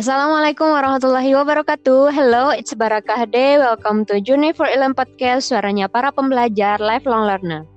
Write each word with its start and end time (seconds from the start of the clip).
Assalamualaikum 0.00 0.64
warahmatullahi 0.64 1.36
wabarakatuh. 1.36 2.08
Hello, 2.08 2.48
it's 2.56 2.72
Barakah 2.72 3.28
Day. 3.28 3.60
Welcome 3.60 4.08
to 4.08 4.16
Journey 4.16 4.56
for 4.56 4.64
Ilm 4.64 4.96
Podcast, 4.96 5.52
suaranya 5.52 5.92
para 5.92 6.08
pembelajar 6.08 6.80
lifelong 6.80 7.28
learner. 7.28 7.68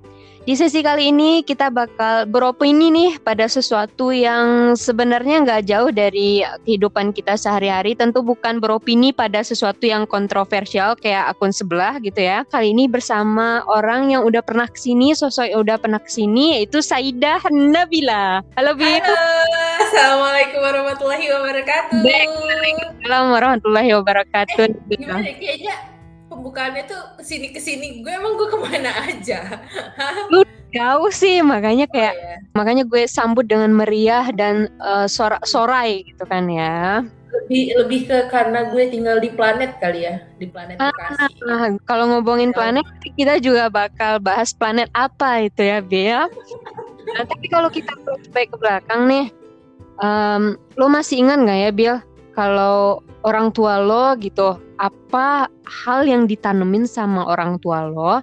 Di 0.48 0.56
sesi 0.56 0.80
kali 0.80 1.12
ini 1.12 1.44
kita 1.44 1.68
bakal 1.68 2.24
beropini 2.24 2.88
nih 2.88 3.20
pada 3.20 3.44
sesuatu 3.44 4.08
yang 4.08 4.72
sebenarnya 4.72 5.44
nggak 5.44 5.62
jauh 5.68 5.92
dari 5.92 6.40
kehidupan 6.64 7.12
kita 7.12 7.36
sehari-hari. 7.36 7.92
Tentu 7.92 8.24
bukan 8.24 8.56
beropini 8.56 9.12
pada 9.12 9.44
sesuatu 9.44 9.84
yang 9.84 10.08
kontroversial 10.08 10.96
kayak 10.96 11.28
akun 11.28 11.52
sebelah 11.52 12.00
gitu 12.00 12.24
ya. 12.24 12.48
Kali 12.48 12.72
ini 12.72 12.88
bersama 12.88 13.60
orang 13.68 14.16
yang 14.16 14.24
udah 14.24 14.40
pernah 14.40 14.64
ke 14.64 14.80
sini, 14.80 15.12
sosok 15.12 15.52
yang 15.52 15.60
udah 15.60 15.76
pernah 15.76 16.00
ke 16.00 16.08
sini 16.08 16.56
yaitu 16.56 16.80
Saidah 16.80 17.44
Nabila. 17.52 18.40
Halo 18.56 18.72
Bi. 18.72 18.96
Halo, 18.96 19.63
Assalamualaikum 19.94 20.58
warahmatullahi 20.58 21.26
wabarakatuh. 21.30 22.02
Assalamualaikum 22.02 23.30
warahmatullahi 23.30 23.90
wabarakatuh. 23.94 24.66
Gimana 24.90 25.30
kayaknya 25.38 25.74
pembukaannya 26.26 26.82
tuh 26.90 27.14
ke 27.14 27.22
sini 27.22 27.54
ke 27.54 27.62
sini 27.62 28.02
gue 28.02 28.10
emang 28.10 28.34
gue 28.34 28.50
ke 28.50 28.58
mana 28.58 28.90
aja 29.06 29.62
lu 30.34 30.42
jauh 30.74 31.10
sih 31.14 31.46
makanya 31.46 31.86
kayak 31.86 32.10
oh, 32.10 32.26
iya. 32.26 32.36
makanya 32.58 32.82
gue 32.90 33.06
sambut 33.06 33.46
dengan 33.46 33.70
meriah 33.70 34.34
dan 34.34 34.66
uh, 34.82 35.06
sor 35.06 35.38
sorai 35.46 36.02
gitu 36.02 36.26
kan 36.26 36.50
ya 36.50 37.06
lebih 37.46 37.78
lebih 37.78 38.00
ke 38.10 38.18
karena 38.34 38.74
gue 38.74 38.90
tinggal 38.90 39.22
di 39.22 39.30
planet 39.30 39.78
kali 39.78 40.10
ya 40.10 40.26
di 40.42 40.50
planet 40.50 40.82
ah, 40.82 40.90
ah, 40.90 41.70
kalau 41.86 42.10
ngomongin 42.18 42.50
ya. 42.50 42.56
planet 42.58 42.86
kita 43.14 43.38
juga 43.38 43.70
bakal 43.70 44.18
bahas 44.18 44.50
planet 44.50 44.90
apa 44.90 45.46
itu 45.46 45.62
ya 45.62 45.78
Bia 45.78 46.26
nah, 47.14 47.22
tapi 47.30 47.46
kalau 47.46 47.70
kita 47.70 47.94
baik 48.34 48.50
ke 48.50 48.58
belakang 48.58 49.06
nih 49.06 49.43
um, 50.00 50.58
lo 50.78 50.86
masih 50.90 51.22
ingat 51.22 51.38
nggak 51.42 51.58
ya 51.58 51.70
Bill 51.70 51.96
kalau 52.34 53.04
orang 53.22 53.54
tua 53.54 53.78
lo 53.78 54.18
gitu 54.18 54.58
apa 54.78 55.46
hal 55.62 56.02
yang 56.04 56.26
ditanemin 56.26 56.84
sama 56.84 57.26
orang 57.30 57.62
tua 57.62 57.86
lo? 57.86 58.18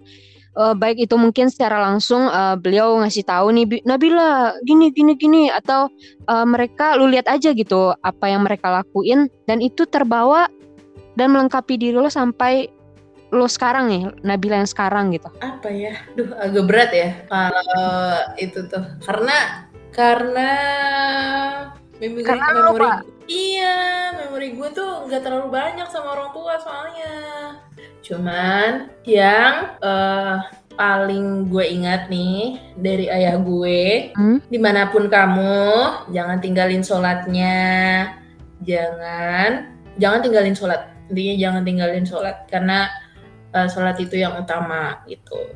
Uh, 0.52 0.76
baik 0.76 1.00
itu 1.00 1.16
mungkin 1.16 1.48
secara 1.48 1.80
langsung 1.80 2.28
uh, 2.28 2.60
beliau 2.60 3.00
ngasih 3.00 3.24
tahu 3.24 3.56
nih 3.56 3.88
Nabila 3.88 4.52
gini 4.68 4.92
gini 4.92 5.16
gini 5.16 5.48
atau 5.48 5.88
uh, 6.28 6.44
mereka 6.44 7.00
lu 7.00 7.08
lihat 7.08 7.32
aja 7.32 7.56
gitu 7.56 7.96
apa 8.04 8.28
yang 8.28 8.44
mereka 8.44 8.68
lakuin 8.68 9.32
dan 9.48 9.64
itu 9.64 9.88
terbawa 9.88 10.52
dan 11.16 11.32
melengkapi 11.32 11.80
diri 11.80 11.96
lo 11.96 12.12
sampai 12.12 12.68
lo 13.32 13.48
sekarang 13.48 13.88
nih 13.88 14.04
Nabila 14.28 14.60
yang 14.60 14.68
sekarang 14.68 15.16
gitu. 15.16 15.32
Apa 15.40 15.72
ya? 15.72 15.96
Duh 16.20 16.36
agak 16.36 16.64
berat 16.68 16.92
ya 16.92 17.10
kalau 17.32 18.20
itu 18.36 18.60
tuh. 18.68 18.84
Karena 19.08 19.71
karena 19.92 20.52
memori 22.00 22.24
karena 22.24 22.48
memori 22.56 22.88
iya 23.28 23.80
memori 24.16 24.56
gue 24.56 24.70
tuh 24.72 25.06
nggak 25.08 25.22
terlalu 25.22 25.48
banyak 25.52 25.88
sama 25.92 26.16
orang 26.16 26.32
tua 26.32 26.56
soalnya. 26.64 27.16
Cuman 28.02 28.90
yang 29.06 29.78
uh, 29.84 30.42
paling 30.74 31.52
gue 31.52 31.66
ingat 31.68 32.08
nih 32.08 32.58
dari 32.80 33.06
ayah 33.12 33.38
gue 33.38 34.12
hmm? 34.16 34.48
di 34.48 34.58
mana 34.58 34.90
pun 34.90 35.12
kamu 35.12 35.68
jangan 36.16 36.40
tinggalin 36.40 36.82
sholatnya. 36.82 37.60
Jangan 38.64 39.76
jangan 40.00 40.20
tinggalin 40.24 40.56
sholat. 40.56 40.88
Intinya 41.12 41.36
jangan 41.38 41.62
tinggalin 41.68 42.06
sholat. 42.08 42.48
Karena 42.48 42.88
uh, 43.52 43.68
sholat 43.68 44.00
itu 44.00 44.18
yang 44.18 44.40
utama 44.40 45.04
gitu 45.06 45.52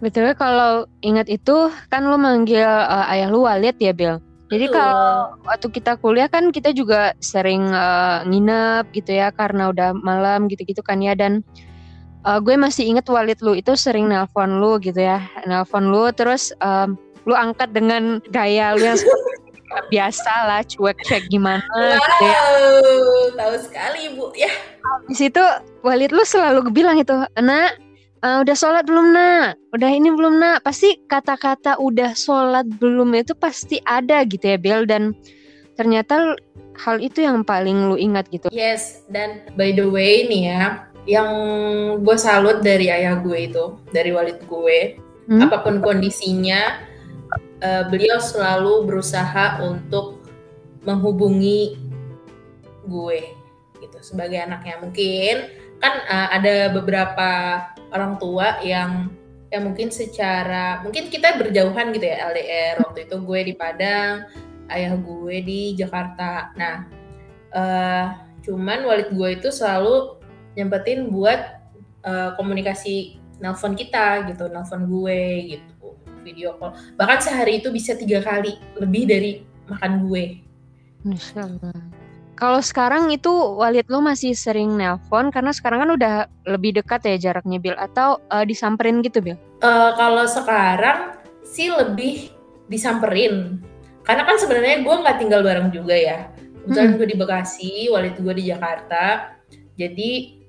Betul 0.00 0.32
kalau 0.32 0.88
ingat 1.04 1.28
itu 1.28 1.68
kan 1.92 2.08
lo 2.08 2.16
manggil 2.16 2.64
uh, 2.64 3.04
ayah 3.12 3.28
lu 3.28 3.44
Walid 3.44 3.76
ya 3.76 3.92
Bill. 3.92 4.16
Jadi 4.50 4.66
kalau 4.66 5.38
waktu 5.46 5.70
kita 5.70 5.94
kuliah 6.02 6.26
kan 6.26 6.50
kita 6.50 6.74
juga 6.74 7.14
sering 7.22 7.70
uh, 7.70 8.26
nginep 8.26 8.90
gitu 8.90 9.14
ya 9.14 9.30
karena 9.30 9.70
udah 9.70 9.94
malam 9.94 10.50
gitu-gitu 10.50 10.82
kan 10.82 10.98
ya 10.98 11.14
dan 11.14 11.46
uh, 12.26 12.42
gue 12.42 12.58
masih 12.58 12.90
inget 12.90 13.06
Walid 13.06 13.38
lu 13.46 13.54
itu 13.54 13.78
sering 13.78 14.10
nelpon 14.10 14.58
lu 14.58 14.82
gitu 14.82 14.98
ya 14.98 15.22
nelpon 15.46 15.94
lu 15.94 16.10
terus 16.10 16.50
um, 16.58 16.98
lu 17.30 17.38
angkat 17.38 17.70
dengan 17.70 18.18
gaya 18.34 18.74
lu 18.74 18.90
yang 18.90 18.98
biasa 19.94 20.50
lah 20.50 20.66
cuek-cuek 20.66 21.30
gimana 21.30 21.62
wow, 21.70 21.94
gitu 21.94 22.26
ya. 22.26 22.40
tahu 23.38 23.54
sekali 23.62 24.02
bu 24.18 24.34
ya. 24.34 24.50
Di 25.06 25.14
situ 25.14 25.42
Walid 25.86 26.10
lu 26.10 26.26
selalu 26.26 26.74
bilang 26.74 26.98
itu, 26.98 27.14
nak 27.38 27.78
uh, 28.24 28.38
udah 28.44 28.56
sholat 28.56 28.84
belum 28.86 29.12
nak? 29.12 29.60
Udah 29.76 29.90
ini 29.90 30.08
belum 30.12 30.40
nak? 30.40 30.64
Pasti 30.64 31.00
kata-kata 31.08 31.80
udah 31.80 32.12
sholat 32.16 32.66
belum 32.80 33.12
itu 33.16 33.32
pasti 33.36 33.80
ada 33.84 34.24
gitu 34.24 34.44
ya 34.44 34.58
Bel. 34.60 34.84
Dan 34.88 35.12
ternyata 35.76 36.36
hal 36.80 36.96
itu 37.00 37.24
yang 37.24 37.44
paling 37.44 37.92
lu 37.92 37.96
ingat 38.00 38.28
gitu. 38.32 38.48
Yes 38.52 39.04
dan 39.12 39.44
by 39.56 39.72
the 39.76 39.84
way 39.84 40.28
nih 40.28 40.42
ya 40.52 40.64
yang 41.08 41.30
gue 42.04 42.16
salut 42.20 42.60
dari 42.60 42.92
ayah 42.92 43.16
gue 43.20 43.48
itu 43.48 43.76
dari 43.88 44.12
walid 44.12 44.40
gue 44.44 45.00
hmm? 45.32 45.40
apa 45.48 45.64
pun 45.64 45.80
kondisinya 45.80 46.84
uh, 47.64 47.88
beliau 47.88 48.20
selalu 48.20 48.84
berusaha 48.84 49.64
untuk 49.64 50.20
menghubungi 50.84 51.76
gue 52.84 53.20
gitu. 53.80 53.98
Sebagai 54.04 54.38
anaknya 54.40 54.78
mungkin 54.78 55.48
kan 55.80 55.94
uh, 56.06 56.28
ada 56.36 56.70
beberapa 56.76 57.30
orang 57.90 58.20
tua 58.20 58.60
yang 58.60 59.10
yang 59.50 59.66
mungkin 59.66 59.90
secara 59.90 60.78
mungkin 60.86 61.10
kita 61.10 61.34
berjauhan 61.34 61.90
gitu 61.90 62.06
ya 62.06 62.30
LDR 62.30 62.86
waktu 62.86 63.10
itu 63.10 63.16
gue 63.18 63.40
di 63.50 63.54
Padang 63.58 64.30
ayah 64.70 64.94
gue 64.94 65.36
di 65.42 65.74
Jakarta. 65.74 66.54
Nah 66.54 66.86
uh, 67.50 68.06
cuman 68.46 68.86
walid 68.86 69.10
gue 69.10 69.28
itu 69.42 69.50
selalu 69.50 70.22
nyempetin 70.54 71.10
buat 71.10 71.60
uh, 72.06 72.38
komunikasi 72.38 73.18
nelpon 73.42 73.74
kita 73.74 74.30
gitu 74.30 74.46
nelpon 74.46 74.86
gue 74.86 75.20
gitu 75.58 75.98
video 76.22 76.54
call. 76.60 76.76
Bahkan 76.94 77.18
sehari 77.24 77.58
itu 77.58 77.72
bisa 77.74 77.96
tiga 77.98 78.22
kali 78.22 78.54
lebih 78.78 79.08
dari 79.08 79.30
makan 79.66 80.06
gue. 80.06 80.24
Kalau 82.40 82.64
sekarang 82.64 83.12
itu 83.12 83.28
Walid 83.28 83.84
lo 83.92 84.00
masih 84.00 84.32
sering 84.32 84.72
nelpon 84.80 85.28
karena 85.28 85.52
sekarang 85.52 85.84
kan 85.84 85.90
udah 85.92 86.14
lebih 86.48 86.80
dekat 86.80 87.04
ya 87.04 87.28
jaraknya 87.28 87.60
Bill 87.60 87.76
atau 87.76 88.16
uh, 88.32 88.48
disamperin 88.48 89.04
gitu 89.04 89.20
Bill? 89.20 89.36
Uh, 89.60 89.92
kalau 90.00 90.24
sekarang 90.24 91.20
sih 91.44 91.68
lebih 91.68 92.32
disamperin 92.72 93.60
karena 94.08 94.24
kan 94.24 94.40
sebenarnya 94.40 94.80
gue 94.80 94.94
nggak 95.04 95.18
tinggal 95.20 95.44
bareng 95.44 95.68
juga 95.68 95.92
ya. 95.92 96.32
Misalnya 96.64 96.96
hmm. 96.96 96.98
gue 97.04 97.08
di 97.12 97.16
Bekasi, 97.20 97.72
Walid 97.92 98.16
gue 98.16 98.32
di 98.32 98.44
Jakarta. 98.48 99.36
Jadi 99.76 100.40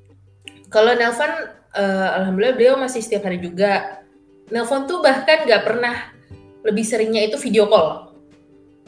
kalau 0.72 0.96
nelpon, 0.96 1.28
uh, 1.76 2.10
alhamdulillah 2.24 2.56
beliau 2.56 2.76
masih 2.80 3.04
setiap 3.04 3.28
hari 3.28 3.44
juga. 3.44 4.00
Nelpon 4.48 4.88
tuh 4.88 5.04
bahkan 5.04 5.44
nggak 5.44 5.68
pernah 5.68 6.08
lebih 6.64 6.88
seringnya 6.88 7.28
itu 7.28 7.36
video 7.36 7.68
call 7.68 8.11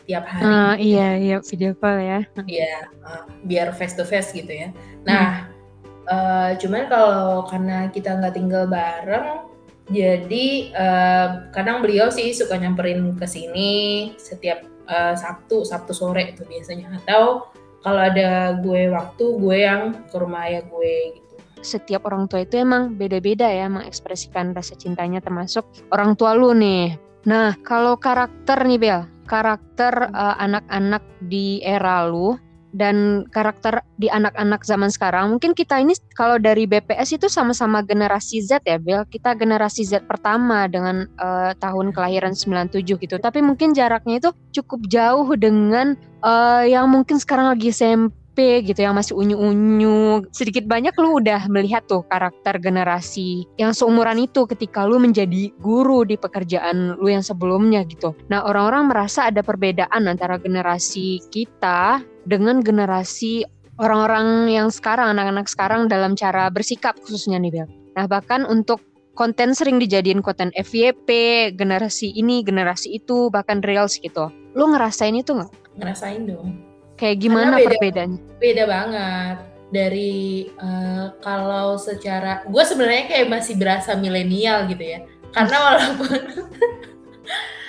tiap 0.05 0.25
hari. 0.27 0.43
Uh, 0.43 0.75
iya 0.79 1.07
iya 1.17 1.37
video 1.39 1.71
call 1.77 1.99
ya. 1.99 2.19
Iya 2.45 2.91
uh, 3.03 3.23
biar 3.47 3.71
face 3.75 3.95
to 3.95 4.03
face 4.03 4.31
gitu 4.35 4.51
ya. 4.51 4.69
Nah 5.07 5.47
hmm. 5.47 6.11
uh, 6.11 6.49
cuman 6.59 6.83
kalau 6.91 7.47
karena 7.47 7.87
kita 7.91 8.19
nggak 8.19 8.35
tinggal 8.35 8.67
bareng, 8.67 9.47
jadi 9.91 10.47
uh, 10.75 11.27
kadang 11.51 11.83
beliau 11.83 12.07
sih 12.07 12.31
suka 12.31 12.55
nyamperin 12.55 13.15
ke 13.19 13.27
sini 13.27 13.71
setiap 14.15 14.63
uh, 14.87 15.15
Sabtu 15.15 15.67
Sabtu 15.67 15.91
sore 15.91 16.35
itu 16.35 16.47
biasanya 16.47 17.03
atau 17.03 17.51
kalau 17.83 17.99
ada 17.99 18.55
gue 18.63 18.87
waktu 18.87 19.25
gue 19.43 19.57
yang 19.59 20.07
ke 20.07 20.15
rumah 20.15 20.47
ayah 20.47 20.63
gue 20.63 21.19
gitu. 21.19 21.35
Setiap 21.63 22.07
orang 22.07 22.31
tua 22.31 22.47
itu 22.47 22.59
emang 22.59 22.95
beda-beda 22.95 23.47
ya 23.47 23.67
mengekspresikan 23.67 24.55
rasa 24.55 24.75
cintanya 24.79 25.19
termasuk 25.19 25.67
orang 25.91 26.15
tua 26.15 26.31
lu 26.31 26.55
nih. 26.55 26.95
Nah, 27.23 27.55
kalau 27.63 27.95
karakter 27.95 28.67
nih 28.67 28.79
Bel, 28.79 29.01
karakter 29.25 30.11
uh, 30.11 30.35
anak-anak 30.39 31.03
di 31.27 31.59
era 31.63 32.07
lu 32.07 32.35
dan 32.73 33.29
karakter 33.29 33.85
di 34.01 34.09
anak-anak 34.09 34.65
zaman 34.65 34.89
sekarang. 34.89 35.37
Mungkin 35.37 35.53
kita 35.53 35.77
ini 35.77 35.93
kalau 36.17 36.41
dari 36.41 36.65
BPS 36.65 37.21
itu 37.21 37.29
sama-sama 37.29 37.85
generasi 37.85 38.41
Z 38.41 38.65
ya, 38.65 38.81
Bel. 38.81 39.05
Kita 39.07 39.37
generasi 39.37 39.85
Z 39.85 40.09
pertama 40.09 40.65
dengan 40.65 41.05
uh, 41.21 41.53
tahun 41.61 41.93
kelahiran 41.93 42.33
97 42.33 42.97
gitu. 42.97 43.15
Tapi 43.21 43.45
mungkin 43.45 43.77
jaraknya 43.77 44.17
itu 44.17 44.29
cukup 44.57 44.89
jauh 44.89 45.29
dengan 45.37 45.93
uh, 46.25 46.65
yang 46.65 46.89
mungkin 46.89 47.21
sekarang 47.21 47.53
lagi 47.53 47.69
SMP 47.69 48.22
SMP 48.33 48.65
gitu 48.65 48.81
yang 48.81 48.97
masih 48.97 49.13
unyu-unyu 49.13 50.25
sedikit 50.33 50.65
banyak 50.65 50.97
lu 50.97 51.21
udah 51.21 51.45
melihat 51.53 51.85
tuh 51.85 52.01
karakter 52.09 52.57
generasi 52.57 53.45
yang 53.61 53.77
seumuran 53.77 54.25
itu 54.25 54.49
ketika 54.49 54.89
lu 54.89 54.97
menjadi 54.97 55.53
guru 55.61 56.01
di 56.01 56.17
pekerjaan 56.17 56.97
lu 56.97 57.13
yang 57.13 57.21
sebelumnya 57.21 57.85
gitu 57.85 58.17
nah 58.33 58.41
orang-orang 58.41 58.89
merasa 58.89 59.29
ada 59.29 59.45
perbedaan 59.45 60.09
antara 60.09 60.41
generasi 60.41 61.21
kita 61.29 62.01
dengan 62.25 62.65
generasi 62.65 63.45
orang-orang 63.77 64.49
yang 64.49 64.73
sekarang 64.73 65.13
anak-anak 65.13 65.45
sekarang 65.45 65.85
dalam 65.85 66.17
cara 66.17 66.49
bersikap 66.49 66.97
khususnya 67.05 67.37
nih 67.37 67.53
Bel 67.53 67.69
nah 67.93 68.09
bahkan 68.09 68.49
untuk 68.49 68.81
konten 69.13 69.53
sering 69.53 69.77
dijadiin 69.77 70.25
konten 70.25 70.49
FYP, 70.57 71.05
generasi 71.53 72.17
ini, 72.17 72.41
generasi 72.41 72.97
itu, 72.97 73.29
bahkan 73.29 73.61
reels 73.61 74.01
gitu. 74.01 74.33
Lu 74.57 74.73
ngerasain 74.73 75.13
itu 75.13 75.37
nggak? 75.37 75.53
Ngerasain 75.77 76.25
dong 76.25 76.72
Kayak 77.03 77.19
gimana 77.19 77.59
beda, 77.59 77.67
perbedaannya? 77.75 78.19
Beda 78.39 78.63
banget. 78.63 79.37
Dari 79.75 80.47
uh, 80.55 81.11
kalau 81.19 81.75
secara 81.75 82.47
gue 82.47 82.63
sebenarnya 82.63 83.11
kayak 83.11 83.27
masih 83.27 83.59
berasa 83.59 83.91
milenial 83.99 84.71
gitu 84.71 84.79
ya. 84.79 85.03
Karena 85.35 85.57
walaupun 85.67 86.19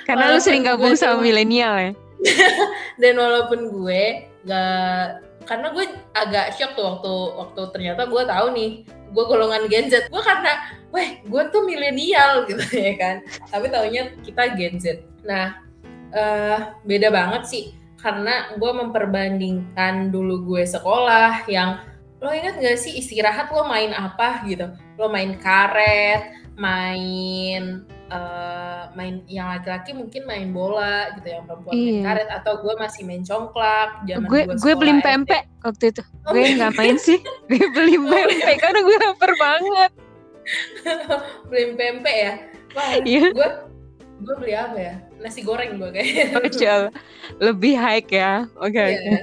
karena 0.07 0.25
walaupun 0.31 0.39
lu 0.39 0.47
sering 0.47 0.63
gabung 0.63 0.95
sama 0.95 1.19
milenial 1.19 1.75
ya? 1.75 1.93
Dan 3.03 3.19
walaupun 3.19 3.75
gue 3.75 4.31
gak 4.47 5.27
karena 5.51 5.67
gue 5.75 5.85
agak 6.15 6.55
shock 6.55 6.79
tuh 6.79 6.87
waktu 6.95 7.15
waktu 7.35 7.63
ternyata 7.75 8.07
gue 8.07 8.23
tahu 8.23 8.47
nih 8.55 8.71
gue 8.87 9.25
golongan 9.27 9.67
Gen 9.67 9.91
Z. 9.91 10.15
Gue 10.15 10.23
karena 10.23 10.79
weh 10.95 11.27
gue 11.27 11.43
tuh 11.51 11.67
milenial 11.67 12.43
gitu 12.49 12.63
ya 12.71 12.95
kan. 12.95 13.17
Tapi 13.51 13.67
taunya 13.67 14.15
kita 14.23 14.55
Gen 14.55 14.79
Z. 14.79 15.03
Nah 15.27 15.59
uh, 16.15 16.79
beda 16.87 17.11
banget 17.11 17.51
sih 17.51 17.83
karena 18.05 18.53
gue 18.61 18.73
memperbandingkan 18.85 20.13
dulu 20.13 20.45
gue 20.45 20.69
sekolah 20.69 21.49
yang 21.49 21.81
lo 22.21 22.29
ingat 22.29 22.61
gak 22.61 22.77
sih 22.77 23.01
istirahat 23.01 23.49
lo 23.49 23.65
main 23.65 23.97
apa? 23.97 24.45
gitu. 24.45 24.69
Lo 25.01 25.09
main 25.09 25.41
karet 25.41 26.45
main 26.55 27.83
uh, 28.15 28.87
main 28.95 29.27
yang 29.27 29.51
laki-laki 29.51 29.91
mungkin 29.91 30.23
main 30.23 30.55
bola 30.55 31.11
gitu 31.19 31.35
yang 31.35 31.45
perempuan 31.51 31.75
iya. 31.75 31.83
main 31.83 32.03
karet 32.07 32.29
atau 32.31 32.63
gue 32.63 32.75
masih 32.79 33.03
main 33.03 33.27
congklak 33.27 34.07
zaman 34.07 34.31
gue 34.31 34.43
gue 34.55 34.75
beli 34.79 35.03
pempek 35.03 35.51
waktu 35.67 35.91
itu. 35.91 36.03
Oh, 36.29 36.31
gue 36.31 36.47
nggak 36.55 36.75
main 36.79 36.97
sih? 37.01 37.19
gue 37.51 37.67
beli 37.75 37.99
oh, 37.99 38.07
pempek 38.07 38.57
karena 38.63 38.81
gue 38.87 38.97
lapar 39.03 39.33
banget. 39.35 39.93
Beli 41.49 41.73
pempek 41.73 42.17
ya? 42.21 42.35
Wah 42.77 43.01
iya. 43.01 43.33
gue 43.33 43.51
gue 44.21 44.35
beli 44.39 44.55
apa 44.55 44.79
ya? 44.79 44.95
Nasi 45.19 45.41
goreng 45.43 45.81
gue 45.81 45.91
kayaknya. 45.91 46.91
Lebih 47.47 47.75
high 47.75 48.05
ya. 48.07 48.47
Oke 48.59 48.75
okay, 48.75 48.89
yeah. 48.95 49.03
okay. 49.03 49.23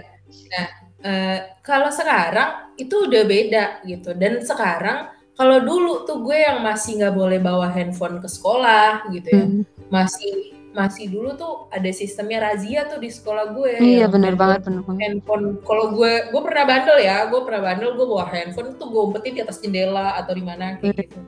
nah 0.52 0.68
uh, 1.04 1.38
kalau 1.64 1.90
sekarang 1.92 2.76
itu 2.76 2.96
udah 3.08 3.24
beda 3.24 3.66
gitu. 3.88 4.12
Dan 4.18 4.44
sekarang 4.44 5.12
kalau 5.36 5.64
dulu 5.64 6.04
tuh 6.04 6.22
gue 6.22 6.38
yang 6.38 6.60
masih 6.62 7.02
nggak 7.02 7.16
boleh 7.16 7.40
bawa 7.40 7.72
handphone 7.72 8.20
ke 8.20 8.28
sekolah 8.28 9.08
gitu 9.16 9.28
ya. 9.32 9.46
Hmm. 9.48 9.64
masih 9.92 10.56
masih 10.72 11.12
dulu 11.12 11.36
tuh 11.36 11.68
ada 11.68 11.92
sistemnya 11.92 12.48
razia 12.48 12.88
tuh 12.88 13.00
di 13.00 13.12
sekolah 13.12 13.52
gue. 13.52 13.74
Iya 13.80 14.08
benar 14.08 14.40
banget 14.40 14.64
benar 14.64 14.88
banget. 14.88 15.00
handphone 15.04 15.60
kalau 15.68 15.92
gue 15.96 16.32
gue 16.32 16.42
pernah 16.44 16.64
bandel 16.68 16.98
ya. 17.00 17.28
Gue 17.28 17.42
pernah 17.44 17.62
bandel 17.72 17.92
gue 17.96 18.08
bawa 18.08 18.26
handphone 18.32 18.76
tuh 18.80 18.88
gue 18.88 19.02
umpetin 19.12 19.34
di 19.36 19.42
atas 19.44 19.60
jendela 19.60 20.16
atau 20.20 20.32
di 20.36 20.44
mana 20.44 20.80
kayak 20.80 21.08
gitu 21.08 21.20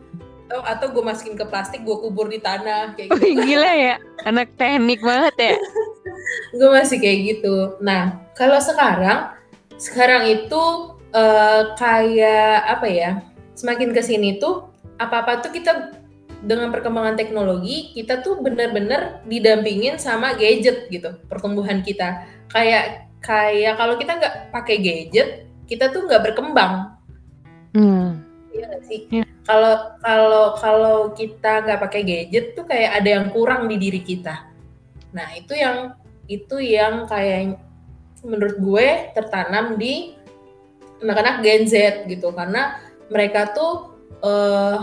atau 0.53 0.61
atau 0.69 0.87
gue 0.93 1.01
masukin 1.01 1.33
ke 1.33 1.49
plastik 1.49 1.81
gue 1.81 1.97
kubur 1.97 2.29
di 2.29 2.37
tanah 2.37 2.93
kayak 2.93 3.09
gitu. 3.09 3.41
gila 3.41 3.73
ya. 3.73 3.97
Anak 4.21 4.53
teknik 4.53 5.01
banget 5.01 5.33
ya. 5.41 5.53
Gue 6.61 6.69
masih 6.69 7.01
kayak 7.01 7.19
gitu. 7.25 7.81
Nah 7.81 8.21
kalau 8.37 8.61
sekarang 8.61 9.33
sekarang 9.81 10.29
itu 10.29 10.93
uh, 11.09 11.73
kayak 11.73 12.69
apa 12.69 12.85
ya 12.85 13.11
semakin 13.57 13.97
ke 13.97 14.01
sini 14.05 14.37
tuh 14.37 14.69
apa 15.01 15.25
apa 15.25 15.41
tuh 15.41 15.49
kita 15.49 15.97
dengan 16.45 16.69
perkembangan 16.69 17.17
teknologi 17.17 17.89
kita 17.97 18.21
tuh 18.21 18.37
benar-benar 18.37 19.25
didampingin 19.25 19.97
sama 19.97 20.37
gadget 20.37 20.85
gitu 20.93 21.17
pertumbuhan 21.25 21.81
kita. 21.81 22.29
Kayak 22.53 23.09
kayak 23.25 23.73
kalau 23.81 23.97
kita 23.97 24.21
nggak 24.21 24.35
pakai 24.53 24.77
gadget 24.77 25.49
kita 25.65 25.89
tuh 25.89 26.05
nggak 26.05 26.29
berkembang. 26.29 26.93
Hmm. 27.73 28.21
iya 28.53 28.69
gak 28.69 28.85
sih? 28.85 29.01
Yeah. 29.09 29.32
Kalau 29.43 29.75
kalau 29.99 30.45
kalau 30.59 30.97
kita 31.11 31.63
nggak 31.67 31.81
pakai 31.83 32.01
gadget 32.03 32.55
tuh 32.55 32.63
kayak 32.67 33.03
ada 33.03 33.09
yang 33.19 33.27
kurang 33.31 33.67
di 33.67 33.75
diri 33.79 34.01
kita 34.03 34.47
nah 35.13 35.27
itu 35.35 35.53
yang 35.53 35.93
itu 36.31 36.57
yang 36.63 37.05
kayak 37.05 37.59
menurut 38.23 38.55
gue 38.57 38.87
tertanam 39.11 39.75
di 39.75 40.15
anak-anak 41.03 41.43
Gen 41.43 41.63
Z 41.67 42.07
gitu 42.07 42.31
karena 42.31 42.79
mereka 43.11 43.51
tuh 43.51 43.99
uh, 44.23 44.79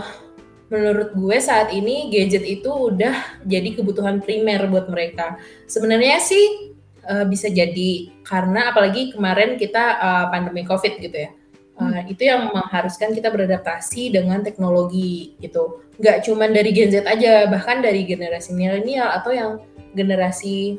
menurut 0.71 1.11
gue 1.11 1.37
saat 1.41 1.73
ini 1.75 2.07
gadget 2.13 2.45
itu 2.47 2.69
udah 2.69 3.43
jadi 3.43 3.75
kebutuhan 3.75 4.23
primer 4.23 4.69
buat 4.71 4.87
mereka. 4.87 5.35
Sebenarnya 5.67 6.21
sih 6.23 6.71
uh, 7.09 7.27
bisa 7.27 7.51
jadi 7.51 8.13
karena 8.23 8.71
apalagi 8.71 9.11
kemarin 9.11 9.59
kita 9.59 9.99
uh, 9.99 10.25
pandemi 10.31 10.63
Covid 10.63 11.01
gitu 11.01 11.17
ya. 11.27 11.33
Uh, 11.79 11.87
hmm. 11.87 12.11
Itu 12.11 12.27
yang 12.27 12.51
mengharuskan 12.51 13.15
kita 13.15 13.31
beradaptasi 13.31 14.11
dengan 14.11 14.43
teknologi 14.43 15.39
gitu. 15.39 15.81
Gak 16.03 16.27
cuma 16.27 16.49
dari 16.51 16.75
Gen 16.75 16.91
Z 16.91 17.07
aja, 17.07 17.47
bahkan 17.47 17.79
dari 17.79 18.03
generasi 18.03 18.51
milenial 18.51 19.07
atau 19.07 19.31
yang 19.31 19.51
generasi 19.95 20.77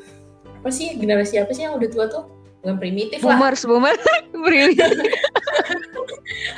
apa 0.62 0.70
sih 0.70 0.94
generasi 0.94 1.42
apa 1.42 1.50
sih 1.50 1.66
yang 1.66 1.74
udah 1.74 1.88
tua 1.90 2.06
tuh? 2.06 2.24
bukan 2.62 2.78
primitif 2.78 3.18
boomers, 3.18 3.66
lah. 3.66 3.68
Boomers, 3.74 4.02
boomers. 4.30 4.76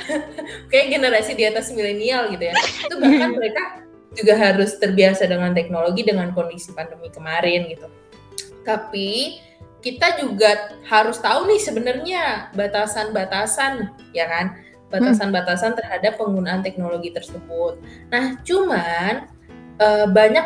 Kayak 0.71 0.87
generasi 0.93 1.31
di 1.33 1.43
atas 1.49 1.73
milenial 1.73 2.29
gitu 2.29 2.45
ya. 2.45 2.55
Itu 2.85 2.95
bahkan 3.01 3.33
mereka 3.33 3.63
juga 4.15 4.33
harus 4.37 4.77
terbiasa 4.77 5.27
dengan 5.27 5.51
teknologi 5.51 6.05
dengan 6.05 6.31
kondisi 6.31 6.71
pandemi 6.77 7.09
kemarin 7.09 7.67
gitu. 7.73 7.89
Tapi 8.61 9.41
kita 9.85 10.17
juga 10.17 10.73
harus 10.89 11.21
tahu 11.21 11.45
nih 11.45 11.61
sebenarnya 11.61 12.49
batasan-batasan 12.57 13.93
ya 14.17 14.25
kan 14.25 14.57
batasan-batasan 14.89 15.77
terhadap 15.77 16.17
penggunaan 16.17 16.65
teknologi 16.65 17.13
tersebut. 17.13 17.77
Nah, 18.09 18.41
cuman 18.41 19.29
uh, 19.77 20.07
banyak 20.09 20.45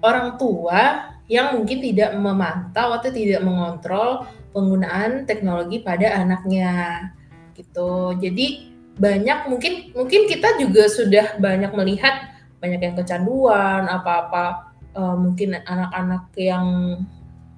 orang 0.00 0.40
tua 0.40 1.12
yang 1.28 1.56
mungkin 1.56 1.84
tidak 1.84 2.16
memantau 2.16 2.96
atau 2.96 3.10
tidak 3.12 3.44
mengontrol 3.44 4.24
penggunaan 4.52 5.24
teknologi 5.24 5.80
pada 5.80 6.20
anaknya 6.20 7.08
gitu. 7.56 8.16
Jadi 8.20 8.72
banyak 8.96 9.48
mungkin 9.48 9.92
mungkin 9.96 10.28
kita 10.28 10.60
juga 10.60 10.88
sudah 10.88 11.40
banyak 11.40 11.72
melihat 11.72 12.28
banyak 12.60 12.80
yang 12.80 12.94
kecanduan 12.96 13.88
apa-apa 13.88 14.76
uh, 14.92 15.16
mungkin 15.16 15.56
anak-anak 15.56 16.28
yang 16.36 16.66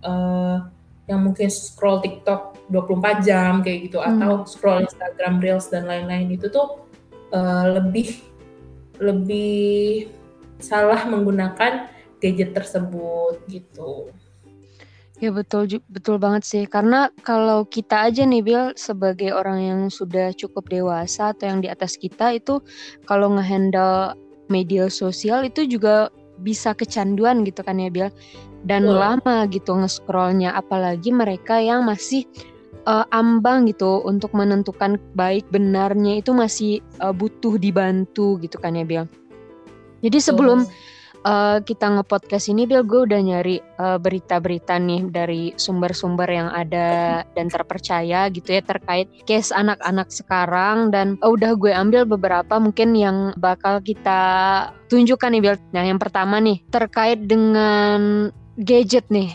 uh, 0.07 0.63
yang 1.05 1.21
mungkin 1.21 1.53
scroll 1.53 2.01
TikTok 2.01 2.57
24 2.73 3.27
jam 3.27 3.61
kayak 3.61 3.93
gitu 3.93 4.01
hmm. 4.01 4.09
atau 4.17 4.49
scroll 4.49 4.89
Instagram 4.89 5.41
Reels 5.45 5.69
dan 5.69 5.85
lain-lain 5.85 6.33
itu 6.33 6.49
tuh 6.49 6.81
uh, 7.37 7.77
lebih 7.77 8.25
lebih 9.03 10.09
salah 10.63 11.05
menggunakan 11.05 11.93
gadget 12.23 12.57
tersebut 12.57 13.43
gitu. 13.53 14.09
Ya 15.23 15.31
betul 15.31 15.71
betul 15.93 16.19
banget 16.19 16.43
sih 16.43 16.65
karena 16.67 17.07
kalau 17.23 17.63
kita 17.69 18.11
aja 18.11 18.27
nih 18.27 18.43
Bill 18.43 18.65
sebagai 18.75 19.31
orang 19.31 19.61
yang 19.63 19.81
sudah 19.87 20.35
cukup 20.35 20.67
dewasa 20.67 21.31
atau 21.31 21.55
yang 21.55 21.61
di 21.63 21.71
atas 21.71 21.95
kita 21.95 22.35
itu 22.35 22.59
kalau 23.07 23.31
ngehandle 23.39 24.19
media 24.51 24.91
sosial 24.91 25.47
itu 25.47 25.65
juga 25.71 26.11
bisa 26.45 26.77
kecanduan 26.77 27.43
gitu 27.49 27.65
kan 27.65 27.81
ya 27.81 27.89
Bill 27.89 28.13
dan 28.69 28.85
oh. 28.85 29.01
lama 29.01 29.49
gitu 29.49 29.73
nge-scrollnya 29.73 30.53
apalagi 30.53 31.09
mereka 31.09 31.57
yang 31.57 31.89
masih 31.89 32.29
uh, 32.85 33.09
ambang 33.11 33.65
gitu 33.65 34.05
untuk 34.05 34.37
menentukan 34.37 35.01
baik 35.17 35.49
benarnya 35.49 36.21
itu 36.21 36.37
masih 36.37 36.85
uh, 37.01 37.17
butuh 37.17 37.57
dibantu 37.57 38.37
gitu 38.45 38.61
kan 38.61 38.77
ya 38.77 38.85
Bill. 38.85 39.09
Jadi 40.05 40.21
sebelum 40.21 40.69
oh 40.69 40.93
uh, 41.25 41.59
kita 41.65 41.91
ngepodcast 41.99 42.53
ini 42.53 42.69
Bill 42.69 42.85
gue 42.85 43.09
udah 43.09 43.21
nyari 43.21 43.57
uh, 43.81 43.99
berita-berita 43.99 44.77
nih 44.79 45.09
dari 45.11 45.43
sumber-sumber 45.57 46.29
yang 46.29 46.49
ada 46.53 47.21
dan 47.35 47.49
terpercaya 47.49 48.29
gitu 48.31 48.55
ya 48.55 48.63
terkait 48.63 49.09
case 49.25 49.51
anak-anak 49.51 50.13
sekarang 50.13 50.93
dan 50.93 51.17
uh, 51.25 51.33
udah 51.33 51.57
gue 51.57 51.73
ambil 51.73 52.05
beberapa 52.07 52.61
mungkin 52.61 52.95
yang 52.95 53.33
bakal 53.41 53.81
kita 53.81 54.21
tunjukkan 54.93 55.33
nih 55.35 55.43
Bill. 55.43 55.59
Nah 55.73 55.85
yang 55.85 55.99
pertama 55.99 56.39
nih 56.39 56.63
terkait 56.71 57.25
dengan 57.25 58.31
gadget 58.55 59.09
nih 59.11 59.35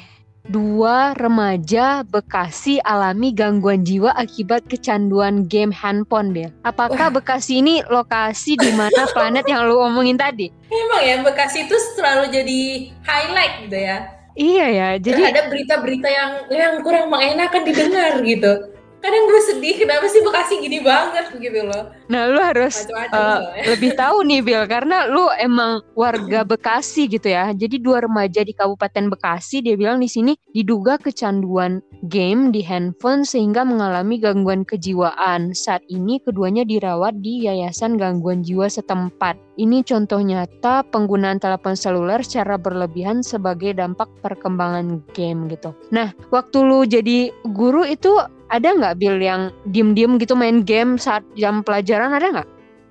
dua 0.50 1.14
remaja 1.14 2.02
Bekasi 2.02 2.82
alami 2.82 3.30
gangguan 3.32 3.86
jiwa 3.86 4.12
akibat 4.18 4.66
kecanduan 4.66 5.46
game 5.46 5.70
handphone, 5.70 6.34
Bel. 6.34 6.50
Apakah 6.66 7.14
Bekasi 7.14 7.62
ini 7.62 7.86
lokasi 7.88 8.58
di 8.58 8.74
mana 8.74 9.06
planet 9.16 9.46
yang 9.46 9.70
lu 9.70 9.78
omongin 9.78 10.18
tadi? 10.18 10.50
Emang 10.74 11.06
ya 11.06 11.22
Bekasi 11.22 11.70
itu 11.70 11.78
selalu 11.96 12.34
jadi 12.34 12.60
highlight 13.06 13.54
gitu 13.70 13.78
ya. 13.78 13.98
Iya 14.40 14.66
ya, 14.72 14.90
jadi 15.02 15.36
ada 15.36 15.52
berita-berita 15.52 16.08
yang 16.08 16.32
yang 16.48 16.74
kurang 16.80 17.12
mengenakan 17.12 17.62
didengar 17.68 18.24
gitu 18.24 18.79
kadang 19.00 19.24
gue 19.32 19.42
sedih 19.48 19.76
kenapa 19.80 20.06
sih 20.12 20.22
Bekasi 20.22 20.54
gini 20.60 20.80
banget 20.84 21.32
gitu 21.40 21.60
loh. 21.66 21.92
Nah 22.12 22.28
lu 22.28 22.40
harus 22.40 22.86
uh, 23.16 23.40
lebih 23.72 23.96
tahu 23.96 24.28
nih 24.28 24.44
Bill 24.44 24.64
karena 24.68 25.08
lu 25.08 25.32
emang 25.40 25.82
warga 25.96 26.44
Bekasi 26.44 27.08
gitu 27.08 27.32
ya. 27.32 27.52
Jadi 27.56 27.80
dua 27.80 28.04
remaja 28.04 28.44
di 28.44 28.52
Kabupaten 28.52 29.12
Bekasi 29.12 29.64
dia 29.64 29.80
bilang 29.80 30.04
di 30.04 30.12
sini 30.12 30.36
diduga 30.52 31.00
kecanduan 31.00 31.80
game 32.08 32.52
di 32.56 32.64
handphone 32.64 33.28
sehingga 33.28 33.68
mengalami 33.68 34.20
gangguan 34.20 34.64
kejiwaan. 34.64 35.52
Saat 35.52 35.84
ini 35.92 36.20
keduanya 36.24 36.64
dirawat 36.64 37.20
di 37.20 37.48
Yayasan 37.48 38.00
Gangguan 38.00 38.44
Jiwa 38.44 38.72
setempat. 38.72 39.36
Ini 39.60 39.84
contoh 39.84 40.24
nyata 40.24 40.88
penggunaan 40.88 41.44
telepon 41.44 41.76
seluler 41.76 42.24
secara 42.24 42.56
berlebihan 42.56 43.20
sebagai 43.20 43.76
dampak 43.76 44.08
perkembangan 44.24 45.04
game 45.12 45.52
gitu. 45.52 45.76
Nah, 45.92 46.16
waktu 46.32 46.64
lu 46.64 46.88
jadi 46.88 47.28
guru 47.52 47.84
itu 47.84 48.16
Ada 48.50 48.74
nggak 48.76 48.98
Bill 48.98 49.18
yang 49.22 49.54
diem-diem 49.70 50.18
gitu 50.18 50.34
main 50.34 50.66
game 50.66 50.98
saat 50.98 51.22
jam 51.38 51.62
pelajaran 51.62 52.14
ada 52.14 52.28
nggak? 52.34 52.50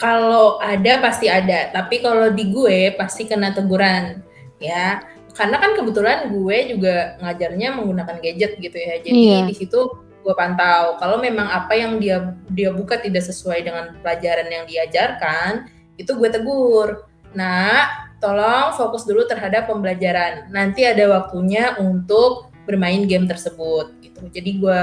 kalau 0.00 0.56
ada 0.64 1.02
pasti 1.04 1.28
ada, 1.28 1.68
tapi 1.74 2.00
kalau 2.00 2.32
di 2.32 2.48
gue 2.48 2.96
pasti 2.96 3.28
kena 3.28 3.52
teguran 3.52 4.24
ya. 4.56 5.04
Karena 5.36 5.60
kan 5.62 5.76
kebetulan 5.76 6.32
gue 6.32 6.56
juga 6.74 7.20
ngajarnya 7.22 7.68
menggunakan 7.76 8.16
gadget 8.18 8.56
gitu 8.58 8.76
ya. 8.76 8.98
Jadi 9.04 9.14
iya. 9.14 9.46
di 9.46 9.54
situ 9.54 9.92
gue 10.20 10.34
pantau. 10.36 10.96
Kalau 11.00 11.20
memang 11.20 11.48
apa 11.48 11.76
yang 11.76 12.00
dia 12.00 12.36
dia 12.50 12.72
buka 12.72 13.00
tidak 13.00 13.24
sesuai 13.24 13.64
dengan 13.64 13.96
pelajaran 14.00 14.48
yang 14.48 14.64
diajarkan, 14.68 15.68
itu 16.00 16.12
gue 16.16 16.28
tegur. 16.32 17.08
Nah, 17.36 17.88
tolong 18.20 18.76
fokus 18.76 19.08
dulu 19.08 19.24
terhadap 19.24 19.68
pembelajaran. 19.70 20.52
Nanti 20.52 20.84
ada 20.84 21.08
waktunya 21.08 21.76
untuk 21.80 22.49
bermain 22.64 23.04
game 23.08 23.26
tersebut 23.28 23.92
gitu. 24.04 24.20
Jadi 24.32 24.60
gue 24.60 24.80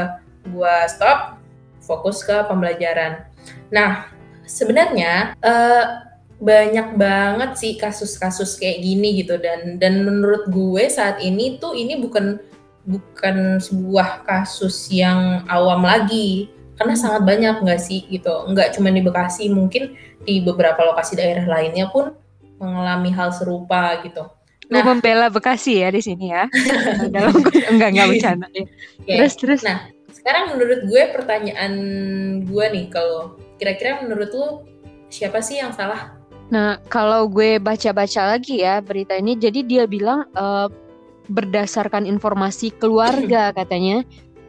gua 0.54 0.76
stop 0.88 1.42
fokus 1.84 2.24
ke 2.24 2.36
pembelajaran. 2.48 3.28
Nah, 3.72 4.12
sebenarnya 4.44 5.36
uh, 5.44 6.08
banyak 6.38 6.94
banget 6.96 7.52
sih 7.58 7.74
kasus-kasus 7.76 8.62
kayak 8.62 8.86
gini 8.86 9.26
gitu 9.26 9.42
dan 9.42 9.82
dan 9.82 10.06
menurut 10.06 10.46
gue 10.54 10.86
saat 10.86 11.18
ini 11.18 11.58
tuh 11.58 11.74
ini 11.74 11.98
bukan 11.98 12.38
bukan 12.86 13.58
sebuah 13.58 14.22
kasus 14.24 14.88
yang 14.94 15.44
awam 15.50 15.82
lagi 15.82 16.54
karena 16.78 16.94
sangat 16.94 17.26
banyak 17.26 17.56
nggak 17.66 17.82
sih 17.82 18.06
gitu 18.06 18.54
nggak 18.54 18.78
cuma 18.78 18.94
di 18.94 19.02
Bekasi 19.02 19.50
mungkin 19.50 19.98
di 20.22 20.46
beberapa 20.46 20.86
lokasi 20.86 21.18
daerah 21.18 21.50
lainnya 21.50 21.90
pun 21.90 22.14
mengalami 22.62 23.10
hal 23.14 23.34
serupa 23.34 23.98
gitu. 24.06 24.30
Nah, 24.68 24.84
Lu 24.84 24.96
membela 24.96 25.32
Bekasi 25.32 25.80
ya 25.80 25.90
di 25.92 26.04
sini 26.04 26.32
ya. 26.32 26.48
Dalam 27.16 27.36
enggak 27.72 27.90
enggak 27.96 28.08
bercanda 28.12 28.48
ya. 28.52 28.68
Okay. 29.04 29.16
Terus 29.16 29.34
terus. 29.40 29.62
Nah, 29.64 29.88
sekarang 30.12 30.56
menurut 30.56 30.80
gue 30.92 31.04
pertanyaan 31.16 31.74
gue 32.44 32.66
nih 32.76 32.86
kalau 32.92 33.40
kira-kira 33.56 34.04
menurut 34.04 34.30
lu 34.36 34.48
siapa 35.08 35.40
sih 35.40 35.64
yang 35.64 35.72
salah? 35.72 36.20
Nah, 36.52 36.80
kalau 36.88 37.28
gue 37.28 37.60
baca-baca 37.60 38.36
lagi 38.36 38.64
ya 38.64 38.80
berita 38.80 39.16
ini, 39.20 39.36
jadi 39.36 39.64
dia 39.64 39.84
bilang 39.84 40.28
uh, 40.36 40.72
berdasarkan 41.28 42.08
informasi 42.08 42.72
keluarga 42.76 43.52
katanya 43.60 44.04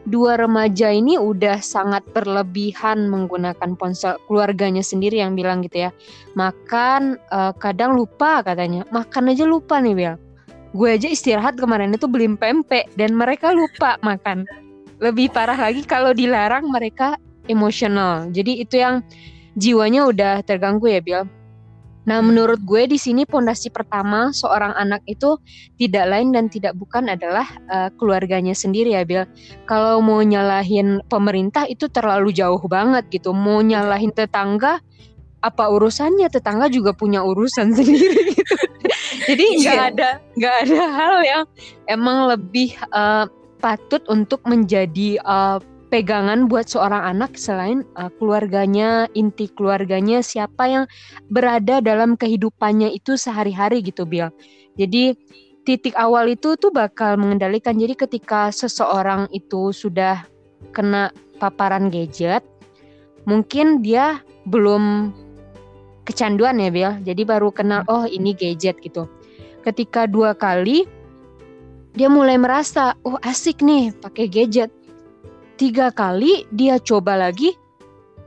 dua 0.09 0.35
remaja 0.35 0.89
ini 0.89 1.15
udah 1.15 1.61
sangat 1.61 2.01
berlebihan 2.11 3.07
menggunakan 3.07 3.77
ponsel 3.77 4.17
keluarganya 4.25 4.81
sendiri 4.81 5.21
yang 5.21 5.37
bilang 5.37 5.61
gitu 5.61 5.87
ya. 5.87 5.91
Makan 6.33 7.21
uh, 7.29 7.53
kadang 7.55 7.93
lupa 7.95 8.41
katanya. 8.41 8.83
Makan 8.89 9.31
aja 9.31 9.45
lupa 9.45 9.77
nih 9.79 9.95
Bel. 9.95 10.15
Gue 10.73 10.97
aja 10.97 11.09
istirahat 11.09 11.57
kemarin 11.57 11.93
itu 11.93 12.05
beli 12.05 12.29
pempek 12.33 12.89
dan 12.97 13.13
mereka 13.13 13.53
lupa 13.53 13.97
makan. 14.01 14.45
Lebih 14.99 15.31
parah 15.31 15.57
lagi 15.57 15.85
kalau 15.85 16.13
dilarang 16.13 16.67
mereka 16.69 17.15
emosional. 17.49 18.29
Jadi 18.29 18.65
itu 18.65 18.81
yang 18.81 19.01
jiwanya 19.57 20.05
udah 20.09 20.33
terganggu 20.45 20.89
ya 20.89 21.01
Bel 21.01 21.23
Nah, 22.09 22.25
menurut 22.25 22.57
gue 22.65 22.89
di 22.89 22.97
sini 22.97 23.21
pondasi 23.29 23.69
pertama 23.69 24.33
seorang 24.33 24.73
anak 24.73 25.05
itu 25.05 25.37
tidak 25.77 26.09
lain 26.09 26.33
dan 26.33 26.49
tidak 26.49 26.73
bukan 26.73 27.05
adalah 27.05 27.45
uh, 27.69 27.93
keluarganya 28.01 28.57
sendiri 28.57 28.97
ya, 28.97 29.05
Bill. 29.05 29.29
Kalau 29.69 30.01
mau 30.01 30.17
nyalahin 30.25 31.05
pemerintah 31.05 31.69
itu 31.69 31.85
terlalu 31.85 32.33
jauh 32.33 32.57
banget 32.65 33.05
gitu. 33.13 33.29
Mau 33.29 33.61
nyalahin 33.61 34.09
tetangga 34.09 34.81
apa 35.45 35.69
urusannya? 35.69 36.25
Tetangga 36.33 36.65
juga 36.73 36.97
punya 36.97 37.21
urusan 37.21 37.69
sendiri 37.77 38.33
gitu. 38.33 38.57
Jadi 39.29 39.45
nggak 39.61 39.77
yeah. 39.77 39.89
ada 39.93 40.09
nggak 40.33 40.55
ada 40.65 40.81
hal 40.89 41.15
yang 41.21 41.43
emang 41.85 42.25
lebih 42.25 42.73
uh, 42.89 43.29
patut 43.61 44.01
untuk 44.09 44.41
menjadi 44.49 45.21
uh, 45.21 45.61
pegangan 45.89 46.45
buat 46.45 46.69
seorang 46.69 47.17
anak 47.17 47.35
selain 47.35 47.81
uh, 47.97 48.13
keluarganya, 48.21 49.09
inti 49.17 49.49
keluarganya, 49.49 50.21
siapa 50.21 50.69
yang 50.69 50.85
berada 51.33 51.81
dalam 51.81 52.13
kehidupannya 52.13 52.93
itu 52.93 53.17
sehari-hari 53.17 53.81
gitu, 53.81 54.05
Bill. 54.05 54.29
Jadi 54.77 55.17
titik 55.65 55.97
awal 55.97 56.37
itu 56.37 56.55
tuh 56.55 56.69
bakal 56.69 57.17
mengendalikan. 57.17 57.75
Jadi 57.75 57.97
ketika 57.97 58.53
seseorang 58.53 59.27
itu 59.33 59.73
sudah 59.73 60.23
kena 60.71 61.09
paparan 61.41 61.89
gadget, 61.89 62.45
mungkin 63.25 63.81
dia 63.81 64.21
belum 64.45 65.11
kecanduan 66.05 66.61
ya, 66.61 66.69
Bill. 66.69 66.93
Jadi 67.01 67.21
baru 67.25 67.49
kenal 67.49 67.81
oh 67.89 68.05
ini 68.05 68.37
gadget 68.37 68.77
gitu. 68.85 69.09
Ketika 69.65 70.05
dua 70.05 70.37
kali 70.37 70.85
dia 71.97 72.07
mulai 72.07 72.37
merasa, 72.37 72.93
oh 73.01 73.17
asik 73.25 73.65
nih 73.65 73.91
pakai 73.97 74.29
gadget 74.29 74.69
Tiga 75.59 75.91
kali 75.91 76.47
dia 76.55 76.79
coba 76.79 77.19
lagi, 77.19 77.51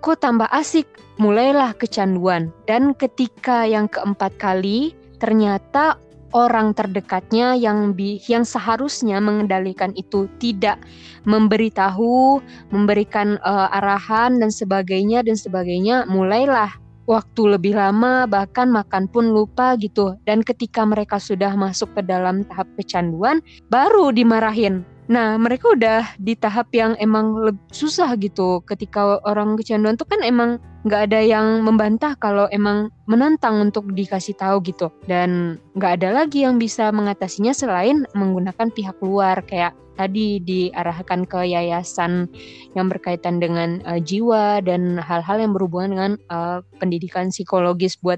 kok 0.05 0.21
tambah 0.21 0.53
asik, 0.53 0.85
mulailah 1.17 1.73
kecanduan. 1.81 2.53
Dan 2.69 2.93
ketika 2.93 3.65
yang 3.65 3.89
keempat 3.89 4.37
kali, 4.37 4.93
ternyata 5.17 5.97
orang 6.37 6.77
terdekatnya 6.77 7.57
yang 7.57 7.97
bi 7.97 8.21
yang 8.29 8.45
seharusnya 8.45 9.17
mengendalikan 9.17 9.97
itu 9.97 10.29
tidak 10.37 10.77
memberitahu, 11.25 12.45
memberikan 12.69 13.41
uh, 13.41 13.73
arahan 13.81 14.37
dan 14.37 14.53
sebagainya 14.53 15.25
dan 15.25 15.33
sebagainya, 15.33 16.05
mulailah 16.13 16.69
waktu 17.09 17.57
lebih 17.57 17.81
lama 17.81 18.29
bahkan 18.29 18.69
makan 18.69 19.09
pun 19.09 19.33
lupa 19.33 19.73
gitu. 19.81 20.21
Dan 20.29 20.45
ketika 20.45 20.85
mereka 20.85 21.17
sudah 21.17 21.57
masuk 21.57 21.97
ke 21.97 22.05
dalam 22.05 22.45
tahap 22.45 22.69
kecanduan, 22.77 23.41
baru 23.73 24.13
dimarahin 24.13 24.85
Nah, 25.13 25.37
mereka 25.37 25.77
udah 25.77 26.17
di 26.17 26.33
tahap 26.33 26.73
yang 26.73 26.97
emang 26.97 27.37
susah 27.69 28.17
gitu. 28.17 28.65
Ketika 28.65 29.21
orang 29.29 29.61
kecanduan 29.61 30.01
tuh 30.01 30.09
kan 30.09 30.25
emang 30.25 30.57
nggak 30.89 31.13
ada 31.13 31.21
yang 31.21 31.61
membantah 31.61 32.17
kalau 32.17 32.49
emang 32.49 32.89
menantang 33.05 33.61
untuk 33.61 33.93
dikasih 33.93 34.33
tahu 34.41 34.65
gitu. 34.65 34.89
Dan 35.05 35.61
nggak 35.77 36.01
ada 36.01 36.25
lagi 36.25 36.49
yang 36.49 36.57
bisa 36.57 36.89
mengatasinya 36.89 37.53
selain 37.53 38.09
menggunakan 38.17 38.73
pihak 38.73 38.97
luar 39.05 39.45
kayak 39.45 39.77
tadi 40.01 40.41
diarahkan 40.41 41.29
ke 41.29 41.45
yayasan 41.45 42.25
yang 42.73 42.89
berkaitan 42.89 43.37
dengan 43.37 43.85
uh, 43.85 44.01
jiwa 44.01 44.65
dan 44.65 44.97
hal-hal 44.97 45.37
yang 45.37 45.53
berhubungan 45.53 45.91
dengan 45.93 46.13
uh, 46.33 46.65
pendidikan 46.81 47.29
psikologis 47.29 48.01
buat 48.01 48.17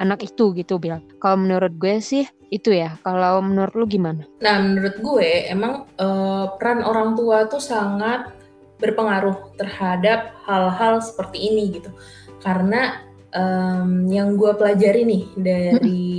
anak 0.00 0.24
itu 0.24 0.56
gitu 0.56 0.80
bilang. 0.80 1.04
Kalau 1.20 1.36
menurut 1.36 1.76
gue 1.76 2.00
sih 2.00 2.24
itu 2.50 2.74
ya. 2.74 2.98
Kalau 3.06 3.40
menurut 3.40 3.72
lu 3.78 3.86
gimana? 3.86 4.26
Nah, 4.42 4.58
menurut 4.58 4.98
gue 4.98 5.46
emang 5.46 5.86
uh, 5.96 6.58
peran 6.58 6.82
orang 6.82 7.14
tua 7.14 7.46
tuh 7.46 7.62
sangat 7.62 8.34
berpengaruh 8.82 9.54
terhadap 9.54 10.34
hal-hal 10.44 10.98
seperti 10.98 11.48
ini 11.52 11.78
gitu. 11.78 11.90
Karena 12.42 12.98
um, 13.30 14.10
yang 14.10 14.34
gue 14.34 14.50
pelajari 14.58 15.06
nih 15.06 15.24
dari 15.38 16.12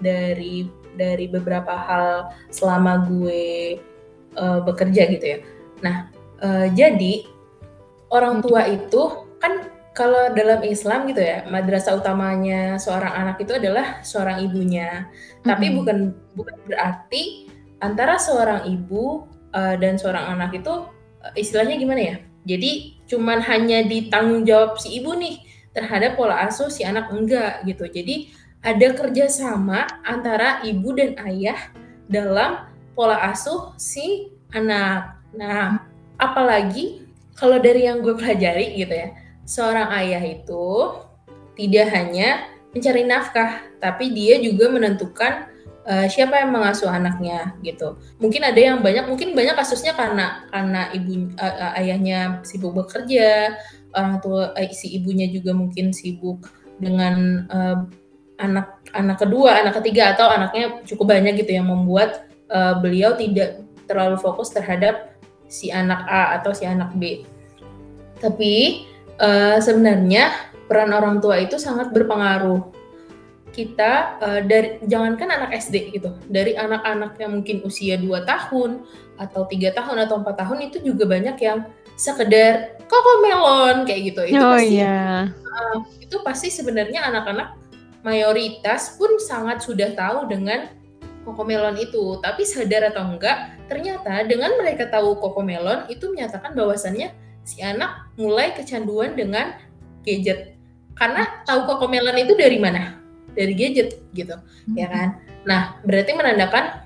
dari 0.00 0.64
dari 0.96 1.26
beberapa 1.28 1.76
hal 1.76 2.32
selama 2.48 3.04
gue 3.04 3.76
uh, 4.40 4.60
bekerja 4.64 5.02
gitu 5.12 5.26
ya. 5.36 5.38
Nah, 5.84 6.08
uh, 6.40 6.66
jadi 6.72 7.28
orang 8.08 8.40
tua 8.40 8.64
itu 8.64 9.28
kan 9.36 9.68
kalau 9.96 10.28
dalam 10.36 10.60
Islam 10.60 11.08
gitu 11.08 11.24
ya, 11.24 11.48
madrasah 11.48 11.96
utamanya 11.96 12.76
seorang 12.76 13.16
anak 13.16 13.40
itu 13.40 13.56
adalah 13.56 14.04
seorang 14.04 14.44
ibunya. 14.44 15.08
Mm-hmm. 15.46 15.54
Tapi 15.54 15.66
bukan 15.70 15.98
bukan 16.34 16.56
berarti 16.66 17.22
antara 17.78 18.18
seorang 18.18 18.66
ibu 18.66 19.30
uh, 19.54 19.78
dan 19.78 19.94
seorang 19.94 20.34
anak 20.34 20.58
itu 20.58 20.90
uh, 21.22 21.32
istilahnya 21.38 21.78
gimana 21.78 22.02
ya? 22.02 22.16
Jadi 22.46 23.02
cuman 23.06 23.38
hanya 23.46 23.86
ditanggung 23.86 24.42
jawab 24.42 24.78
si 24.82 24.98
ibu 24.98 25.14
nih 25.14 25.42
terhadap 25.70 26.18
pola 26.18 26.42
asuh 26.46 26.66
si 26.66 26.82
anak 26.82 27.10
enggak 27.14 27.62
gitu. 27.62 27.86
Jadi 27.86 28.34
ada 28.66 28.90
kerjasama 28.98 29.86
antara 30.02 30.58
ibu 30.66 30.90
dan 30.94 31.14
ayah 31.22 31.70
dalam 32.10 32.66
pola 32.98 33.18
asuh 33.30 33.74
si 33.78 34.34
anak. 34.50 35.22
Nah, 35.34 35.86
apalagi 36.18 37.06
kalau 37.36 37.60
dari 37.60 37.86
yang 37.86 38.00
gue 38.00 38.16
pelajari 38.16 38.74
gitu 38.80 38.94
ya, 38.94 39.12
seorang 39.44 39.92
ayah 40.00 40.22
itu 40.24 40.96
tidak 41.54 41.92
hanya 41.92 42.55
mencari 42.76 43.02
nafkah, 43.08 43.64
tapi 43.80 44.12
dia 44.12 44.36
juga 44.36 44.68
menentukan 44.68 45.48
uh, 45.88 46.06
siapa 46.12 46.44
yang 46.44 46.52
mengasuh 46.52 46.92
anaknya 46.92 47.56
gitu. 47.64 47.96
Mungkin 48.20 48.44
ada 48.44 48.60
yang 48.60 48.84
banyak, 48.84 49.08
mungkin 49.08 49.32
banyak 49.32 49.56
kasusnya 49.56 49.96
karena 49.96 50.44
karena 50.52 50.92
ibu 50.92 51.32
uh, 51.40 51.72
ayahnya 51.80 52.44
sibuk 52.44 52.76
bekerja, 52.76 53.56
orang 53.96 54.20
tua 54.20 54.52
uh, 54.52 54.70
si 54.74 54.92
ibunya 54.98 55.24
juga 55.32 55.56
mungkin 55.56 55.96
sibuk 55.96 56.44
dengan 56.76 57.48
uh, 57.48 57.78
anak 58.36 58.84
anak 58.92 59.16
kedua, 59.16 59.64
anak 59.64 59.80
ketiga 59.80 60.12
atau 60.12 60.28
anaknya 60.28 60.84
cukup 60.84 61.16
banyak 61.16 61.40
gitu 61.40 61.56
yang 61.56 61.72
membuat 61.72 62.28
uh, 62.52 62.76
beliau 62.76 63.16
tidak 63.16 63.64
terlalu 63.88 64.20
fokus 64.20 64.52
terhadap 64.52 65.16
si 65.46 65.70
anak 65.72 66.04
A 66.10 66.36
atau 66.36 66.52
si 66.52 66.68
anak 66.68 66.92
B. 66.98 67.24
Tapi 68.20 68.84
uh, 69.22 69.56
sebenarnya 69.62 70.52
peran 70.66 70.92
orang 70.92 71.18
tua 71.22 71.40
itu 71.40 71.56
sangat 71.56 71.90
berpengaruh. 71.94 72.74
kita 73.56 74.20
uh, 74.20 74.40
dari 74.44 74.76
jangankan 74.84 75.32
anak 75.32 75.56
SD 75.56 75.96
gitu, 75.96 76.12
dari 76.28 76.52
anak-anak 76.60 77.16
yang 77.16 77.40
mungkin 77.40 77.64
usia 77.64 77.96
2 77.96 78.28
tahun 78.28 78.84
atau 79.16 79.48
tiga 79.48 79.72
tahun 79.72 80.04
atau 80.04 80.20
empat 80.20 80.44
tahun 80.44 80.68
itu 80.68 80.84
juga 80.84 81.08
banyak 81.08 81.40
yang 81.40 81.64
sekedar 81.96 82.76
koko 82.84 83.24
melon 83.24 83.88
kayak 83.88 84.12
gitu. 84.12 84.22
Itu 84.28 84.44
oh, 84.44 84.60
pasti 84.60 84.76
iya. 84.76 85.32
uh, 85.32 85.76
itu 86.04 86.16
pasti 86.20 86.52
sebenarnya 86.52 87.08
anak-anak 87.08 87.56
mayoritas 88.04 88.94
pun 89.00 89.16
sangat 89.18 89.64
sudah 89.64 89.96
tahu 89.96 90.28
dengan 90.28 90.68
kokomelon 91.26 91.80
itu. 91.80 92.20
Tapi 92.20 92.46
sadar 92.46 92.94
atau 92.94 93.02
enggak, 93.02 93.56
ternyata 93.66 94.22
dengan 94.28 94.54
mereka 94.60 94.86
tahu 94.86 95.18
kokomelon 95.18 95.90
itu 95.90 96.12
menyatakan 96.12 96.52
bahwasannya 96.54 97.10
si 97.42 97.64
anak 97.64 98.06
mulai 98.14 98.54
kecanduan 98.54 99.18
dengan 99.18 99.58
gadget. 100.06 100.54
Karena 100.96 101.44
tahu 101.44 101.68
kokomelon 101.68 102.16
itu 102.16 102.32
dari 102.34 102.56
mana? 102.56 102.96
Dari 103.36 103.52
gadget 103.52 104.00
gitu, 104.16 104.32
hmm. 104.32 104.76
ya 104.76 104.88
kan? 104.88 105.08
Nah, 105.44 105.60
berarti 105.84 106.16
menandakan 106.16 106.82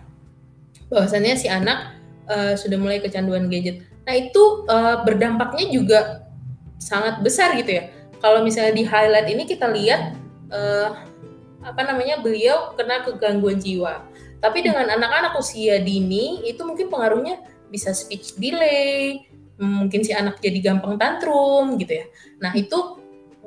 bahwasannya 0.90 1.38
si 1.38 1.46
anak 1.46 1.94
uh, 2.26 2.58
sudah 2.58 2.76
mulai 2.76 2.98
kecanduan 2.98 3.46
gadget. 3.46 3.86
Nah, 4.04 4.14
itu 4.18 4.66
uh, 4.66 5.06
berdampaknya 5.06 5.70
juga 5.70 5.98
sangat 6.82 7.22
besar 7.22 7.54
gitu 7.54 7.70
ya. 7.78 7.94
Kalau 8.18 8.42
misalnya 8.42 8.74
di 8.74 8.84
highlight 8.84 9.30
ini 9.30 9.46
kita 9.46 9.70
lihat 9.70 10.18
uh, 10.50 11.06
apa 11.62 11.80
namanya 11.86 12.18
beliau 12.18 12.74
kena 12.74 13.04
kegangguan 13.04 13.60
jiwa 13.60 14.00
tapi 14.40 14.64
dengan 14.64 14.88
anak-anak 14.88 15.36
usia 15.36 15.78
dini 15.84 16.40
itu 16.48 16.64
mungkin 16.64 16.88
pengaruhnya 16.88 17.44
bisa 17.68 17.92
speech 17.92 18.40
delay, 18.40 19.28
mungkin 19.60 20.00
si 20.00 20.16
anak 20.16 20.40
jadi 20.40 20.72
gampang 20.72 20.96
tantrum 20.96 21.76
gitu 21.76 22.00
ya. 22.00 22.06
Nah, 22.40 22.56
itu 22.56 22.99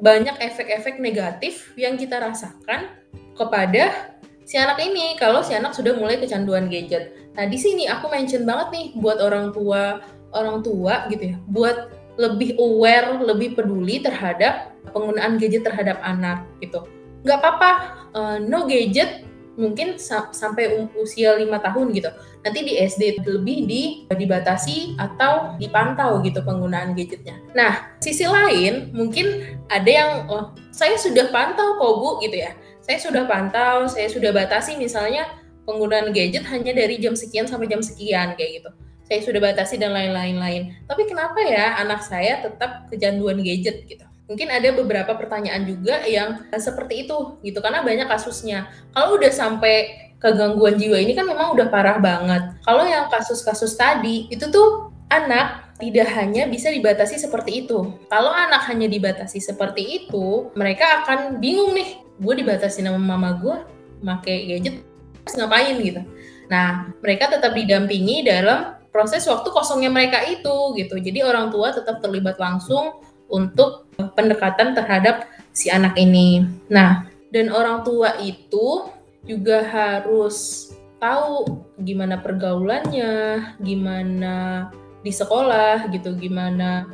banyak 0.04 0.36
efek-efek 0.44 1.00
negatif 1.00 1.72
yang 1.80 1.96
kita 1.96 2.20
rasakan 2.20 2.92
kepada 3.40 4.12
si 4.44 4.60
anak 4.60 4.84
ini 4.84 5.16
kalau 5.16 5.40
si 5.40 5.56
anak 5.56 5.72
sudah 5.72 5.96
mulai 5.96 6.20
kecanduan 6.20 6.68
gadget. 6.68 7.16
Nah, 7.40 7.48
di 7.48 7.56
sini 7.56 7.88
aku 7.88 8.12
mention 8.12 8.44
banget 8.44 8.68
nih 8.76 8.86
buat 9.00 9.24
orang 9.24 9.56
tua, 9.56 10.04
orang 10.36 10.60
tua 10.60 11.08
gitu 11.08 11.32
ya, 11.32 11.38
buat 11.48 11.96
lebih 12.20 12.60
aware, 12.60 13.16
lebih 13.24 13.56
peduli 13.56 14.04
terhadap 14.04 14.76
penggunaan 14.92 15.40
gadget 15.40 15.64
terhadap 15.64 15.98
anak 16.04 16.44
gitu. 16.60 16.84
Nggak 17.24 17.40
apa-apa, 17.40 17.72
uh, 18.14 18.38
no 18.44 18.68
gadget 18.68 19.24
mungkin 19.54 20.02
sa 20.02 20.34
sampai 20.34 20.90
usia 20.98 21.38
lima 21.38 21.62
tahun 21.62 21.94
gitu. 21.94 22.10
Nanti 22.42 22.60
di 22.66 22.74
SD 22.82 23.24
lebih 23.24 23.58
di 23.70 23.84
dibatasi 24.10 24.98
atau 24.98 25.56
dipantau 25.62 26.20
gitu 26.26 26.42
penggunaan 26.42 26.98
gadgetnya. 26.98 27.38
Nah, 27.54 27.94
sisi 28.02 28.26
lain 28.26 28.92
mungkin 28.92 29.58
ada 29.70 29.90
yang 29.90 30.12
oh, 30.28 30.52
saya 30.74 30.98
sudah 30.98 31.30
pantau 31.30 31.78
kok 31.78 31.94
Bu 32.02 32.10
gitu 32.26 32.42
ya. 32.42 32.52
Saya 32.84 33.00
sudah 33.00 33.24
pantau, 33.30 33.88
saya 33.88 34.12
sudah 34.12 34.36
batasi 34.36 34.76
misalnya 34.76 35.24
penggunaan 35.64 36.12
gadget 36.12 36.44
hanya 36.52 36.76
dari 36.76 37.00
jam 37.00 37.16
sekian 37.16 37.48
sampai 37.48 37.72
jam 37.72 37.80
sekian 37.80 38.36
kayak 38.36 38.64
gitu. 38.64 38.70
Saya 39.04 39.20
sudah 39.24 39.40
batasi 39.40 39.80
dan 39.80 39.96
lain-lain 39.96 40.38
lain. 40.40 40.64
Tapi 40.88 41.08
kenapa 41.08 41.40
ya 41.44 41.80
anak 41.80 42.04
saya 42.04 42.44
tetap 42.44 42.88
kecanduan 42.92 43.40
gadget 43.40 43.84
gitu? 43.88 44.04
Mungkin 44.28 44.48
ada 44.50 44.72
beberapa 44.72 45.14
pertanyaan 45.20 45.68
juga 45.68 46.04
yang 46.08 46.48
seperti 46.56 47.08
itu 47.08 47.40
gitu. 47.44 47.60
Karena 47.60 47.84
banyak 47.84 48.08
kasusnya. 48.08 48.72
Kalau 48.96 49.20
udah 49.20 49.32
sampai 49.32 50.04
kegangguan 50.24 50.80
jiwa 50.80 50.96
ini 51.04 51.12
kan 51.12 51.28
memang 51.28 51.52
udah 51.52 51.68
parah 51.68 52.00
banget. 52.00 52.56
Kalau 52.64 52.88
yang 52.88 53.12
kasus-kasus 53.12 53.76
tadi 53.76 54.32
itu 54.32 54.48
tuh 54.48 54.96
anak 55.12 55.76
tidak 55.84 56.08
hanya 56.16 56.48
bisa 56.48 56.72
dibatasi 56.72 57.20
seperti 57.20 57.68
itu. 57.68 58.00
Kalau 58.08 58.32
anak 58.32 58.64
hanya 58.72 58.88
dibatasi 58.88 59.44
seperti 59.44 60.08
itu 60.08 60.48
mereka 60.56 61.04
akan 61.04 61.44
bingung 61.44 61.76
nih. 61.76 62.00
Gue 62.24 62.40
dibatasi 62.40 62.86
nama 62.86 62.96
mama 62.96 63.36
gue 63.36 63.56
pakai 64.00 64.48
gadget 64.48 64.80
terus 65.28 65.36
ngapain 65.36 65.76
gitu. 65.84 66.02
Nah 66.48 66.96
mereka 67.04 67.28
tetap 67.28 67.52
didampingi 67.52 68.24
dalam 68.24 68.80
proses 68.96 69.28
waktu 69.28 69.52
kosongnya 69.52 69.92
mereka 69.92 70.24
itu 70.24 70.72
gitu. 70.80 70.96
Jadi 71.04 71.20
orang 71.20 71.52
tua 71.52 71.76
tetap 71.76 72.00
terlibat 72.00 72.40
langsung 72.40 73.04
untuk 73.28 73.83
pendekatan 73.96 74.74
terhadap 74.78 75.30
si 75.54 75.70
anak 75.70 75.94
ini. 75.96 76.46
Nah, 76.68 77.08
dan 77.34 77.50
orang 77.54 77.86
tua 77.86 78.18
itu 78.22 78.90
juga 79.24 79.64
harus 79.64 80.70
tahu 81.02 81.66
gimana 81.82 82.20
pergaulannya, 82.20 83.56
gimana 83.60 84.68
di 85.04 85.12
sekolah 85.12 85.92
gitu, 85.92 86.16
gimana 86.16 86.88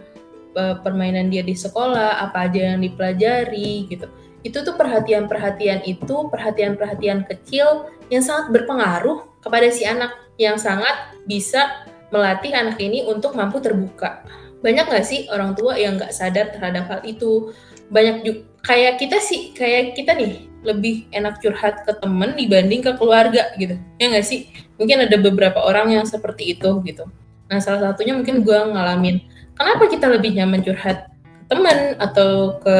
uh, 0.57 0.81
permainan 0.81 1.29
dia 1.29 1.45
di 1.45 1.53
sekolah, 1.53 2.23
apa 2.25 2.49
aja 2.49 2.73
yang 2.73 2.81
dipelajari 2.81 3.85
gitu. 3.89 4.09
Itu 4.41 4.63
tuh 4.63 4.79
perhatian-perhatian 4.79 5.83
itu, 5.83 6.31
perhatian-perhatian 6.31 7.27
kecil 7.27 7.91
yang 8.07 8.23
sangat 8.23 8.49
berpengaruh 8.55 9.27
kepada 9.43 9.67
si 9.69 9.83
anak 9.85 10.15
yang 10.39 10.55
sangat 10.55 11.13
bisa 11.27 11.85
melatih 12.09 12.49
anak 12.55 12.81
ini 12.81 13.05
untuk 13.05 13.37
mampu 13.37 13.61
terbuka 13.61 14.25
banyak 14.59 14.85
nggak 14.91 15.05
sih 15.07 15.27
orang 15.31 15.55
tua 15.55 15.79
yang 15.79 15.95
nggak 15.95 16.11
sadar 16.11 16.51
terhadap 16.51 16.87
hal 16.91 17.01
itu? 17.07 17.55
Banyak 17.89 18.15
juga 18.27 18.41
kayak 18.63 18.99
kita 18.99 19.17
sih 19.23 19.55
kayak 19.55 19.95
kita 19.95 20.13
nih 20.15 20.51
lebih 20.67 21.07
enak 21.15 21.39
curhat 21.39 21.87
ke 21.87 21.95
temen 21.95 22.35
dibanding 22.35 22.83
ke 22.83 22.91
keluarga 22.99 23.55
gitu. 23.55 23.79
Ya 23.97 24.11
nggak 24.11 24.25
sih? 24.27 24.51
Mungkin 24.75 25.07
ada 25.07 25.15
beberapa 25.15 25.63
orang 25.63 25.95
yang 25.95 26.05
seperti 26.05 26.55
itu 26.55 26.83
gitu. 26.83 27.07
Nah 27.47 27.57
salah 27.63 27.91
satunya 27.91 28.13
mungkin 28.13 28.43
gue 28.43 28.59
ngalamin 28.59 29.23
kenapa 29.55 29.87
kita 29.87 30.11
lebih 30.11 30.35
nyaman 30.35 30.59
curhat 30.61 31.07
ke 31.07 31.43
temen 31.49 31.95
atau 31.97 32.59
ke 32.59 32.77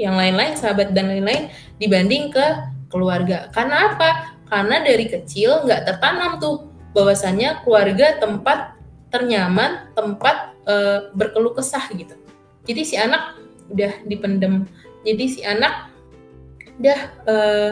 yang 0.00 0.16
lain-lain 0.16 0.56
sahabat 0.56 0.96
dan 0.96 1.12
lain-lain 1.12 1.52
dibanding 1.76 2.32
ke 2.32 2.46
keluarga? 2.88 3.52
Karena 3.52 3.92
apa? 3.92 4.40
Karena 4.48 4.82
dari 4.82 5.06
kecil 5.06 5.68
nggak 5.68 5.86
tertanam 5.86 6.40
tuh 6.40 6.72
bahwasannya 6.96 7.62
keluarga 7.62 8.18
tempat 8.18 8.74
ternyaman 9.10 9.94
tempat 9.94 10.49
uh, 10.66 11.12
berkeluh 11.14 11.54
kesah 11.54 11.84
gitu. 11.94 12.16
Jadi 12.66 12.82
si 12.84 12.96
anak 12.98 13.38
udah 13.70 13.92
dipendem. 14.04 14.66
Jadi 15.06 15.24
si 15.28 15.40
anak 15.46 15.88
udah 16.80 17.00
uh, 17.28 17.70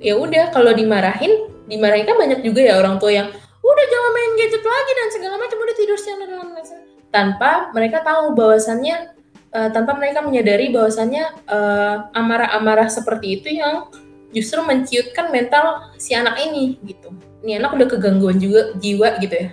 ya 0.00 0.16
udah 0.16 0.50
kalau 0.52 0.72
dimarahin, 0.72 1.48
dimarahin 1.68 2.04
kan 2.08 2.16
banyak 2.18 2.40
juga 2.44 2.60
ya 2.64 2.80
orang 2.80 2.98
tua 3.00 3.12
yang 3.12 3.28
udah 3.62 3.84
jangan 3.86 4.10
main 4.10 4.32
gadget 4.36 4.64
lagi 4.64 4.92
dan 4.98 5.08
segala 5.14 5.34
macam 5.38 5.58
udah 5.62 5.76
tidur 5.78 5.98
siang 6.00 6.18
dan 6.18 6.34
lain-lain 6.34 6.82
tanpa 7.12 7.70
mereka 7.76 8.00
tahu 8.02 8.32
bahwasannya 8.34 9.14
uh, 9.52 9.70
tanpa 9.70 9.94
mereka 9.94 10.24
menyadari 10.24 10.72
bahwasannya 10.72 11.44
uh, 11.46 12.08
amarah-amarah 12.16 12.88
seperti 12.88 13.38
itu 13.38 13.60
yang 13.60 13.92
justru 14.32 14.64
menciutkan 14.64 15.28
mental 15.28 15.92
si 16.00 16.16
anak 16.16 16.40
ini 16.40 16.80
gitu. 16.88 17.12
Ini 17.44 17.60
anak 17.60 17.76
udah 17.76 17.86
kegangguan 17.86 18.40
juga 18.40 18.72
jiwa 18.80 19.20
gitu 19.20 19.34
ya. 19.36 19.48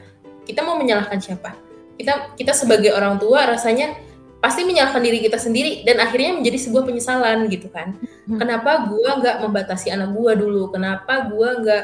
Kita 0.48 0.64
mau 0.64 0.80
menyalahkan 0.80 1.20
siapa? 1.20 1.54
Kita 2.00 2.34
kita 2.40 2.56
sebagai 2.56 2.96
orang 2.96 3.20
tua 3.20 3.44
rasanya 3.44 4.00
pasti 4.40 4.64
menyalahkan 4.64 5.04
diri 5.04 5.20
kita 5.20 5.36
sendiri 5.36 5.84
dan 5.84 6.00
akhirnya 6.00 6.40
menjadi 6.40 6.58
sebuah 6.64 6.88
penyesalan 6.88 7.52
gitu 7.52 7.68
kan. 7.68 8.00
Hmm. 8.00 8.40
Kenapa 8.40 8.88
gua 8.88 9.20
nggak 9.20 9.44
membatasi 9.44 9.92
anak 9.92 10.16
gua 10.16 10.32
dulu? 10.40 10.72
Kenapa 10.72 11.28
gua 11.28 11.60
nggak 11.60 11.84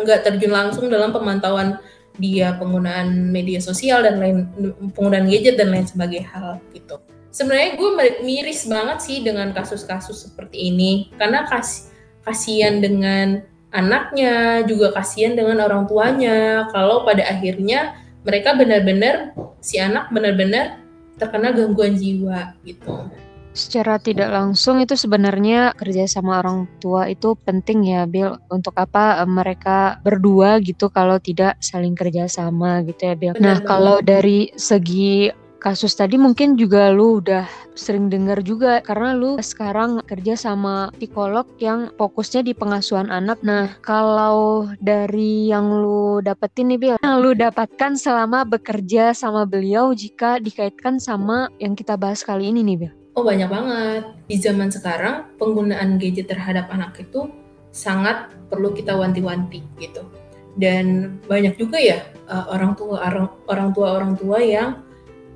nggak 0.00 0.20
terjun 0.24 0.52
langsung 0.52 0.88
dalam 0.88 1.12
pemantauan 1.12 1.76
dia 2.16 2.54
penggunaan 2.56 3.32
media 3.32 3.58
sosial 3.58 4.06
dan 4.06 4.22
lain 4.22 4.48
penggunaan 4.94 5.26
gadget 5.26 5.58
dan 5.58 5.74
lain 5.74 5.84
sebagainya 5.84 6.30
hal 6.30 6.48
gitu. 6.70 7.00
Sebenarnya 7.34 7.74
gue 7.74 7.90
miris 8.22 8.70
banget 8.70 8.98
sih 9.02 9.18
dengan 9.26 9.50
kasus-kasus 9.50 10.30
seperti 10.30 10.70
ini 10.70 11.10
karena 11.18 11.42
kas 11.50 11.90
kasihan 12.22 12.78
dengan 12.78 13.42
anaknya 13.74 14.62
juga 14.70 14.94
kasihan 14.94 15.34
dengan 15.34 15.58
orang 15.66 15.90
tuanya 15.90 16.70
kalau 16.70 17.02
pada 17.02 17.26
akhirnya 17.26 17.98
mereka 18.24 18.56
benar-benar 18.56 19.36
si 19.60 19.76
anak 19.78 20.08
benar-benar 20.10 20.80
terkena 21.20 21.54
gangguan 21.54 21.94
jiwa 21.94 22.56
gitu. 22.66 23.06
Secara 23.54 24.02
tidak 24.02 24.34
langsung 24.34 24.82
itu 24.82 24.98
sebenarnya 24.98 25.78
kerja 25.78 26.10
sama 26.10 26.42
orang 26.42 26.66
tua 26.82 27.06
itu 27.06 27.38
penting 27.46 27.86
ya 27.86 28.02
Bill 28.02 28.34
untuk 28.50 28.74
apa 28.74 29.22
eh, 29.22 29.30
mereka 29.30 30.02
berdua 30.02 30.58
gitu 30.58 30.90
kalau 30.90 31.22
tidak 31.22 31.54
saling 31.62 31.94
kerja 31.94 32.26
sama 32.26 32.82
gitu 32.82 32.98
ya 33.06 33.14
Bill. 33.14 33.38
Nah 33.38 33.62
kalau 33.62 34.02
dari 34.02 34.50
segi 34.58 35.30
kasus 35.64 35.96
tadi 35.96 36.20
mungkin 36.20 36.60
juga 36.60 36.92
lu 36.92 37.24
udah 37.24 37.48
sering 37.72 38.12
dengar 38.12 38.44
juga 38.44 38.84
karena 38.84 39.16
lu 39.16 39.40
sekarang 39.40 40.04
kerja 40.04 40.36
sama 40.36 40.92
psikolog 41.00 41.48
yang 41.56 41.88
fokusnya 41.96 42.44
di 42.44 42.52
pengasuhan 42.52 43.08
anak. 43.08 43.40
Nah, 43.40 43.72
kalau 43.80 44.68
dari 44.84 45.48
yang 45.48 45.72
lu 45.72 46.20
dapetin 46.20 46.68
nih 46.68 46.76
Bil, 46.76 46.96
yang 47.00 47.16
lu 47.24 47.32
dapatkan 47.32 47.96
selama 47.96 48.44
bekerja 48.44 49.16
sama 49.16 49.48
beliau 49.48 49.96
jika 49.96 50.36
dikaitkan 50.36 51.00
sama 51.00 51.48
yang 51.56 51.72
kita 51.72 51.96
bahas 51.96 52.20
kali 52.20 52.52
ini 52.52 52.60
nih 52.60 52.76
Bil? 52.84 52.92
Oh 53.16 53.24
banyak 53.24 53.48
banget. 53.48 54.04
Di 54.28 54.36
zaman 54.36 54.68
sekarang 54.68 55.32
penggunaan 55.40 55.96
gadget 55.96 56.28
terhadap 56.28 56.68
anak 56.68 56.92
itu 57.00 57.32
sangat 57.72 58.36
perlu 58.52 58.76
kita 58.76 58.92
wanti-wanti 58.92 59.64
gitu. 59.80 60.04
Dan 60.54 61.18
banyak 61.24 61.56
juga 61.56 61.80
ya 61.80 62.04
uh, 62.28 62.52
orang 62.52 62.76
tua 62.76 63.00
orang 63.48 63.72
tua 63.72 63.88
orang 63.96 64.12
tua 64.14 64.38
yang 64.38 64.83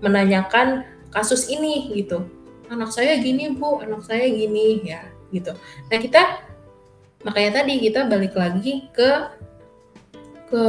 menanyakan 0.05 0.85
kasus 1.11 1.49
ini 1.49 1.93
gitu. 1.97 2.27
Anak 2.69 2.93
saya 2.93 3.17
gini 3.19 3.57
bu 3.57 3.81
anak 3.81 4.05
saya 4.05 4.29
gini 4.29 4.85
ya 4.85 5.03
gitu. 5.33 5.57
Nah 5.89 5.99
kita 5.99 6.23
makanya 7.25 7.63
tadi 7.63 7.75
kita 7.83 8.07
balik 8.07 8.35
lagi 8.37 8.87
ke 8.95 9.11
ke 10.49 10.65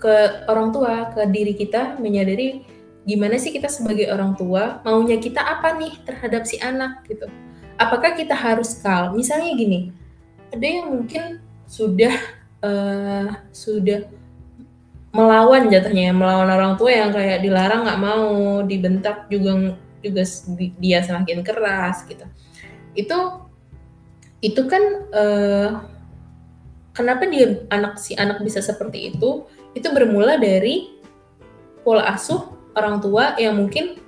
ke 0.00 0.14
orang 0.50 0.74
tua 0.74 1.12
ke 1.14 1.22
diri 1.30 1.54
kita 1.54 1.98
menyadari 2.00 2.66
gimana 3.02 3.34
sih 3.38 3.50
kita 3.50 3.66
sebagai 3.66 4.10
orang 4.14 4.38
tua 4.38 4.78
maunya 4.86 5.18
kita 5.18 5.42
apa 5.42 5.74
nih 5.74 5.92
terhadap 6.06 6.46
si 6.46 6.58
anak 6.62 7.02
gitu. 7.10 7.26
Apakah 7.78 8.14
kita 8.14 8.34
harus 8.34 8.78
kal 8.78 9.10
misalnya 9.10 9.58
gini 9.58 9.90
ada 10.52 10.66
yang 10.68 10.86
mungkin 10.92 11.40
sudah 11.66 12.14
uh, 12.60 13.28
sudah 13.50 14.04
melawan 15.12 15.68
jatuhnya 15.68 16.16
melawan 16.16 16.48
orang 16.48 16.74
tua 16.80 16.90
yang 16.90 17.12
kayak 17.12 17.44
dilarang 17.44 17.84
nggak 17.84 18.00
mau 18.00 18.32
dibentak 18.64 19.28
juga 19.28 19.76
juga 20.00 20.22
dia 20.80 21.04
semakin 21.04 21.44
keras 21.44 22.08
gitu. 22.08 22.24
Itu 22.96 23.18
itu 24.42 24.62
kan 24.66 24.82
uh, 25.14 25.68
kenapa 26.96 27.28
dia 27.28 27.62
anak 27.70 28.00
si 28.00 28.16
anak 28.16 28.40
bisa 28.40 28.64
seperti 28.64 29.14
itu? 29.14 29.46
Itu 29.76 29.88
bermula 29.92 30.40
dari 30.40 30.90
pola 31.84 32.08
asuh 32.16 32.52
orang 32.72 32.98
tua 33.04 33.36
yang 33.36 33.60
mungkin 33.60 34.00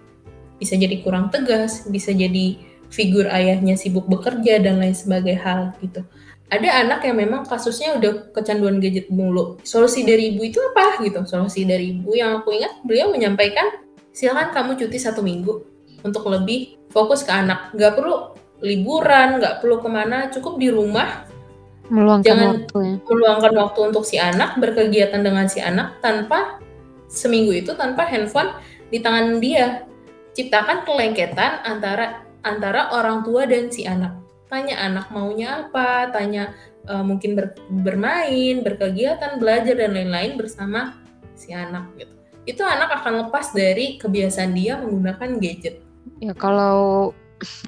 bisa 0.56 0.78
jadi 0.78 1.02
kurang 1.04 1.28
tegas 1.28 1.84
bisa 1.90 2.14
jadi 2.14 2.56
figur 2.88 3.26
ayahnya 3.26 3.74
sibuk 3.74 4.06
bekerja 4.06 4.62
dan 4.62 4.78
lain 4.78 4.94
sebagai 4.94 5.34
hal 5.34 5.74
gitu 5.82 6.06
ada 6.52 6.68
anak 6.84 7.00
yang 7.08 7.16
memang 7.18 7.48
kasusnya 7.48 7.96
udah 7.96 8.30
kecanduan 8.36 8.78
gadget 8.78 9.08
mulu 9.08 9.56
solusi 9.64 10.04
dari 10.04 10.36
ibu 10.36 10.44
itu 10.44 10.60
apa 10.72 11.00
gitu 11.00 11.24
solusi 11.24 11.64
dari 11.64 11.96
ibu 11.96 12.12
yang 12.12 12.44
aku 12.44 12.52
ingat 12.52 12.84
beliau 12.84 13.10
menyampaikan 13.10 13.80
silakan 14.12 14.52
kamu 14.52 14.76
cuti 14.76 14.98
satu 15.00 15.24
minggu 15.24 15.64
untuk 16.04 16.28
lebih 16.28 16.76
fokus 16.92 17.24
ke 17.24 17.32
anak 17.32 17.72
nggak 17.72 17.96
perlu 17.96 18.36
liburan, 18.64 19.38
nggak 19.38 19.60
perlu 19.60 19.84
ke 19.84 19.88
mana, 19.92 20.32
cukup 20.32 20.56
di 20.56 20.72
rumah. 20.72 21.28
Meluangkan 21.92 22.24
Jangan 22.24 22.48
waktu 22.64 22.78
ya. 22.80 22.94
meluangkan 23.04 23.52
waktu 23.60 23.78
untuk 23.92 24.04
si 24.08 24.16
anak, 24.16 24.56
berkegiatan 24.56 25.20
dengan 25.20 25.44
si 25.52 25.60
anak 25.60 26.00
tanpa 26.00 26.56
seminggu 27.12 27.52
itu 27.52 27.76
tanpa 27.76 28.08
handphone 28.08 28.56
di 28.88 29.04
tangan 29.04 29.36
dia. 29.36 29.84
Ciptakan 30.32 30.88
kelengketan 30.88 31.62
antara 31.62 32.24
antara 32.40 32.90
orang 32.96 33.22
tua 33.22 33.44
dan 33.44 33.68
si 33.68 33.84
anak. 33.84 34.23
Tanya 34.48 34.76
anak 34.84 35.10
maunya 35.10 35.66
apa, 35.66 36.12
tanya 36.12 36.52
uh, 36.86 37.02
mungkin 37.02 37.34
ber, 37.34 37.56
bermain, 37.82 38.60
berkegiatan, 38.60 39.40
belajar 39.40 39.74
dan 39.74 39.96
lain-lain 39.96 40.36
bersama 40.36 41.00
si 41.34 41.50
anak 41.50 41.90
gitu. 41.96 42.14
Itu 42.44 42.62
anak 42.62 43.02
akan 43.02 43.28
lepas 43.28 43.56
dari 43.56 43.96
kebiasaan 43.96 44.52
dia 44.52 44.76
menggunakan 44.76 45.40
gadget. 45.40 45.80
Ya 46.20 46.36
kalau 46.36 47.10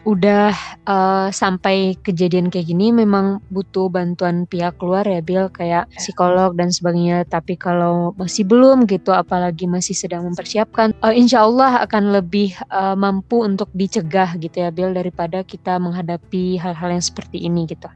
udah 0.07 0.55
uh, 0.87 1.29
sampai 1.29 1.99
kejadian 2.01 2.49
kayak 2.49 2.71
gini 2.71 2.95
memang 2.95 3.43
butuh 3.51 3.91
bantuan 3.91 4.47
pihak 4.47 4.79
keluar 4.79 5.05
ya 5.05 5.21
Bill 5.21 5.51
kayak 5.51 5.91
ya. 5.91 5.99
psikolog 5.99 6.55
dan 6.55 6.71
sebagainya. 6.73 7.27
Tapi 7.27 7.59
kalau 7.59 8.15
masih 8.17 8.47
belum 8.47 8.87
gitu 8.89 9.13
apalagi 9.13 9.67
masih 9.69 9.93
sedang 9.93 10.25
mempersiapkan 10.27 10.95
uh, 11.03 11.13
insya 11.13 11.45
Allah 11.45 11.83
akan 11.85 12.15
lebih 12.15 12.55
uh, 12.71 12.95
mampu 12.95 13.43
untuk 13.43 13.69
dicegah 13.75 14.39
gitu 14.39 14.57
ya 14.67 14.71
Bill 14.73 14.95
daripada 14.95 15.43
kita 15.43 15.77
menghadapi 15.83 16.57
hal-hal 16.57 16.97
yang 16.97 17.05
seperti 17.05 17.45
ini 17.45 17.69
gitu. 17.69 17.91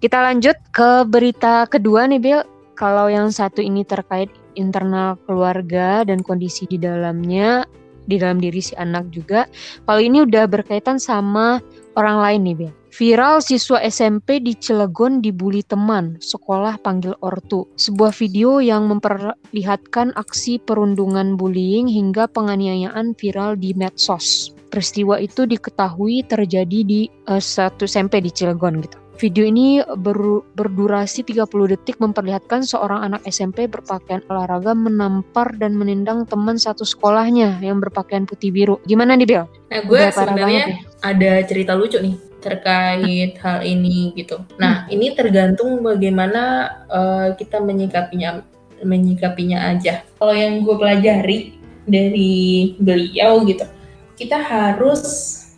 Kita 0.00 0.24
lanjut 0.24 0.56
ke 0.72 1.04
berita 1.06 1.68
kedua 1.68 2.08
nih 2.08 2.20
Bill 2.22 2.40
kalau 2.80 3.12
yang 3.12 3.28
satu 3.28 3.60
ini 3.60 3.84
terkait 3.84 4.32
internal 4.56 5.20
keluarga 5.28 6.02
dan 6.02 6.24
kondisi 6.24 6.64
di 6.64 6.80
dalamnya 6.80 7.68
di 8.10 8.18
dalam 8.18 8.42
diri 8.42 8.58
si 8.58 8.74
anak 8.74 9.14
juga. 9.14 9.46
Kalau 9.86 10.02
ini 10.02 10.26
udah 10.26 10.50
berkaitan 10.50 10.98
sama 10.98 11.62
orang 11.94 12.18
lain 12.18 12.40
nih, 12.42 12.56
Bel. 12.58 12.74
Viral 12.90 13.38
siswa 13.38 13.78
SMP 13.86 14.42
di 14.42 14.50
Cilegon 14.58 15.22
dibully 15.22 15.62
teman, 15.62 16.18
sekolah 16.18 16.74
panggil 16.82 17.14
ortu. 17.22 17.70
Sebuah 17.78 18.10
video 18.12 18.58
yang 18.58 18.90
memperlihatkan 18.90 20.10
aksi 20.18 20.58
perundungan 20.58 21.38
bullying 21.38 21.86
hingga 21.86 22.26
penganiayaan 22.26 23.14
viral 23.14 23.54
di 23.54 23.72
medsos. 23.78 24.52
Peristiwa 24.74 25.22
itu 25.22 25.46
diketahui 25.48 26.26
terjadi 26.28 26.82
di 26.82 27.06
uh, 27.30 27.42
satu 27.42 27.86
SMP 27.86 28.22
di 28.22 28.30
Cilegon 28.34 28.82
gitu. 28.84 28.99
Video 29.20 29.44
ini 29.44 29.84
ber, 30.00 30.16
berdurasi 30.56 31.20
30 31.20 31.44
detik 31.76 32.00
memperlihatkan 32.00 32.64
seorang 32.64 33.04
anak 33.04 33.20
SMP 33.28 33.68
berpakaian 33.68 34.24
olahraga 34.32 34.72
menampar 34.72 35.52
dan 35.60 35.76
menendang 35.76 36.24
teman 36.24 36.56
satu 36.56 36.88
sekolahnya 36.88 37.60
yang 37.60 37.84
berpakaian 37.84 38.24
putih 38.24 38.48
biru. 38.48 38.80
Gimana 38.88 39.20
nih 39.20 39.28
Bel? 39.28 39.44
Nah 39.68 39.80
gue 39.84 40.00
sebenarnya 40.08 40.64
ya. 40.72 40.76
ada 41.04 41.32
cerita 41.44 41.76
lucu 41.76 42.00
nih 42.00 42.16
terkait 42.40 43.36
hal 43.44 43.60
ini 43.60 44.16
gitu. 44.16 44.40
Nah 44.56 44.88
hmm. 44.88 44.94
ini 44.96 45.06
tergantung 45.12 45.84
bagaimana 45.84 46.42
uh, 46.88 47.28
kita 47.36 47.60
menyikapinya 47.60 48.40
menyikapinya 48.80 49.68
aja. 49.68 50.00
Kalau 50.16 50.32
yang 50.32 50.64
gue 50.64 50.80
pelajari 50.80 51.60
dari 51.84 52.72
beliau 52.80 53.44
gitu, 53.44 53.68
kita 54.16 54.40
harus 54.40 55.04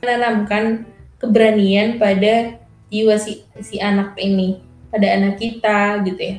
menanamkan 0.02 0.82
keberanian 1.22 2.02
pada 2.02 2.61
jiwa 2.92 3.16
si 3.16 3.40
si 3.64 3.80
anak 3.80 4.12
ini 4.20 4.60
pada 4.92 5.08
anak 5.08 5.40
kita 5.40 6.04
gitu 6.04 6.20
ya 6.20 6.36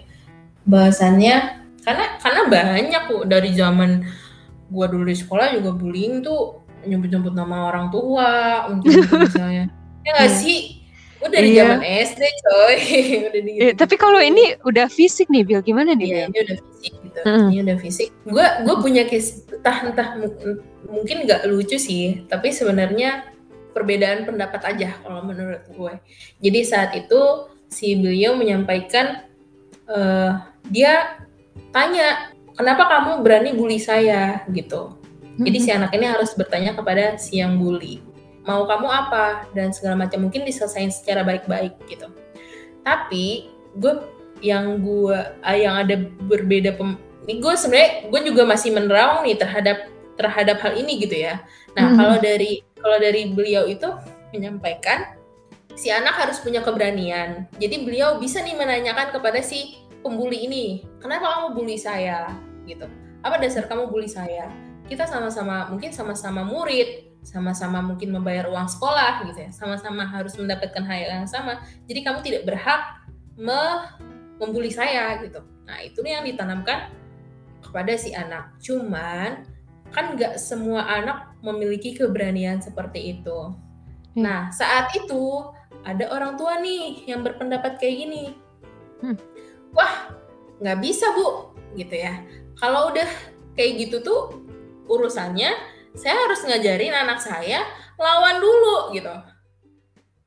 bahasannya 0.69 1.65
karena 1.81 2.05
karena 2.21 2.41
banyak 2.47 3.03
kok 3.09 3.25
dari 3.25 3.49
zaman 3.57 4.05
gua 4.69 4.85
dulu 4.87 5.09
di 5.09 5.17
sekolah 5.17 5.57
juga 5.57 5.73
bullying 5.73 6.21
tuh 6.21 6.61
nyebut-nyebut 6.85 7.33
nama 7.33 7.73
orang 7.73 7.89
tua 7.89 8.63
mungkin 8.69 9.01
misalnya 9.25 9.65
ya 10.05 10.09
nggak 10.13 10.31
hmm. 10.31 10.39
sih 10.39 10.61
gue 11.23 11.29
dari 11.31 11.55
iya. 11.55 11.63
zaman 11.63 11.79
SD 11.87 12.23
coy 12.43 12.77
udah 13.31 13.41
gitu. 13.47 13.63
Eh, 13.63 13.73
tapi 13.79 13.95
kalau 13.95 14.19
ini 14.19 14.59
udah 14.67 14.91
fisik 14.91 15.31
nih 15.31 15.47
Bill 15.47 15.63
gimana 15.63 15.95
nih 15.95 16.07
iya, 16.11 16.25
ini 16.27 16.39
udah 16.43 16.57
fisik 16.59 16.93
gitu 16.99 17.19
hmm. 17.23 17.47
ini 17.47 17.57
udah 17.63 17.77
fisik 17.79 18.09
gue 18.27 18.45
gue 18.67 18.75
punya 18.83 19.03
kes 19.07 19.47
entah 19.47 19.77
entah 19.87 20.07
mungkin 20.91 21.17
nggak 21.23 21.47
lucu 21.47 21.79
sih 21.79 22.27
tapi 22.27 22.51
sebenarnya 22.51 23.32
perbedaan 23.73 24.23
pendapat 24.23 24.61
aja 24.73 24.95
kalau 25.01 25.25
menurut 25.25 25.65
gue. 25.67 25.93
Jadi 26.39 26.59
saat 26.63 26.93
itu 26.93 27.49
si 27.67 27.97
beliau 27.97 28.37
menyampaikan 28.37 29.25
uh, 29.89 30.39
dia 30.69 31.19
tanya 31.73 32.31
kenapa 32.53 32.85
kamu 32.87 33.25
berani 33.25 33.51
bully 33.57 33.81
saya 33.81 34.45
gitu. 34.53 34.95
Jadi 35.33 35.57
si 35.57 35.69
anak 35.73 35.89
ini 35.97 36.05
harus 36.05 36.37
bertanya 36.37 36.77
kepada 36.77 37.17
si 37.17 37.41
yang 37.41 37.57
bully 37.57 38.13
mau 38.43 38.67
kamu 38.67 38.87
apa 38.91 39.47
dan 39.55 39.71
segala 39.71 40.03
macam 40.05 40.27
mungkin 40.27 40.43
diselesaikan 40.43 40.91
secara 40.91 41.23
baik-baik 41.23 41.79
gitu. 41.87 42.11
Tapi 42.83 43.47
gue 43.79 43.93
yang 44.43 44.83
gue 44.83 45.17
ah, 45.39 45.55
yang 45.55 45.79
ada 45.79 45.95
berbeda 46.27 46.75
pem, 46.75 46.99
ini 47.23 47.39
gue 47.39 47.53
sebenarnya 47.55 48.11
gue 48.11 48.21
juga 48.27 48.43
masih 48.43 48.75
menerawang 48.75 49.23
nih 49.23 49.39
terhadap 49.39 49.87
terhadap 50.19 50.57
hal 50.59 50.73
ini 50.75 50.99
gitu 50.99 51.15
ya. 51.15 51.39
Nah 51.73 51.95
hmm. 51.95 51.97
kalau 51.97 52.17
dari 52.19 52.59
kalau 52.83 52.99
dari 52.99 53.31
beliau 53.31 53.63
itu 53.63 53.87
menyampaikan 54.35 55.15
si 55.73 55.89
anak 55.89 56.19
harus 56.19 56.37
punya 56.43 56.59
keberanian. 56.59 57.47
Jadi 57.57 57.87
beliau 57.87 58.19
bisa 58.19 58.43
nih 58.43 58.53
menanyakan 58.53 59.15
kepada 59.15 59.39
si 59.39 59.79
pembuli 60.03 60.45
ini, 60.45 60.65
kenapa 60.99 61.39
kamu 61.39 61.47
bully 61.55 61.79
saya? 61.79 62.29
Gitu. 62.67 62.85
Apa 63.23 63.39
dasar 63.39 63.65
kamu 63.71 63.87
bully 63.87 64.11
saya? 64.11 64.51
Kita 64.85 65.07
sama-sama 65.07 65.71
mungkin 65.71 65.95
sama-sama 65.95 66.43
murid, 66.43 67.07
sama-sama 67.23 67.79
mungkin 67.79 68.11
membayar 68.11 68.51
uang 68.51 68.67
sekolah 68.67 69.23
gitu 69.31 69.47
ya, 69.47 69.49
sama-sama 69.55 70.03
harus 70.03 70.35
mendapatkan 70.35 70.83
hal 70.83 71.23
yang 71.23 71.29
sama. 71.29 71.63
Jadi 71.87 72.03
kamu 72.03 72.19
tidak 72.19 72.43
berhak 72.43 72.99
me 73.39 73.87
membuli 74.37 74.69
saya 74.69 75.23
gitu. 75.23 75.39
Nah 75.63 75.79
itu 75.79 76.03
yang 76.03 76.27
ditanamkan 76.27 76.91
kepada 77.63 77.95
si 77.95 78.11
anak. 78.11 78.59
Cuman 78.59 79.47
kan 79.93 80.17
nggak 80.17 80.41
semua 80.41 80.83
anak 80.89 81.37
memiliki 81.45 81.93
keberanian 81.93 82.59
seperti 82.59 83.17
itu. 83.17 83.53
Hmm. 84.17 84.25
Nah, 84.25 84.39
saat 84.49 84.89
itu 84.97 85.53
ada 85.85 86.09
orang 86.09 86.33
tua 86.35 86.57
nih 86.59 87.05
yang 87.05 87.21
berpendapat 87.21 87.77
kayak 87.77 87.95
gini. 88.03 88.23
Hmm. 89.05 89.17
Wah, 89.71 90.09
nggak 90.59 90.81
bisa 90.81 91.13
bu, 91.13 91.53
gitu 91.77 91.93
ya. 91.93 92.25
Kalau 92.57 92.89
udah 92.89 93.05
kayak 93.53 93.87
gitu 93.87 94.01
tuh 94.01 94.41
urusannya, 94.89 95.53
saya 95.93 96.15
harus 96.25 96.41
ngajarin 96.41 96.93
anak 96.93 97.21
saya 97.21 97.61
lawan 98.01 98.41
dulu 98.41 98.97
gitu. 98.97 99.13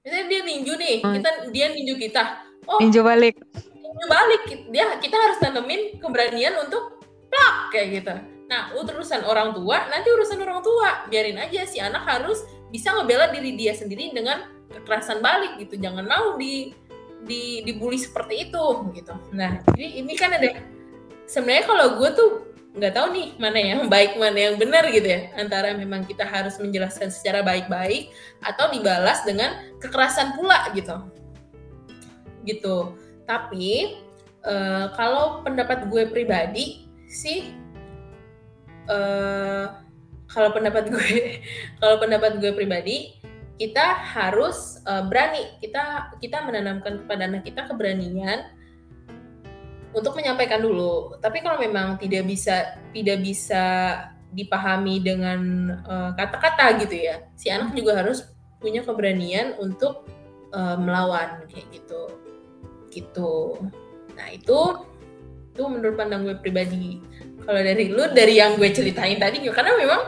Misalnya 0.06 0.26
dia 0.30 0.40
ninju 0.46 0.72
nih, 0.78 0.96
hmm. 1.02 1.14
kita 1.18 1.30
dia 1.50 1.66
ninju 1.74 1.94
kita. 1.98 2.22
Oh, 2.70 2.78
ninju 2.78 3.02
balik. 3.02 3.34
Ninju 3.74 4.06
balik, 4.06 4.42
dia 4.70 4.94
kita 5.02 5.16
harus 5.18 5.42
tanemin 5.42 5.98
keberanian 5.98 6.54
untuk 6.62 7.02
plak 7.26 7.74
kayak 7.74 7.88
gitu 8.02 8.35
Nah, 8.46 8.70
urusan 8.78 9.26
orang 9.26 9.50
tua, 9.54 9.90
nanti 9.90 10.06
urusan 10.10 10.38
orang 10.38 10.62
tua. 10.62 11.06
Biarin 11.10 11.38
aja 11.42 11.66
si 11.66 11.82
anak 11.82 12.06
harus 12.06 12.46
bisa 12.70 12.94
ngebela 12.94 13.30
diri 13.34 13.58
dia 13.58 13.74
sendiri 13.74 14.14
dengan 14.14 14.46
kekerasan 14.70 15.18
balik 15.18 15.58
gitu. 15.58 15.78
Jangan 15.78 16.06
mau 16.06 16.38
di 16.38 16.70
di 17.26 17.66
dibully 17.66 17.98
seperti 17.98 18.50
itu 18.50 18.64
gitu. 18.94 19.14
Nah, 19.34 19.58
jadi 19.74 19.98
ini 19.98 20.14
kan 20.14 20.30
ada 20.30 20.62
sebenarnya 21.26 21.64
kalau 21.66 21.86
gue 21.98 22.10
tuh 22.14 22.30
nggak 22.76 22.92
tahu 22.92 23.06
nih 23.08 23.26
mana 23.40 23.58
yang 23.58 23.80
baik 23.88 24.20
mana 24.20 24.36
yang 24.36 24.60
benar 24.60 24.84
gitu 24.92 25.08
ya 25.08 25.32
antara 25.40 25.72
memang 25.72 26.04
kita 26.04 26.28
harus 26.28 26.60
menjelaskan 26.60 27.08
secara 27.08 27.40
baik-baik 27.40 28.12
atau 28.44 28.68
dibalas 28.68 29.24
dengan 29.24 29.64
kekerasan 29.80 30.36
pula 30.36 30.68
gitu 30.76 30.92
gitu 32.44 32.92
tapi 33.24 33.96
uh, 34.44 34.92
kalau 34.92 35.40
pendapat 35.40 35.88
gue 35.88 36.04
pribadi 36.04 36.84
sih 37.08 37.56
uh, 38.90 39.66
kalau 40.30 40.50
pendapat 40.50 40.88
gue 40.92 41.42
kalau 41.78 41.96
pendapat 42.02 42.42
gue 42.42 42.52
pribadi 42.54 43.18
kita 43.56 44.04
harus 44.16 44.84
uh, 44.84 45.04
berani. 45.08 45.56
Kita 45.64 46.12
kita 46.20 46.44
menanamkan 46.44 47.04
kepada 47.04 47.24
anak 47.24 47.48
kita 47.48 47.64
keberanian 47.64 48.52
untuk 49.96 50.12
menyampaikan 50.12 50.60
dulu. 50.60 51.16
Tapi 51.24 51.40
kalau 51.40 51.56
memang 51.56 51.96
tidak 51.96 52.28
bisa 52.28 52.76
tidak 52.92 53.24
bisa 53.24 53.64
dipahami 54.36 55.00
dengan 55.00 55.40
kata-kata 56.12 56.76
uh, 56.76 56.78
gitu 56.84 57.08
ya 57.08 57.24
si 57.38 57.48
anak 57.48 57.72
juga 57.72 58.04
harus 58.04 58.28
punya 58.60 58.84
keberanian 58.84 59.56
untuk 59.56 60.04
uh, 60.52 60.76
melawan 60.76 61.48
kayak 61.48 61.64
gitu. 61.72 62.02
Gitu. 62.92 63.56
Nah 64.16 64.28
itu 64.32 64.60
itu 65.56 65.62
menurut 65.64 65.96
pandang 65.96 66.28
gue 66.28 66.36
pribadi 66.36 67.00
kalau 67.46 67.60
dari 67.62 67.88
lu 67.88 68.04
dari 68.10 68.34
yang 68.42 68.58
gue 68.58 68.68
ceritain 68.74 69.16
tadi 69.16 69.40
karena 69.46 69.72
memang 69.78 70.00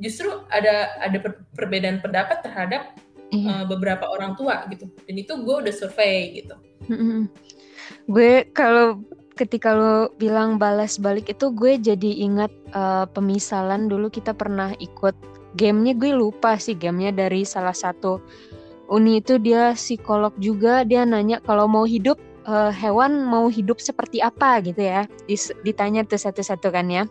justru 0.00 0.26
ada 0.50 0.96
ada 0.98 1.18
per, 1.20 1.44
perbedaan 1.54 2.02
pendapat 2.02 2.42
terhadap 2.42 2.96
iya. 3.30 3.62
uh, 3.62 3.64
beberapa 3.68 4.08
orang 4.10 4.34
tua 4.34 4.66
gitu 4.72 4.90
dan 5.06 5.14
itu 5.14 5.32
gue 5.44 5.56
udah 5.68 5.74
survei 5.74 6.42
gitu 6.42 6.56
mm-hmm. 6.90 7.20
gue 8.10 8.32
kalau 8.56 8.98
ketika 9.34 9.74
lo 9.74 10.10
bilang 10.18 10.58
balas 10.58 10.98
balik 10.98 11.30
itu 11.30 11.50
gue 11.54 11.78
jadi 11.78 12.10
ingat 12.26 12.50
uh, 12.74 13.06
pemisalan 13.10 13.86
dulu 13.86 14.10
kita 14.10 14.34
pernah 14.34 14.74
ikut 14.78 15.14
gamenya 15.58 15.94
gue 15.94 16.14
lupa 16.14 16.58
sih 16.58 16.74
gamenya 16.74 17.14
dari 17.14 17.46
salah 17.46 17.74
satu 17.74 18.18
uni 18.90 19.22
itu 19.22 19.38
dia 19.38 19.74
psikolog 19.74 20.34
juga 20.38 20.82
dia 20.86 21.06
nanya 21.06 21.42
kalau 21.42 21.66
mau 21.66 21.86
hidup 21.86 22.18
uh, 22.46 22.72
hewan 22.72 23.24
mau 23.24 23.48
hidup 23.50 23.80
seperti 23.80 24.20
apa 24.20 24.60
gitu 24.64 24.80
ya 24.80 25.04
ditanya 25.64 26.04
tuh 26.06 26.20
satu-satu 26.20 26.68
kan 26.72 26.86
ya 26.88 27.04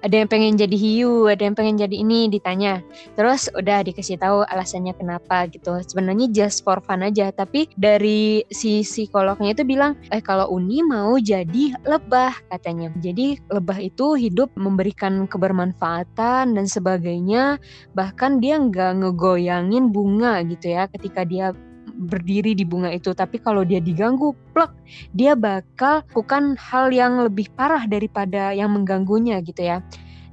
ada 0.00 0.14
yang 0.24 0.28
pengen 0.30 0.56
jadi 0.56 0.76
hiu, 0.76 1.28
ada 1.28 1.44
yang 1.44 1.56
pengen 1.56 1.76
jadi 1.76 1.96
ini 2.00 2.30
ditanya. 2.32 2.80
Terus 3.18 3.52
udah 3.52 3.84
dikasih 3.84 4.16
tahu 4.20 4.44
alasannya 4.48 4.96
kenapa 4.96 5.48
gitu. 5.50 5.80
Sebenarnya 5.84 6.30
just 6.32 6.64
for 6.64 6.80
fun 6.80 7.04
aja, 7.04 7.30
tapi 7.34 7.68
dari 7.76 8.44
si 8.48 8.82
psikolognya 8.82 9.52
itu 9.52 9.64
bilang, 9.66 9.98
"Eh 10.08 10.22
kalau 10.24 10.48
Uni 10.52 10.80
mau 10.84 11.18
jadi 11.20 11.76
lebah," 11.84 12.32
katanya. 12.48 12.92
Jadi 12.98 13.38
lebah 13.52 13.78
itu 13.82 14.16
hidup 14.16 14.52
memberikan 14.56 15.28
kebermanfaatan 15.28 16.56
dan 16.56 16.66
sebagainya, 16.66 17.60
bahkan 17.92 18.40
dia 18.40 18.56
nggak 18.56 19.04
ngegoyangin 19.04 19.92
bunga 19.92 20.40
gitu 20.46 20.72
ya 20.72 20.88
ketika 20.88 21.26
dia 21.26 21.52
berdiri 21.98 22.54
di 22.54 22.62
bunga 22.62 22.94
itu 22.94 23.10
tapi 23.10 23.42
kalau 23.42 23.66
dia 23.66 23.82
diganggu 23.82 24.32
plek 24.54 24.70
dia 25.12 25.34
bakal 25.34 26.06
lakukan 26.06 26.54
hal 26.54 26.94
yang 26.94 27.18
lebih 27.26 27.50
parah 27.58 27.84
daripada 27.90 28.54
yang 28.54 28.70
mengganggunya 28.70 29.42
gitu 29.42 29.66
ya 29.66 29.82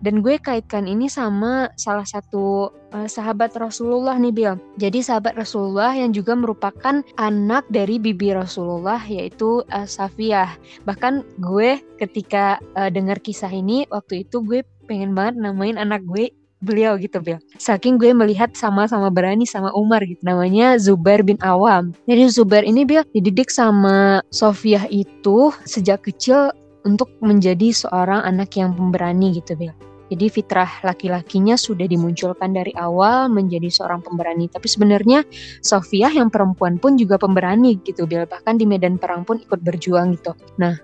dan 0.06 0.22
gue 0.22 0.38
kaitkan 0.38 0.86
ini 0.86 1.10
sama 1.10 1.74
salah 1.82 2.06
satu 2.06 2.70
uh, 2.94 3.08
sahabat 3.10 3.58
Rasulullah 3.58 4.14
nih 4.22 4.34
Bill. 4.36 4.56
Jadi 4.78 5.02
sahabat 5.02 5.34
Rasulullah 5.34 5.98
yang 5.98 6.14
juga 6.14 6.38
merupakan 6.38 7.02
anak 7.18 7.66
dari 7.74 7.98
bibi 7.98 8.36
Rasulullah 8.36 9.02
yaitu 9.08 9.66
uh, 9.74 9.88
Safiyah. 9.88 10.54
Bahkan 10.86 11.42
gue 11.42 11.82
ketika 11.98 12.62
uh, 12.78 12.94
dengar 12.94 13.18
kisah 13.18 13.50
ini 13.50 13.90
waktu 13.90 14.28
itu 14.30 14.46
gue 14.46 14.62
pengen 14.86 15.18
banget 15.18 15.42
namain 15.42 15.82
anak 15.82 16.06
gue 16.06 16.30
beliau 16.64 16.96
gitu 16.96 17.20
Bil. 17.20 17.40
Saking 17.60 18.00
gue 18.00 18.12
melihat 18.16 18.54
sama-sama 18.56 19.12
berani 19.12 19.44
sama 19.44 19.72
Umar 19.76 20.04
gitu. 20.04 20.20
Namanya 20.24 20.80
Zubair 20.80 21.22
bin 21.22 21.40
Awam. 21.44 21.92
Jadi 22.08 22.24
Zubair 22.32 22.64
ini 22.64 22.88
Bil 22.88 23.04
dididik 23.12 23.52
sama 23.52 24.24
Sofiah 24.32 24.88
itu 24.88 25.52
sejak 25.68 26.08
kecil 26.08 26.52
untuk 26.86 27.10
menjadi 27.20 27.74
seorang 27.74 28.22
anak 28.24 28.54
yang 28.56 28.72
pemberani 28.78 29.36
gitu 29.36 29.58
Bil. 29.58 29.74
Jadi 30.06 30.30
fitrah 30.30 30.70
laki-lakinya 30.86 31.58
sudah 31.58 31.90
dimunculkan 31.90 32.54
dari 32.54 32.70
awal 32.78 33.26
menjadi 33.26 33.74
seorang 33.74 34.06
pemberani. 34.06 34.46
Tapi 34.46 34.70
sebenarnya 34.70 35.26
Sofiah 35.66 36.14
yang 36.14 36.30
perempuan 36.30 36.78
pun 36.78 36.94
juga 36.94 37.18
pemberani 37.18 37.82
gitu 37.82 38.06
Bil. 38.06 38.30
Bahkan 38.30 38.62
di 38.62 38.70
medan 38.70 39.02
perang 39.02 39.26
pun 39.26 39.42
ikut 39.42 39.66
berjuang 39.66 40.14
gitu. 40.14 40.38
Nah, 40.62 40.78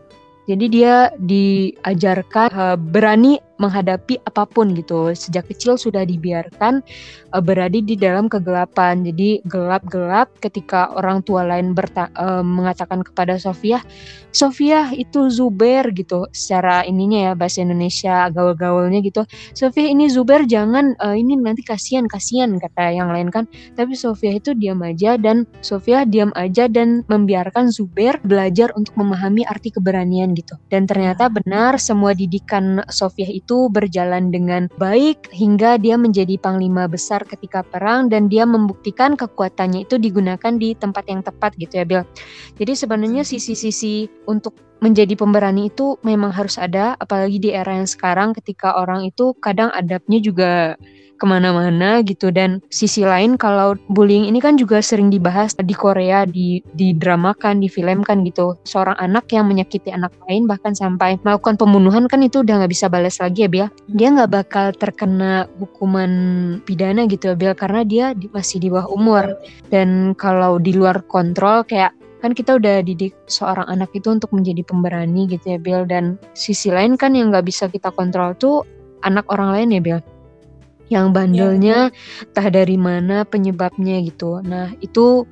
jadi 0.49 0.65
dia 0.67 0.95
diajarkan 1.21 2.49
uh, 2.49 2.77
berani 2.77 3.37
menghadapi 3.61 4.17
apa 4.25 4.49
pun 4.49 4.73
gitu. 4.73 5.13
Sejak 5.13 5.45
kecil 5.45 5.77
sudah 5.77 6.01
dibiarkan 6.01 6.81
uh, 7.29 7.41
berada 7.41 7.77
di 7.77 7.93
dalam 7.93 8.25
kegelapan. 8.25 9.05
Jadi 9.05 9.45
gelap-gelap 9.45 10.33
ketika 10.41 10.89
orang 10.97 11.21
tua 11.21 11.45
lain 11.45 11.77
uh, 11.77 12.41
mengatakan 12.41 13.05
kepada 13.05 13.37
Sofia, 13.37 13.85
Sofia 14.33 14.89
itu 14.97 15.29
Zuber 15.29 15.93
gitu. 15.93 16.25
Secara 16.33 16.81
ininya 16.87 17.31
ya 17.31 17.33
bahasa 17.37 17.61
Indonesia 17.61 18.25
gaul-gaulnya 18.33 19.05
gitu. 19.05 19.21
Sofia 19.53 19.85
ini 19.91 20.09
Zuber 20.09 20.49
jangan 20.49 20.97
uh, 20.97 21.13
ini 21.13 21.37
nanti 21.37 21.61
kasihan 21.61 22.09
kasihan 22.09 22.57
kata 22.57 22.97
yang 22.97 23.13
lain 23.13 23.29
kan. 23.29 23.45
Tapi 23.77 23.93
Sofia 23.93 24.33
itu 24.33 24.57
diam 24.57 24.81
aja 24.81 25.19
dan 25.19 25.45
Sofia 25.61 26.07
diam 26.07 26.33
aja 26.33 26.65
dan 26.65 27.03
membiarkan 27.05 27.69
Zuber 27.69 28.17
belajar 28.23 28.71
untuk 28.73 28.95
memahami 28.97 29.43
arti 29.45 29.69
keberanian 29.69 30.31
gitu. 30.33 30.55
Dan 30.71 30.87
ternyata 30.87 31.27
benar 31.27 31.75
semua 31.77 32.15
didikan 32.15 32.79
Sofia 32.87 33.27
itu 33.27 33.50
itu 33.51 33.67
berjalan 33.67 34.31
dengan 34.31 34.71
baik 34.79 35.27
hingga 35.27 35.75
dia 35.75 35.99
menjadi 35.99 36.39
panglima 36.39 36.87
besar 36.87 37.19
ketika 37.27 37.67
perang 37.67 38.07
dan 38.07 38.31
dia 38.31 38.47
membuktikan 38.47 39.19
kekuatannya 39.19 39.83
itu 39.83 39.99
digunakan 39.99 40.55
di 40.55 40.71
tempat 40.71 41.03
yang 41.11 41.19
tepat 41.19 41.59
gitu 41.59 41.75
ya 41.75 41.83
Bill. 41.83 42.07
Jadi 42.55 42.79
sebenarnya 42.79 43.27
sisi-sisi 43.27 44.07
untuk 44.23 44.55
menjadi 44.79 45.19
pemberani 45.19 45.67
itu 45.67 45.99
memang 45.99 46.31
harus 46.31 46.55
ada 46.55 46.95
apalagi 46.95 47.43
di 47.43 47.51
era 47.51 47.75
yang 47.75 47.91
sekarang 47.91 48.31
ketika 48.39 48.79
orang 48.79 49.03
itu 49.03 49.35
kadang 49.43 49.67
adabnya 49.75 50.23
juga 50.23 50.79
ke 51.21 51.25
mana-mana 51.29 52.01
gitu. 52.01 52.33
Dan 52.33 52.65
sisi 52.73 53.05
lain 53.05 53.37
kalau 53.37 53.77
bullying 53.93 54.25
ini 54.25 54.41
kan 54.41 54.57
juga 54.57 54.81
sering 54.81 55.13
dibahas 55.13 55.53
di 55.53 55.77
Korea 55.77 56.25
di 56.25 56.65
didramakan 56.73 57.61
difilmkan 57.61 58.25
gitu. 58.25 58.57
Seorang 58.65 58.97
anak 58.97 59.29
yang 59.29 59.45
menyakiti 59.45 59.93
anak 59.93 60.09
lain 60.25 60.49
bahkan 60.49 60.73
sampai 60.73 61.21
melakukan 61.21 61.61
pembunuhan 61.61 62.09
kan 62.09 62.25
itu 62.25 62.41
udah 62.41 62.65
nggak 62.65 62.73
bisa 62.73 62.89
balas 62.89 63.21
lagi 63.21 63.45
ya 63.45 63.49
Bill 63.51 63.67
dia 63.93 64.07
nggak 64.09 64.31
bakal 64.33 64.65
terkena 64.73 65.45
hukuman 65.61 66.11
pidana 66.65 67.05
gitu 67.05 67.31
ya 67.31 67.35
Bill 67.37 67.53
karena 67.53 67.85
dia 67.85 68.05
masih 68.33 68.57
di 68.57 68.73
bawah 68.73 68.89
umur. 68.89 69.37
Dan 69.69 70.17
kalau 70.17 70.57
di 70.57 70.73
luar 70.73 71.05
kontrol 71.05 71.61
kayak 71.61 71.93
kan 72.21 72.37
kita 72.37 72.61
udah 72.61 72.85
didik 72.85 73.17
seorang 73.25 73.65
anak 73.65 73.89
itu 73.97 74.13
untuk 74.13 74.29
menjadi 74.29 74.61
pemberani 74.61 75.25
gitu 75.25 75.57
ya 75.57 75.59
Bill 75.61 75.83
dan 75.89 76.21
sisi 76.37 76.69
lain 76.69 76.93
kan 76.93 77.17
yang 77.17 77.33
nggak 77.33 77.49
bisa 77.49 77.65
kita 77.65 77.89
kontrol 77.93 78.37
tuh 78.37 78.61
anak 79.01 79.25
orang 79.33 79.57
lain 79.57 79.69
ya 79.73 79.81
Bill 79.81 79.99
yang 80.91 81.15
bandelnya 81.15 81.87
ya. 81.87 82.27
entah 82.27 82.47
dari 82.51 82.75
mana 82.75 83.23
penyebabnya 83.23 84.03
gitu. 84.03 84.43
Nah 84.43 84.75
itu 84.83 85.23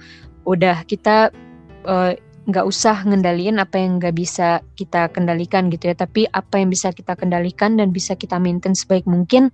udah 0.48 0.88
kita 0.88 1.36
uh, 1.84 2.15
nggak 2.50 2.65
usah 2.65 3.06
ngendaliin 3.06 3.62
apa 3.62 3.78
yang 3.78 4.02
nggak 4.02 4.15
bisa 4.17 4.65
kita 4.74 5.06
kendalikan 5.13 5.69
gitu 5.69 5.93
ya 5.93 5.95
tapi 5.95 6.26
apa 6.34 6.58
yang 6.58 6.74
bisa 6.74 6.89
kita 6.89 7.13
kendalikan 7.13 7.78
dan 7.78 7.93
bisa 7.93 8.17
kita 8.17 8.41
maintain 8.41 8.74
sebaik 8.74 9.06
mungkin 9.06 9.54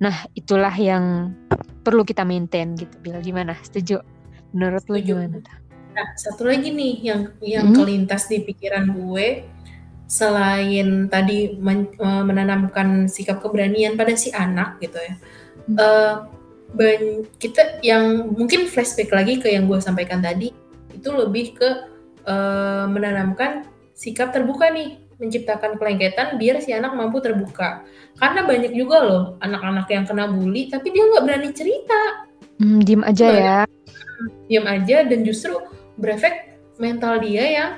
nah 0.00 0.24
itulah 0.32 0.72
yang 0.72 1.36
perlu 1.84 2.00
kita 2.00 2.24
maintain 2.24 2.72
gitu 2.80 2.96
bila 3.04 3.20
gimana 3.20 3.52
setuju 3.60 4.00
menurut 4.56 4.80
lo 4.88 4.96
gimana 4.96 5.36
nah 5.92 6.08
satu 6.16 6.48
lagi 6.48 6.72
nih 6.72 6.94
yang 7.04 7.20
yang 7.44 7.66
hmm? 7.70 7.76
kelintas 7.76 8.24
di 8.26 8.40
pikiran 8.40 8.88
gue 8.88 9.44
selain 10.04 11.08
tadi 11.08 11.56
men, 11.56 11.88
uh, 11.96 12.22
menanamkan 12.22 13.08
sikap 13.08 13.40
keberanian 13.40 13.96
pada 13.96 14.12
si 14.14 14.28
anak 14.30 14.76
gitu 14.84 15.00
ya 15.00 15.14
hmm. 15.68 15.76
uh, 15.80 16.14
ben, 16.74 17.24
kita 17.38 17.80
yang 17.80 18.34
mungkin 18.34 18.66
flashback 18.66 19.14
lagi 19.14 19.38
ke 19.40 19.48
yang 19.48 19.70
gue 19.70 19.78
sampaikan 19.80 20.20
tadi 20.20 20.50
itu 20.92 21.08
lebih 21.10 21.56
ke 21.56 21.68
uh, 22.26 22.86
menanamkan 22.90 23.66
sikap 23.94 24.34
terbuka 24.34 24.68
nih 24.74 25.04
menciptakan 25.18 25.78
kelengketan 25.78 26.36
biar 26.36 26.58
si 26.58 26.74
anak 26.74 26.94
mampu 26.98 27.22
terbuka. 27.22 27.86
Karena 28.18 28.42
banyak 28.42 28.74
juga 28.74 28.98
loh 29.02 29.22
anak-anak 29.38 29.86
yang 29.90 30.04
kena 30.06 30.26
bully 30.26 30.66
tapi 30.70 30.90
dia 30.90 31.06
nggak 31.06 31.24
berani 31.24 31.50
cerita. 31.54 32.00
Hmm, 32.58 32.82
diem 32.82 33.02
aja 33.06 33.26
ya. 33.30 33.58
Diem 34.50 34.66
aja 34.66 35.06
dan 35.06 35.22
justru 35.22 35.54
berefek 35.98 36.58
mental 36.82 37.22
dia 37.22 37.44
yang 37.46 37.70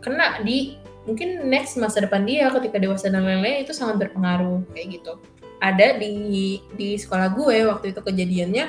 kena 0.00 0.40
di 0.40 0.79
mungkin 1.08 1.48
next 1.48 1.80
masa 1.80 2.04
depan 2.04 2.28
dia 2.28 2.52
ketika 2.52 2.76
dewasa 2.76 3.08
dan 3.08 3.24
lain-lain 3.24 3.64
itu 3.64 3.72
sangat 3.72 4.00
berpengaruh 4.08 4.64
kayak 4.72 5.00
gitu. 5.00 5.16
Ada 5.60 6.00
di 6.00 6.60
di 6.76 6.96
sekolah 6.96 7.32
gue 7.36 7.68
waktu 7.68 7.92
itu 7.92 8.00
kejadiannya 8.00 8.66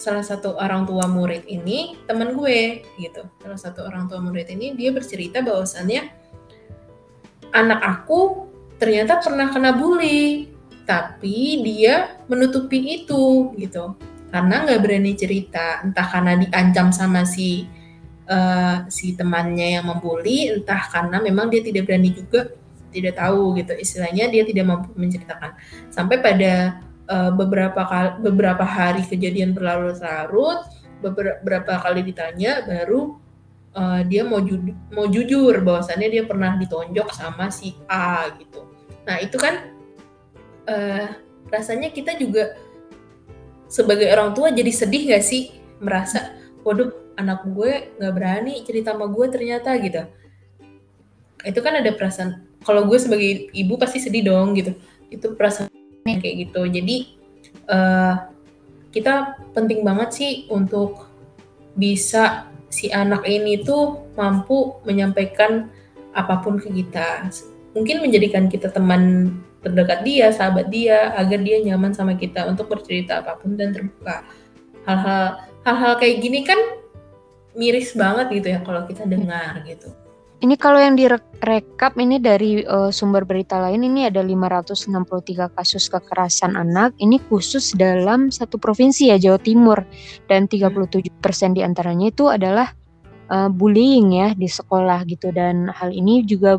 salah 0.00 0.24
satu 0.24 0.56
orang 0.56 0.88
tua 0.88 1.04
murid 1.04 1.44
ini 1.44 1.98
teman 2.08 2.32
gue 2.32 2.82
gitu. 2.96 3.26
Salah 3.42 3.60
satu 3.60 3.84
orang 3.84 4.08
tua 4.08 4.22
murid 4.24 4.48
ini 4.48 4.72
dia 4.72 4.90
bercerita 4.90 5.44
bahwasannya 5.44 6.08
anak 7.52 7.80
aku 7.82 8.48
ternyata 8.80 9.20
pernah 9.20 9.52
kena 9.52 9.76
bully 9.76 10.48
tapi 10.88 11.60
dia 11.62 12.16
menutupi 12.26 13.02
itu 13.02 13.54
gitu. 13.60 13.94
Karena 14.30 14.62
nggak 14.62 14.80
berani 14.80 15.12
cerita 15.18 15.82
entah 15.82 16.06
karena 16.06 16.38
diancam 16.38 16.94
sama 16.94 17.26
si 17.26 17.66
uh, 18.30 18.86
si 18.86 19.18
temannya 19.18 19.76
yang 19.80 19.84
membuli 19.90 20.54
entah 20.54 20.86
karena 20.88 21.18
memang 21.18 21.50
dia 21.50 21.60
tidak 21.66 21.90
berani 21.90 22.14
juga 22.14 22.54
tidak 22.94 23.18
tahu 23.18 23.58
gitu. 23.58 23.74
Istilahnya 23.74 24.30
dia 24.30 24.42
tidak 24.46 24.64
mampu 24.66 24.88
menceritakan. 24.94 25.58
Sampai 25.90 26.22
pada 26.22 26.80
uh, 27.10 27.30
beberapa 27.34 27.82
kali, 27.82 28.10
beberapa 28.22 28.62
hari 28.62 29.02
kejadian 29.04 29.52
berlarut-larut 29.52 30.62
beberapa 31.00 31.80
kali 31.80 32.04
ditanya 32.04 32.60
baru 32.68 33.16
uh, 33.72 34.00
dia 34.04 34.20
mau 34.20 34.44
ju 34.44 34.60
mau 34.92 35.08
jujur 35.08 35.64
bahwasannya 35.64 36.08
dia 36.12 36.22
pernah 36.28 36.60
ditonjok 36.60 37.08
sama 37.16 37.48
si 37.48 37.72
A 37.88 38.28
gitu. 38.36 38.68
Nah 39.08 39.16
itu 39.18 39.40
kan 39.40 39.72
uh, 40.68 41.08
rasanya 41.48 41.88
kita 41.88 42.20
juga 42.20 42.54
sebagai 43.70 44.12
orang 44.12 44.36
tua 44.36 44.52
jadi 44.52 44.70
sedih 44.70 45.16
gak 45.16 45.24
sih? 45.24 45.56
Merasa 45.80 46.36
waduh 46.60 46.92
anak 47.20 47.44
gue 47.44 47.92
nggak 48.00 48.12
berani 48.16 48.64
cerita 48.64 48.96
sama 48.96 49.06
gue 49.12 49.26
ternyata 49.28 49.76
gitu. 49.76 50.02
Itu 51.44 51.60
kan 51.60 51.80
ada 51.80 51.92
perasaan 51.92 52.48
kalau 52.64 52.88
gue 52.88 52.98
sebagai 53.00 53.52
ibu 53.52 53.76
pasti 53.76 54.00
sedih 54.00 54.24
dong 54.32 54.56
gitu. 54.56 54.72
Itu 55.12 55.36
perasaan 55.36 55.68
kayak 56.04 56.48
gitu. 56.48 56.64
Jadi 56.64 56.96
uh, 57.68 58.14
kita 58.90 59.38
penting 59.52 59.84
banget 59.86 60.10
sih 60.16 60.32
untuk 60.50 61.06
bisa 61.76 62.50
si 62.70 62.90
anak 62.90 63.26
ini 63.26 63.62
tuh 63.62 64.10
mampu 64.14 64.78
menyampaikan 64.86 65.70
apa 66.14 66.42
pun 66.42 66.58
ke 66.58 66.70
kita. 66.70 67.30
Mungkin 67.74 68.02
menjadikan 68.02 68.50
kita 68.50 68.70
teman 68.74 69.34
terdekat 69.60 70.02
dia 70.02 70.32
sahabat 70.32 70.72
dia 70.72 71.12
agar 71.14 71.38
dia 71.44 71.60
nyaman 71.60 71.92
sama 71.92 72.16
kita 72.16 72.48
untuk 72.48 72.72
bercerita 72.72 73.20
apa 73.20 73.36
pun 73.38 73.54
dan 73.54 73.70
terbuka. 73.76 74.24
Hal-hal 74.88 75.44
hal-hal 75.68 75.92
kayak 76.00 76.16
gini 76.24 76.40
kan 76.42 76.79
miris 77.60 77.92
banget 77.92 78.32
gitu 78.32 78.48
ya 78.56 78.64
kalau 78.64 78.88
kita 78.88 79.04
dengar 79.04 79.60
gitu. 79.68 79.92
Ini 80.40 80.56
kalau 80.56 80.80
yang 80.80 80.96
direkap 80.96 82.00
ini 82.00 82.16
dari 82.16 82.64
uh, 82.64 82.88
sumber 82.88 83.28
berita 83.28 83.60
lain 83.60 83.84
ini 83.84 84.08
ada 84.08 84.24
563 84.24 85.52
kasus 85.52 85.92
kekerasan 85.92 86.56
anak. 86.56 86.96
Ini 86.96 87.20
khusus 87.28 87.76
dalam 87.76 88.32
satu 88.32 88.56
provinsi 88.56 89.12
ya 89.12 89.20
Jawa 89.20 89.36
Timur. 89.36 89.84
Dan 90.32 90.48
37% 90.48 91.12
di 91.52 91.60
antaranya 91.60 92.08
itu 92.08 92.32
adalah 92.32 92.72
uh, 93.28 93.52
bullying 93.52 94.16
ya 94.16 94.32
di 94.32 94.48
sekolah 94.48 95.04
gitu. 95.12 95.28
Dan 95.28 95.68
hal 95.68 95.92
ini 95.92 96.24
juga 96.24 96.56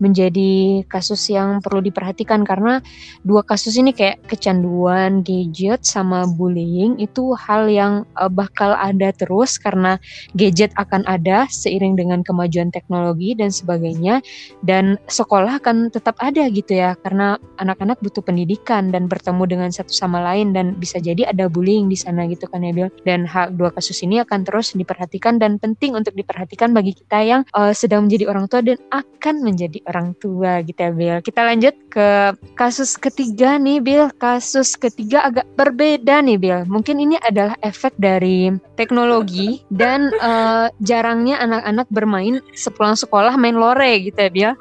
menjadi 0.00 0.82
kasus 0.88 1.28
yang 1.28 1.60
perlu 1.60 1.84
diperhatikan 1.84 2.42
karena 2.42 2.80
dua 3.22 3.44
kasus 3.44 3.76
ini 3.76 3.92
kayak 3.92 4.24
kecanduan 4.26 5.20
gadget 5.20 5.84
sama 5.84 6.24
bullying 6.24 6.96
itu 6.96 7.36
hal 7.36 7.68
yang 7.68 8.08
uh, 8.16 8.32
bakal 8.32 8.72
ada 8.74 9.12
terus 9.12 9.60
karena 9.60 10.00
gadget 10.34 10.72
akan 10.80 11.04
ada 11.04 11.44
seiring 11.52 11.94
dengan 11.94 12.24
kemajuan 12.24 12.72
teknologi 12.72 13.36
dan 13.36 13.52
sebagainya. 13.52 14.24
Dan 14.64 14.96
sekolah 15.06 15.60
akan 15.60 15.92
tetap 15.92 16.16
ada 16.24 16.48
gitu 16.48 16.80
ya 16.80 16.96
karena 17.04 17.36
anak-anak 17.60 18.00
butuh 18.00 18.24
pendidikan 18.24 18.88
dan 18.88 19.06
bertemu 19.06 19.44
dengan 19.44 19.70
satu 19.70 19.92
sama 19.92 20.24
lain 20.24 20.56
dan 20.56 20.76
bisa 20.80 20.96
jadi 20.96 21.28
ada 21.28 21.46
bullying 21.52 21.92
di 21.92 21.98
sana 21.98 22.24
gitu 22.26 22.48
kan 22.48 22.64
ya 22.64 22.72
Bill. 22.72 22.90
Dan 23.04 23.28
hal 23.28 23.52
dua 23.54 23.68
kasus 23.74 24.00
ini 24.00 24.24
akan 24.24 24.48
terus 24.48 24.72
diperhatikan 24.72 25.36
dan 25.36 25.60
penting 25.60 25.92
untuk 25.92 26.16
diperhatikan 26.16 26.72
bagi 26.72 26.96
kita 26.96 27.20
yang 27.20 27.42
uh, 27.52 27.76
sedang 27.76 28.08
menjadi 28.08 28.32
orang 28.32 28.48
tua 28.48 28.64
dan 28.64 28.80
akan 28.88 29.44
menjadi 29.44 29.78
orang 29.90 30.14
tua 30.22 30.62
gitu 30.62 30.78
ya 30.78 30.90
Bill. 30.94 31.18
Kita 31.20 31.42
lanjut 31.42 31.74
ke 31.90 32.38
kasus 32.54 32.94
ketiga 32.94 33.58
nih 33.58 33.82
Bill. 33.82 34.06
Kasus 34.16 34.78
ketiga 34.78 35.26
agak 35.26 35.46
berbeda 35.58 36.22
nih 36.22 36.38
Bill. 36.38 36.62
Mungkin 36.70 37.02
ini 37.02 37.18
adalah 37.26 37.58
efek 37.66 37.92
dari 37.98 38.54
teknologi 38.78 39.60
dan 39.74 40.14
uh, 40.22 40.70
jarangnya 40.86 41.42
anak-anak 41.42 41.86
bermain 41.90 42.38
sepulang 42.54 42.94
sekolah 42.94 43.34
main 43.34 43.58
lore 43.58 44.06
gitu 44.06 44.18
ya 44.18 44.30
Bill. 44.30 44.52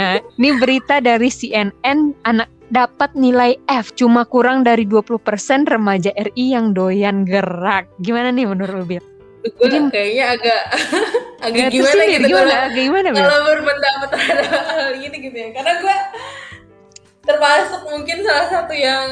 Nah, 0.00 0.24
ini 0.40 0.56
berita 0.56 1.04
dari 1.04 1.28
CNN 1.28 2.16
anak 2.24 2.48
dapat 2.72 3.12
nilai 3.12 3.60
F 3.68 3.92
cuma 3.92 4.24
kurang 4.24 4.64
dari 4.64 4.88
20% 4.88 5.20
remaja 5.68 6.08
RI 6.16 6.56
yang 6.56 6.72
doyan 6.72 7.28
gerak. 7.28 7.84
Gimana 8.00 8.32
nih 8.32 8.48
menurut 8.48 8.88
Bill? 8.88 9.04
Gue 9.42 9.66
Jadi, 9.66 9.78
kayaknya 9.90 10.24
agak 10.38 10.62
agak 11.46 11.66
gimana 11.74 12.02
gitu 12.06 12.26
gimana, 12.30 12.52
kalau 12.54 12.70
gimana, 12.78 13.08
kalau 13.10 13.38
berpendapat 13.42 14.08
terhadap 14.14 14.50
hal 14.70 14.90
ini 14.94 15.16
gitu 15.18 15.36
ya. 15.36 15.48
Karena 15.50 15.72
gue 15.82 15.96
termasuk 17.26 17.80
mungkin 17.90 18.16
salah 18.22 18.46
satu 18.50 18.74
yang 18.74 19.06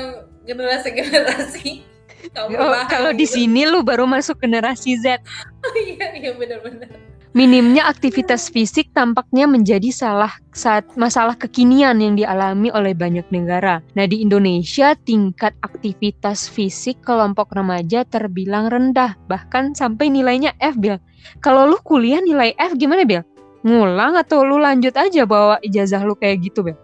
generasi 0.46 0.88
generasi 0.94 1.90
oh, 2.36 2.84
kalau 2.90 3.10
di 3.14 3.24
sini 3.24 3.64
lu 3.64 3.80
baru 3.80 4.04
masuk 4.04 4.40
generasi 4.42 4.98
Z. 5.00 5.20
Oh, 5.64 5.74
iya 5.86 6.12
iya 6.16 6.30
benar-benar 6.36 6.90
Minimnya 7.30 7.86
aktivitas 7.86 8.50
fisik 8.50 8.90
tampaknya 8.90 9.46
menjadi 9.46 9.94
salah 9.94 10.34
saat 10.50 10.82
masalah 10.98 11.38
kekinian 11.38 12.02
yang 12.02 12.18
dialami 12.18 12.74
oleh 12.74 12.90
banyak 12.90 13.22
negara. 13.30 13.78
Nah, 13.94 14.02
di 14.10 14.26
Indonesia 14.26 14.98
tingkat 14.98 15.54
aktivitas 15.62 16.50
fisik 16.50 16.98
kelompok 17.06 17.54
remaja 17.54 18.02
terbilang 18.02 18.66
rendah, 18.66 19.14
bahkan 19.30 19.78
sampai 19.78 20.10
nilainya 20.10 20.58
F, 20.58 20.74
Bil. 20.74 20.98
Kalau 21.38 21.70
lu 21.70 21.78
kuliah 21.86 22.18
nilai 22.18 22.50
F 22.58 22.74
gimana, 22.74 23.06
Bil? 23.06 23.22
Ngulang 23.62 24.18
atau 24.18 24.42
lu 24.42 24.58
lanjut 24.58 24.98
aja 24.98 25.22
bawa 25.22 25.62
ijazah 25.62 26.02
lu 26.02 26.18
kayak 26.18 26.50
gitu, 26.50 26.66
Bil? 26.66 26.74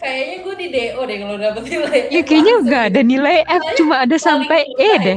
Kayaknya 0.00 0.36
gue 0.40 0.54
di 0.56 0.66
DO 0.72 1.00
deh 1.04 1.16
kalau 1.20 1.36
dapet 1.36 1.62
nilai 1.68 1.98
F. 2.08 2.10
Ya 2.16 2.20
kayaknya 2.24 2.54
enggak 2.64 2.82
ada 2.88 3.00
nilai 3.04 3.36
F, 3.44 3.62
cuma 3.76 3.94
ada 4.08 4.16
sampai 4.16 4.64
E 4.80 4.90
deh. 5.04 5.16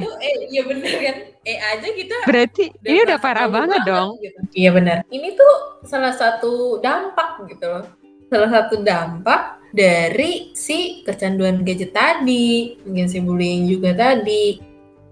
Iya 0.51 0.61
bener 0.67 0.93
kan? 0.99 1.15
E 1.45 1.53
aja 1.61 1.87
kita. 1.93 2.25
Berarti 2.25 2.73
udah 2.73 2.89
ini 2.89 2.99
udah 3.05 3.19
parah 3.21 3.45
banget, 3.45 3.85
banget 3.85 3.89
dong. 3.93 4.09
Gitu. 4.17 4.39
Iya 4.57 4.69
benar. 4.73 4.97
Ini 5.13 5.37
tuh 5.37 5.53
salah 5.85 6.13
satu 6.17 6.81
dampak 6.81 7.45
gitu 7.53 7.65
loh. 7.69 7.85
Salah 8.33 8.49
satu 8.49 8.81
dampak 8.81 9.61
dari 9.69 10.49
si 10.57 11.05
kecanduan 11.05 11.61
gadget 11.61 11.93
tadi, 11.93 12.81
mungkin 12.81 13.05
si 13.05 13.21
bullying 13.21 13.69
juga 13.69 13.93
tadi, 13.93 14.57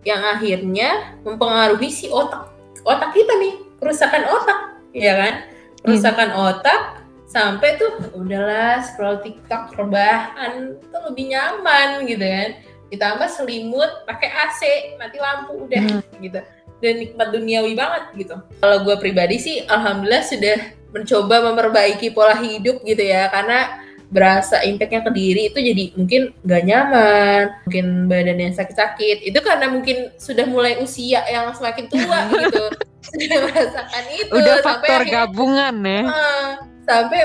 yang 0.01 0.25
akhirnya 0.25 1.21
mempengaruhi 1.21 1.93
si 1.93 2.09
otak 2.09 2.49
otak 2.83 3.15
kita 3.15 3.33
nih, 3.39 3.53
kerusakan 3.79 4.23
otak, 4.27 4.59
ya 4.91 5.13
kan? 5.15 5.33
Kerusakan 5.85 6.29
hmm. 6.33 6.41
otak 6.49 6.81
sampai 7.33 7.81
tuh 7.81 7.91
udahlah 8.13 8.83
scroll 8.85 9.17
TikTok 9.25 9.73
rebahan 9.73 10.77
tuh 10.93 11.01
lebih 11.09 11.33
nyaman 11.33 12.05
gitu 12.05 12.21
kan 12.21 12.49
ditambah 12.93 13.25
selimut 13.25 14.05
pakai 14.05 14.29
AC 14.29 14.61
mati 15.01 15.17
lampu 15.17 15.65
udah 15.65 15.81
hmm. 15.81 16.21
gitu. 16.21 16.39
Dan 16.77 16.93
nikmat 17.01 17.33
duniawi 17.33 17.73
banget 17.73 18.03
gitu. 18.13 18.35
Kalau 18.61 18.77
gue 18.85 18.95
pribadi 19.01 19.41
sih 19.41 19.65
alhamdulillah 19.65 20.21
sudah 20.21 20.57
mencoba 20.93 21.35
memperbaiki 21.49 22.13
pola 22.13 22.37
hidup 22.37 22.85
gitu 22.85 23.01
ya. 23.01 23.33
Karena 23.33 23.81
berasa 24.13 24.61
impactnya 24.61 25.01
ke 25.01 25.11
diri 25.17 25.49
itu 25.49 25.57
jadi 25.57 25.83
mungkin 25.97 26.21
gak 26.45 26.63
nyaman 26.69 27.43
mungkin 27.65 27.85
badannya 28.05 28.53
sakit-sakit. 28.53 29.25
Itu 29.25 29.41
karena 29.41 29.73
mungkin 29.73 30.13
sudah 30.21 30.45
mulai 30.45 30.77
usia 30.77 31.25
yang 31.25 31.49
semakin 31.57 31.89
tua 31.89 32.29
gitu. 32.45 32.65
Sudah 33.03 33.39
merasakan 33.49 34.03
itu 34.13 34.31
udah 34.31 34.55
faktor 34.61 35.01
akhirnya, 35.01 35.13
gabungan 35.25 35.75
ya. 35.81 36.01
Uh, 36.07 36.49
sampai 36.85 37.19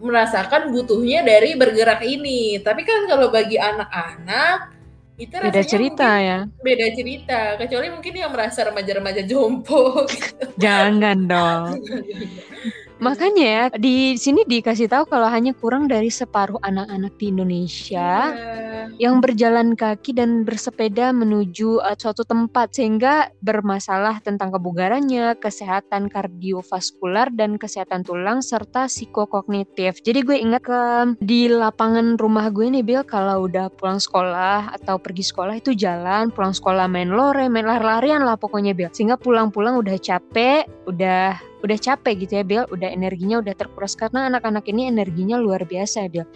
merasakan 0.00 0.72
butuhnya 0.72 1.20
dari 1.26 1.58
bergerak 1.58 2.00
ini. 2.06 2.62
Tapi 2.62 2.82
kan 2.86 3.04
kalau 3.10 3.28
bagi 3.28 3.60
anak-anak 3.60 4.79
itu 5.20 5.36
beda 5.36 5.62
cerita 5.62 6.08
ya. 6.16 6.38
Beda 6.64 6.86
cerita, 6.96 7.60
kecuali 7.60 7.92
mungkin 7.92 8.14
yang 8.16 8.32
merasa 8.32 8.64
remaja-remaja 8.64 9.22
jompo. 9.28 10.02
Gitu. 10.10 10.56
Jangan 10.56 11.18
dong. 11.28 11.76
Makanya 13.00 13.44
ya 13.48 13.64
di 13.80 14.20
sini 14.20 14.44
dikasih 14.44 14.92
tahu 14.92 15.08
kalau 15.08 15.24
hanya 15.32 15.56
kurang 15.56 15.88
dari 15.88 16.12
separuh 16.12 16.60
anak-anak 16.60 17.16
di 17.16 17.32
Indonesia 17.32 18.36
yeah. 18.36 18.86
yang 19.00 19.24
berjalan 19.24 19.72
kaki 19.72 20.12
dan 20.12 20.44
bersepeda 20.44 21.08
menuju 21.16 21.80
uh, 21.80 21.96
suatu 21.96 22.28
tempat 22.28 22.76
sehingga 22.76 23.32
bermasalah 23.40 24.20
tentang 24.20 24.52
kebugarannya, 24.52 25.32
kesehatan 25.40 26.12
kardiovaskular 26.12 27.32
dan 27.32 27.56
kesehatan 27.56 28.04
tulang 28.04 28.44
serta 28.44 28.84
psikokognitif. 28.84 30.04
Jadi 30.04 30.20
gue 30.20 30.36
ingat 30.36 30.62
ke 30.68 30.80
di 31.24 31.48
lapangan 31.48 32.20
rumah 32.20 32.52
gue 32.52 32.68
nih 32.68 32.84
Bill 32.84 33.02
kalau 33.08 33.48
udah 33.48 33.72
pulang 33.80 33.96
sekolah 33.96 34.76
atau 34.76 35.00
pergi 35.00 35.24
sekolah 35.24 35.56
itu 35.56 35.72
jalan, 35.72 36.28
pulang 36.28 36.52
sekolah 36.52 36.84
main 36.84 37.08
lore, 37.08 37.48
main 37.48 37.64
lari-larian 37.64 38.28
lah 38.28 38.36
pokoknya 38.36 38.76
Bill. 38.76 38.92
Sehingga 38.92 39.16
pulang-pulang 39.16 39.80
udah 39.80 39.96
capek, 39.96 40.68
udah 40.84 41.49
udah 41.60 41.78
capek 41.78 42.24
gitu 42.26 42.32
ya 42.40 42.44
Bill, 42.44 42.64
udah 42.72 42.88
energinya 42.88 43.40
udah 43.40 43.54
terkuras 43.56 43.92
karena 43.96 44.28
anak-anak 44.32 44.64
ini 44.68 44.88
energinya 44.88 45.36
luar 45.36 45.64
biasa 45.64 46.08
Bill. 46.08 46.26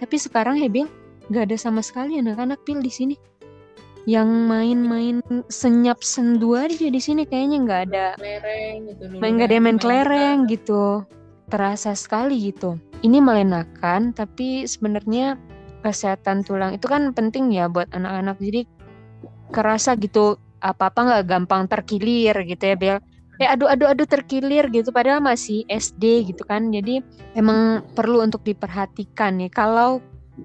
Tapi 0.00 0.16
sekarang 0.16 0.60
ya 0.60 0.68
Bill, 0.68 0.88
nggak 1.32 1.50
ada 1.52 1.56
sama 1.56 1.80
sekali 1.80 2.20
anak-anak 2.20 2.60
Bill 2.68 2.80
di 2.84 2.92
sini. 2.92 3.16
Yang 4.04 4.28
main-main 4.28 5.24
senyap 5.48 6.04
sendu 6.04 6.52
aja 6.60 6.92
di 6.92 7.00
sini 7.00 7.24
kayaknya 7.24 7.58
nggak 7.64 7.80
ada. 7.88 8.06
Kelereng 8.20 8.76
gitu. 8.92 9.02
Main 9.16 9.32
nggak 9.40 9.48
ada 9.48 9.58
main 9.64 9.78
kelereng 9.80 10.38
gitu. 10.52 10.84
Terasa 11.48 11.96
sekali 11.96 12.52
gitu. 12.52 12.76
Ini 13.00 13.20
melenakan, 13.20 14.12
tapi 14.12 14.68
sebenarnya 14.68 15.40
kesehatan 15.84 16.44
tulang 16.44 16.76
itu 16.76 16.84
kan 16.88 17.12
penting 17.16 17.52
ya 17.52 17.68
buat 17.68 17.88
anak-anak. 17.96 18.36
Jadi 18.40 18.68
kerasa 19.52 19.96
gitu 19.96 20.36
apa-apa 20.64 21.00
nggak 21.04 21.24
gampang 21.28 21.62
terkilir 21.68 22.32
gitu 22.48 22.64
ya 22.64 22.76
Bel 22.76 22.98
kayak 23.38 23.58
aduh 23.58 23.68
aduh 23.70 23.88
aduh 23.90 24.06
terkilir 24.06 24.70
gitu 24.70 24.94
padahal 24.94 25.20
masih 25.20 25.66
SD 25.66 26.30
gitu 26.34 26.42
kan. 26.46 26.70
Jadi 26.70 27.02
emang 27.34 27.82
perlu 27.94 28.22
untuk 28.22 28.42
diperhatikan 28.46 29.38
nih 29.38 29.50
kalau 29.50 29.98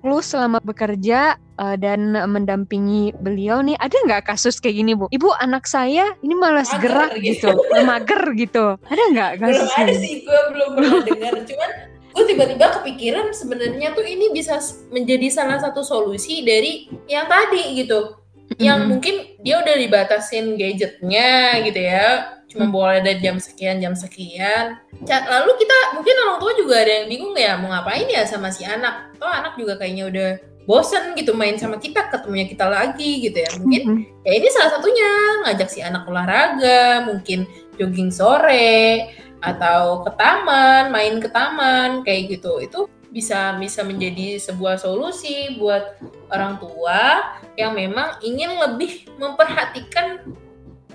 lu 0.06 0.22
selama 0.22 0.62
bekerja 0.62 1.34
uh, 1.58 1.74
dan 1.74 2.14
mendampingi 2.14 3.10
beliau 3.26 3.66
nih 3.66 3.74
ada 3.82 3.98
nggak 4.06 4.30
kasus 4.30 4.62
kayak 4.62 4.78
gini 4.78 4.94
bu? 4.94 5.10
Ibu 5.10 5.34
anak 5.42 5.66
saya 5.66 6.14
ini 6.22 6.38
malas 6.38 6.70
gerak 6.78 7.18
gitu, 7.18 7.50
gitu. 7.58 7.86
mager 7.86 8.24
gitu. 8.38 8.66
Ada 8.86 9.04
nggak 9.14 9.32
kasus 9.42 9.70
belum 9.74 9.82
ada 9.82 9.94
sih 9.98 10.14
gue 10.22 10.42
belum 10.54 10.70
pernah 10.78 11.02
dengar. 11.06 11.34
Cuman 11.42 11.72
gue 12.10 12.24
tiba-tiba 12.26 12.66
kepikiran 12.82 13.26
sebenarnya 13.34 13.94
tuh 13.98 14.06
ini 14.06 14.30
bisa 14.34 14.62
menjadi 14.94 15.28
salah 15.30 15.58
satu 15.58 15.82
solusi 15.82 16.46
dari 16.46 16.90
yang 17.10 17.26
tadi 17.26 17.82
gitu. 17.82 18.18
Yang 18.58 18.78
mm-hmm. 18.82 18.90
mungkin 18.90 19.16
dia 19.46 19.56
udah 19.62 19.76
dibatasin 19.78 20.58
gadgetnya 20.58 21.62
gitu 21.66 21.82
ya 21.82 22.39
cuma 22.50 22.66
mm. 22.66 22.74
boleh 22.74 23.00
dari 23.06 23.22
jam 23.22 23.38
sekian 23.38 23.78
jam 23.78 23.94
sekian 23.94 24.82
lalu 25.06 25.52
kita 25.62 25.78
mungkin 25.94 26.16
orang 26.26 26.38
tua 26.42 26.52
juga 26.58 26.76
ada 26.82 26.92
yang 27.02 27.08
bingung 27.08 27.34
ya 27.38 27.62
mau 27.62 27.70
ngapain 27.70 28.10
ya 28.10 28.26
sama 28.26 28.50
si 28.50 28.66
anak 28.66 29.14
oh 29.22 29.30
anak 29.30 29.54
juga 29.56 29.78
kayaknya 29.78 30.10
udah 30.10 30.30
bosen 30.66 31.14
gitu 31.18 31.34
main 31.34 31.58
sama 31.58 31.78
kita 31.78 32.10
ketemunya 32.10 32.50
kita 32.50 32.66
lagi 32.66 33.26
gitu 33.26 33.38
ya 33.38 33.50
mungkin 33.62 33.82
mm-hmm. 33.86 34.26
ya 34.26 34.32
ini 34.34 34.48
salah 34.54 34.72
satunya 34.78 35.10
ngajak 35.46 35.70
si 35.70 35.80
anak 35.82 36.06
olahraga 36.10 37.10
mungkin 37.10 37.46
jogging 37.78 38.10
sore 38.10 39.10
atau 39.40 40.04
ke 40.04 40.12
taman 40.18 40.94
main 40.94 41.22
ke 41.22 41.30
taman 41.30 42.02
kayak 42.06 42.38
gitu 42.38 42.62
itu 42.62 42.90
bisa 43.10 43.58
bisa 43.58 43.82
menjadi 43.82 44.38
sebuah 44.38 44.78
solusi 44.78 45.58
buat 45.58 45.98
orang 46.30 46.62
tua 46.62 47.34
yang 47.58 47.74
memang 47.74 48.22
ingin 48.22 48.54
lebih 48.54 49.10
memperhatikan 49.18 50.22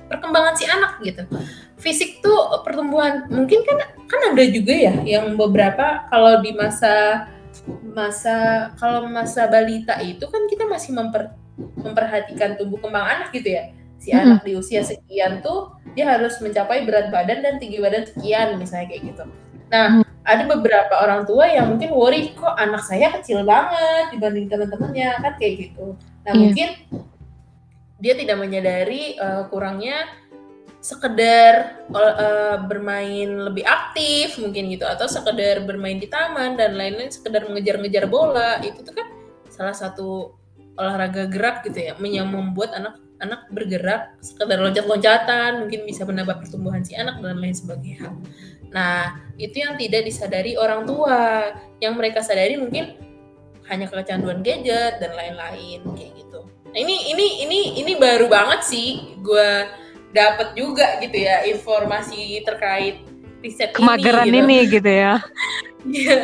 perkembangan 0.09 0.55
si 0.57 0.65
anak 0.69 1.01
gitu. 1.03 1.23
Fisik 1.81 2.25
tuh 2.25 2.63
pertumbuhan 2.63 3.29
mungkin 3.29 3.65
kan 3.67 3.79
kan 4.09 4.21
ada 4.33 4.45
juga 4.49 4.73
ya 4.73 4.95
yang 5.05 5.35
beberapa 5.35 6.07
kalau 6.09 6.41
di 6.41 6.55
masa 6.55 7.27
masa 7.95 8.71
kalau 8.77 9.07
masa 9.07 9.47
balita 9.47 10.01
itu 10.03 10.25
kan 10.27 10.45
kita 10.51 10.67
masih 10.67 10.93
memper, 10.93 11.33
memperhatikan 11.79 12.59
tumbuh 12.59 12.81
kembang 12.83 13.05
anak 13.05 13.29
gitu 13.33 13.55
ya. 13.55 13.71
Si 14.03 14.13
hmm. 14.13 14.21
anak 14.21 14.41
di 14.45 14.53
usia 14.59 14.85
sekian 14.85 15.41
tuh 15.41 15.77
dia 15.95 16.11
harus 16.11 16.37
mencapai 16.43 16.85
berat 16.85 17.09
badan 17.09 17.41
dan 17.41 17.57
tinggi 17.63 17.79
badan 17.79 18.05
sekian 18.05 18.59
misalnya 18.59 18.91
kayak 18.91 19.03
gitu. 19.15 19.25
Nah, 19.73 20.05
ada 20.25 20.43
beberapa 20.49 20.95
orang 21.05 21.29
tua 21.29 21.45
yang 21.53 21.69
mungkin 21.69 21.93
worry 21.93 22.33
kok 22.33 22.57
anak 22.57 22.81
saya 22.85 23.13
kecil 23.13 23.45
banget 23.45 24.09
dibanding 24.17 24.49
teman-temannya 24.49 25.21
kan 25.21 25.33
kayak 25.37 25.69
gitu. 25.69 25.95
Nah 26.25 26.33
yeah. 26.33 26.41
mungkin 26.41 26.69
dia 28.05 28.13
tidak 28.13 28.37
menyadari 28.37 29.17
uh, 29.17 29.49
kurangnya 29.49 30.05
sekedar 30.85 31.81
uh, 31.97 32.61
bermain 32.69 33.49
lebih 33.49 33.65
aktif 33.65 34.37
mungkin 34.37 34.69
gitu 34.69 34.85
atau 34.85 35.09
sekedar 35.09 35.65
bermain 35.65 35.97
di 35.97 36.05
taman 36.05 36.61
dan 36.61 36.77
lain-lain 36.77 37.09
sekedar 37.09 37.49
mengejar-ngejar 37.49 38.05
bola 38.05 38.61
itu 38.61 38.85
tuh 38.85 38.93
kan 38.93 39.09
salah 39.49 39.73
satu 39.73 40.37
olahraga 40.77 41.25
gerak 41.33 41.65
gitu 41.65 41.81
ya 41.89 41.97
yang 42.05 42.29
membuat 42.29 42.77
anak-anak 42.77 43.49
bergerak 43.49 44.13
sekedar 44.21 44.61
loncat-loncatan 44.61 45.65
mungkin 45.65 45.89
bisa 45.89 46.05
menambah 46.05 46.45
pertumbuhan 46.45 46.85
si 46.85 46.93
anak 46.99 47.17
dan 47.25 47.41
lain 47.41 47.57
sebagainya. 47.57 48.13
Nah, 48.75 49.23
itu 49.39 49.63
yang 49.63 49.79
tidak 49.79 50.03
disadari 50.03 50.59
orang 50.59 50.83
tua. 50.83 51.55
Yang 51.79 51.95
mereka 51.95 52.21
sadari 52.27 52.59
mungkin 52.59 52.99
hanya 53.71 53.87
kecanduan 53.87 54.43
gadget 54.43 54.99
dan 54.99 55.15
lain-lain 55.15 55.81
kayak 55.95 56.13
gitu. 56.19 56.24
Nah, 56.75 56.83
ini 56.83 57.15
ini 57.15 57.27
ini 57.47 57.59
ini 57.87 57.93
baru 57.95 58.27
banget 58.27 58.67
sih 58.67 59.15
gue 59.23 59.51
dapat 60.11 60.59
juga 60.59 60.99
gitu 60.99 61.23
ya 61.23 61.47
informasi 61.47 62.43
terkait 62.43 63.07
riset 63.47 63.71
kemageran 63.71 64.27
ini, 64.27 64.35
gitu. 64.35 64.43
ini 64.43 64.59
gitu 64.75 64.91
ya. 64.91 65.15
Iya. 65.85 66.19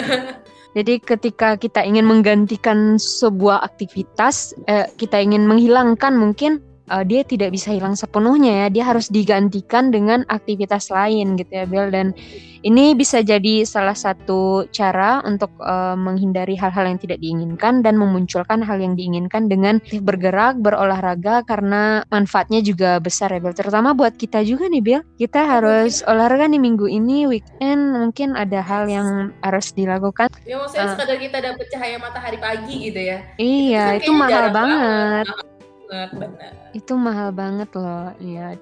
Jadi 0.70 1.02
ketika 1.02 1.58
kita 1.58 1.82
ingin 1.82 2.06
menggantikan 2.06 2.98
sebuah 2.98 3.62
aktivitas, 3.66 4.54
eh, 4.70 4.86
kita 4.98 5.18
ingin 5.18 5.46
menghilangkan 5.46 6.14
mungkin 6.14 6.62
uh, 6.90 7.04
dia 7.06 7.22
tidak 7.22 7.54
bisa 7.54 7.70
hilang 7.70 7.94
sepenuhnya 7.94 8.66
ya. 8.66 8.68
Dia 8.68 8.84
harus 8.90 9.08
digantikan 9.08 9.94
dengan 9.94 10.26
aktivitas 10.26 10.90
lain 10.90 11.38
gitu 11.38 11.52
ya 11.54 11.64
Bel. 11.64 11.88
Dan 11.94 12.12
ini 12.60 12.92
bisa 12.92 13.24
jadi 13.24 13.64
salah 13.64 13.96
satu 13.96 14.68
cara 14.68 15.24
untuk 15.24 15.48
uh, 15.64 15.96
menghindari 15.96 16.58
hal-hal 16.58 16.92
yang 16.92 17.00
tidak 17.00 17.22
diinginkan 17.22 17.80
dan 17.80 17.96
memunculkan 17.96 18.60
hal 18.60 18.76
yang 18.82 18.98
diinginkan 18.98 19.48
dengan 19.48 19.80
bergerak 20.04 20.60
berolahraga 20.60 21.40
karena 21.48 22.04
manfaatnya 22.12 22.60
juga 22.60 23.00
besar 23.00 23.32
ya 23.32 23.40
Bel. 23.40 23.56
Terutama 23.56 23.96
buat 23.96 24.18
kita 24.18 24.44
juga 24.44 24.68
nih 24.68 24.82
Bel. 24.82 25.02
Kita 25.16 25.46
harus 25.46 26.04
olahraga 26.04 26.50
nih 26.50 26.60
minggu 26.60 26.90
ini 26.90 27.30
weekend. 27.30 27.96
Mungkin 27.96 28.36
ada 28.36 28.60
hal 28.60 28.90
yang 28.90 29.32
harus 29.40 29.72
dilakukan. 29.72 30.28
Ya 30.44 30.60
maksudnya 30.60 30.90
uh, 30.90 30.92
sekadar 30.98 31.16
kita 31.16 31.38
dapat 31.40 31.66
cahaya 31.70 31.96
matahari 31.96 32.38
pagi 32.42 32.90
gitu 32.90 33.00
ya. 33.00 33.18
Iya 33.40 33.84
itu, 33.96 34.10
itu 34.10 34.12
mahal 34.12 34.52
banget. 34.52 35.24
banget. 35.30 35.48
Banget 35.88 36.10
benar 36.18 36.59
itu 36.72 36.94
mahal 36.94 37.34
banget 37.34 37.70
loh 37.74 38.14
ya 38.22 38.54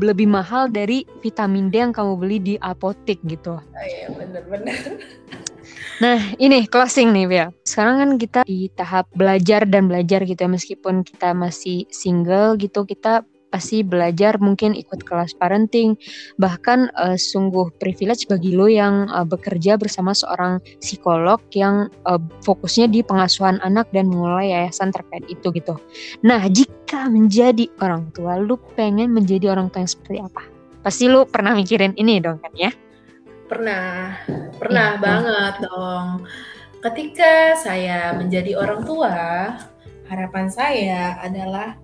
lebih 0.00 0.28
mahal 0.28 0.68
dari 0.72 1.04
vitamin 1.20 1.68
D 1.68 1.80
yang 1.80 1.92
kamu 1.92 2.12
beli 2.16 2.38
di 2.40 2.54
apotek 2.60 3.20
gitu. 3.28 3.60
Oh, 3.60 3.84
iya 3.84 4.08
benar-benar 4.12 4.76
Nah, 6.00 6.32
ini 6.40 6.64
closing 6.64 7.12
nih, 7.12 7.26
Bel. 7.28 7.48
Sekarang 7.60 8.00
kan 8.00 8.10
kita 8.16 8.40
di 8.48 8.72
tahap 8.72 9.04
belajar 9.12 9.68
dan 9.68 9.84
belajar 9.84 10.24
gitu 10.24 10.40
ya, 10.40 10.50
meskipun 10.50 11.04
kita 11.04 11.36
masih 11.36 11.84
single 11.92 12.56
gitu, 12.56 12.88
kita 12.88 13.20
pasti 13.50 13.82
belajar 13.82 14.38
mungkin 14.38 14.72
ikut 14.72 15.02
kelas 15.02 15.34
parenting 15.36 15.98
bahkan 16.38 16.88
uh, 16.96 17.18
sungguh 17.18 17.68
privilege 17.82 18.30
bagi 18.30 18.54
lo 18.54 18.70
yang 18.70 19.10
uh, 19.10 19.26
bekerja 19.26 19.76
bersama 19.76 20.14
seorang 20.14 20.62
psikolog 20.78 21.42
yang 21.52 21.90
uh, 22.06 22.22
fokusnya 22.46 22.88
di 22.88 23.02
pengasuhan 23.02 23.58
anak 23.66 23.90
dan 23.90 24.08
mulai 24.08 24.54
yayasan 24.54 24.94
terkait 24.94 25.26
itu 25.26 25.50
gitu. 25.50 25.74
Nah 26.22 26.46
jika 26.48 27.10
menjadi 27.10 27.66
orang 27.82 28.08
tua 28.14 28.38
lu 28.38 28.56
pengen 28.78 29.10
menjadi 29.10 29.52
orang 29.52 29.68
tua 29.68 29.82
yang 29.82 29.92
seperti 29.92 30.18
apa? 30.22 30.42
Pasti 30.80 31.10
lu 31.10 31.28
pernah 31.28 31.52
mikirin 31.52 31.92
ini 32.00 32.22
dong 32.22 32.40
kan 32.40 32.54
ya? 32.56 32.72
Pernah, 33.50 34.14
pernah 34.56 34.96
ya, 34.96 35.00
banget 35.02 35.54
ya. 35.58 35.64
dong. 35.66 36.06
Ketika 36.80 37.58
saya 37.60 38.16
menjadi 38.16 38.56
orang 38.56 38.86
tua, 38.88 39.18
harapan 40.08 40.46
saya 40.48 41.20
adalah 41.20 41.76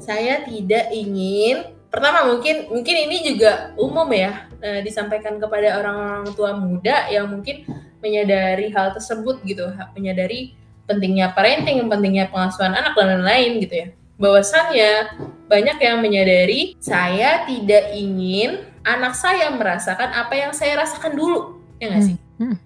saya 0.00 0.44
tidak 0.44 0.92
ingin 0.92 1.76
pertama 1.90 2.28
mungkin 2.30 2.70
mungkin 2.70 2.96
ini 3.10 3.34
juga 3.34 3.74
umum 3.74 4.06
ya 4.14 4.46
e, 4.62 4.84
disampaikan 4.86 5.42
kepada 5.42 5.80
orang-orang 5.82 6.30
tua 6.38 6.54
muda 6.54 7.10
yang 7.10 7.26
mungkin 7.26 7.66
menyadari 8.00 8.70
hal 8.70 8.94
tersebut 8.94 9.42
gitu 9.44 9.68
menyadari 9.98 10.54
pentingnya 10.90 11.30
parenting 11.30 11.82
pentingnya 11.86 12.26
pengasuhan 12.30 12.74
anak 12.74 12.98
dan 12.98 13.22
lain-lain 13.22 13.62
gitu 13.62 13.74
ya. 13.74 13.88
Bahwasannya 14.20 14.90
banyak 15.48 15.78
yang 15.80 15.98
menyadari 16.02 16.74
saya 16.82 17.46
tidak 17.48 17.94
ingin 17.94 18.66
anak 18.82 19.14
saya 19.14 19.48
merasakan 19.54 20.10
apa 20.10 20.34
yang 20.34 20.52
saya 20.52 20.82
rasakan 20.82 21.14
dulu 21.14 21.62
ya 21.78 21.94
nggak 21.94 22.04
sih? 22.04 22.16
Hmm. 22.42 22.56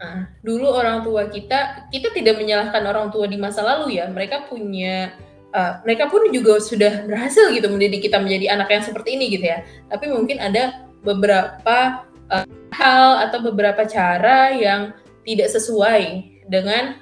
Nah, 0.00 0.32
dulu 0.40 0.72
orang 0.72 1.04
tua 1.04 1.28
kita 1.28 1.90
kita 1.92 2.08
tidak 2.16 2.40
menyalahkan 2.40 2.80
orang 2.84 3.12
tua 3.12 3.28
di 3.28 3.36
masa 3.36 3.60
lalu 3.60 4.00
ya. 4.00 4.08
Mereka 4.08 4.48
punya 4.48 5.12
uh, 5.54 5.82
mereka 5.82 6.10
pun 6.10 6.26
juga 6.30 6.58
sudah 6.58 7.06
berhasil 7.06 7.50
gitu 7.54 7.66
mendidik 7.70 8.06
kita 8.06 8.18
menjadi 8.18 8.58
anak 8.58 8.68
yang 8.70 8.82
seperti 8.84 9.18
ini 9.18 9.24
gitu 9.34 9.46
ya. 9.50 9.62
Tapi 9.90 10.10
mungkin 10.10 10.38
ada 10.38 10.86
beberapa 11.02 12.06
uh, 12.30 12.46
hal 12.74 13.28
atau 13.28 13.38
beberapa 13.44 13.82
cara 13.86 14.54
yang 14.54 14.94
tidak 15.26 15.52
sesuai 15.52 16.26
dengan 16.48 16.98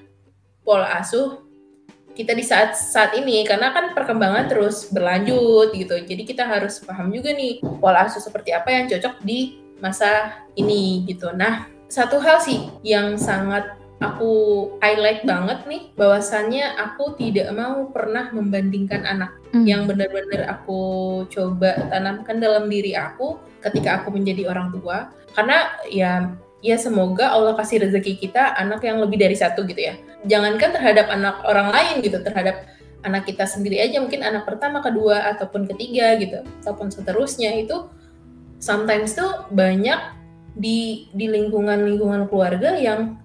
pola 0.66 1.01
asuh 1.01 1.49
kita 2.18 2.34
di 2.34 2.42
saat 2.42 2.74
saat 2.74 3.14
ini 3.14 3.46
karena 3.46 3.70
kan 3.70 3.94
perkembangan 3.94 4.51
terus 4.51 4.90
berlanjut 4.90 5.70
gitu. 5.70 6.03
Jadi 6.03 6.22
kita 6.26 6.42
harus 6.42 6.82
paham 6.82 7.14
juga 7.14 7.30
nih 7.30 7.62
pola 7.78 8.11
asuh 8.11 8.18
seperti 8.18 8.51
apa 8.51 8.74
yang 8.74 8.90
cocok 8.90 9.22
di 9.22 9.62
masa 9.78 10.42
ini 10.59 11.07
gitu. 11.07 11.30
Nah, 11.30 11.70
satu 11.86 12.18
hal 12.18 12.42
sih 12.42 12.66
yang 12.82 13.14
sangat 13.14 13.78
aku 13.99 14.32
highlight 14.78 15.26
banget 15.26 15.59
nih 15.66 15.82
bahwasannya 15.99 16.78
aku 16.78 17.18
tidak 17.18 17.51
mau 17.51 17.90
pernah 17.90 18.30
membandingkan 18.30 19.03
anak 19.03 19.34
mm. 19.51 19.66
yang 19.66 19.90
benar-benar 19.90 20.46
aku 20.46 20.80
coba 21.26 21.90
tanamkan 21.90 22.38
dalam 22.38 22.70
diri 22.70 22.94
aku 22.94 23.42
ketika 23.59 24.03
aku 24.03 24.14
menjadi 24.14 24.46
orang 24.46 24.70
tua 24.70 25.11
karena 25.34 25.74
ya 25.90 26.30
ya 26.62 26.78
semoga 26.78 27.30
Allah 27.34 27.59
kasih 27.59 27.86
rezeki 27.86 28.22
kita 28.22 28.55
anak 28.55 28.82
yang 28.86 29.03
lebih 29.03 29.18
dari 29.18 29.34
satu 29.34 29.66
gitu 29.66 29.78
ya 29.78 29.94
jangankan 30.26 30.74
terhadap 30.74 31.11
anak 31.11 31.42
orang 31.46 31.70
lain 31.74 32.03
gitu 32.03 32.22
terhadap 32.22 32.66
anak 33.03 33.26
kita 33.26 33.46
sendiri 33.46 33.78
aja 33.78 34.03
mungkin 34.03 34.26
anak 34.26 34.46
pertama 34.46 34.82
kedua 34.82 35.26
ataupun 35.34 35.70
ketiga 35.70 36.18
gitu 36.18 36.42
ataupun 36.62 36.90
seterusnya 36.90 37.55
itu 37.55 37.86
sometimes 38.59 39.14
tuh 39.14 39.46
banyak 39.55 39.99
di 40.59 41.07
di 41.14 41.30
lingkungan 41.30 41.86
lingkungan 41.86 42.26
keluarga 42.26 42.74
yang 42.74 43.22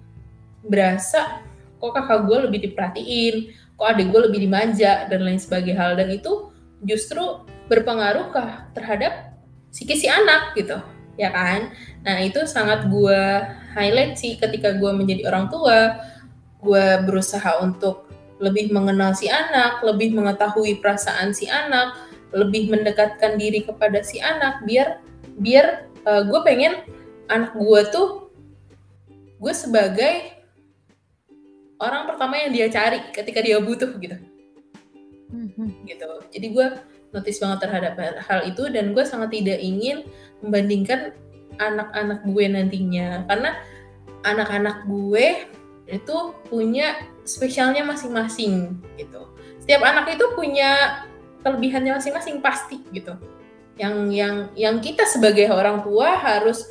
berasa 0.66 1.44
kok 1.78 1.92
kakak 1.92 2.24
gue 2.24 2.38
lebih 2.48 2.60
diperhatiin, 2.70 3.34
kok 3.76 3.86
adik 3.92 4.08
gue 4.08 4.20
lebih 4.30 4.40
dimanja 4.48 5.04
dan 5.12 5.20
lain 5.20 5.36
sebagainya. 5.36 5.76
Hal 5.76 5.92
dan 6.00 6.08
itu 6.08 6.48
justru 6.80 7.44
berpengaruh 7.68 8.32
kah 8.32 8.68
terhadap 8.72 9.36
psikis 9.68 10.04
si 10.04 10.08
anak 10.08 10.56
gitu 10.56 10.80
ya 11.20 11.28
kan? 11.28 11.70
Nah 12.02 12.24
itu 12.24 12.48
sangat 12.48 12.88
gue 12.88 13.20
highlight 13.76 14.16
sih 14.16 14.40
ketika 14.40 14.72
gue 14.80 14.90
menjadi 14.96 15.28
orang 15.28 15.52
tua. 15.52 16.00
Gue 16.64 17.04
berusaha 17.04 17.60
untuk 17.60 18.08
lebih 18.42 18.74
mengenal 18.74 19.14
si 19.14 19.30
anak 19.30 19.78
lebih 19.86 20.10
mengetahui 20.10 20.82
perasaan 20.82 21.30
si 21.30 21.46
anak 21.46 21.94
lebih 22.34 22.66
mendekatkan 22.66 23.38
diri 23.38 23.62
kepada 23.62 24.02
si 24.02 24.18
anak 24.18 24.58
biar 24.66 24.98
biar 25.38 25.86
uh, 26.02 26.26
gue 26.26 26.40
pengen 26.42 26.82
anak 27.30 27.54
gue 27.54 27.80
tuh 27.94 28.08
gue 29.38 29.54
sebagai 29.54 30.33
orang 31.78 32.06
pertama 32.06 32.38
yang 32.38 32.50
dia 32.54 32.66
cari 32.70 33.00
ketika 33.10 33.40
dia 33.42 33.58
butuh 33.58 33.90
gitu. 33.98 34.16
Mm-hmm. 35.34 35.68
gitu. 35.90 36.10
Jadi 36.30 36.46
gue 36.54 36.66
notice 37.10 37.42
banget 37.42 37.58
terhadap 37.66 37.94
hal 37.98 38.40
itu 38.46 38.70
dan 38.70 38.94
gue 38.94 39.02
sangat 39.02 39.34
tidak 39.34 39.58
ingin 39.58 40.06
membandingkan 40.38 41.10
anak-anak 41.58 42.22
gue 42.22 42.44
nantinya. 42.46 43.26
Karena 43.26 43.58
anak-anak 44.22 44.86
gue 44.86 45.50
itu 45.90 46.16
punya 46.48 47.02
spesialnya 47.26 47.82
masing-masing 47.82 48.78
gitu. 48.96 49.26
Setiap 49.64 49.82
anak 49.84 50.14
itu 50.14 50.24
punya 50.36 51.02
kelebihannya 51.42 51.98
masing-masing 51.98 52.38
pasti 52.40 52.80
gitu. 52.94 53.16
Yang 53.74 53.96
yang 54.14 54.36
yang 54.54 54.76
kita 54.78 55.02
sebagai 55.04 55.50
orang 55.50 55.82
tua 55.82 56.14
harus 56.14 56.68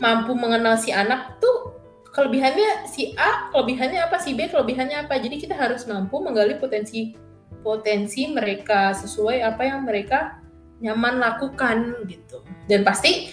mampu 0.00 0.32
mengenal 0.34 0.80
si 0.80 0.90
anak 0.90 1.38
tuh 1.38 1.76
kelebihannya 2.12 2.86
si 2.86 3.16
A, 3.16 3.48
kelebihannya 3.50 4.04
apa, 4.04 4.20
si 4.20 4.36
B, 4.36 4.46
kelebihannya 4.52 5.08
apa. 5.08 5.16
Jadi 5.18 5.40
kita 5.40 5.56
harus 5.56 5.88
mampu 5.88 6.20
menggali 6.20 6.60
potensi 6.60 7.16
potensi 7.64 8.28
mereka 8.28 8.92
sesuai 8.92 9.40
apa 9.40 9.62
yang 9.64 9.88
mereka 9.88 10.38
nyaman 10.82 11.18
lakukan 11.18 12.04
gitu. 12.06 12.44
Dan 12.68 12.84
pasti 12.84 13.32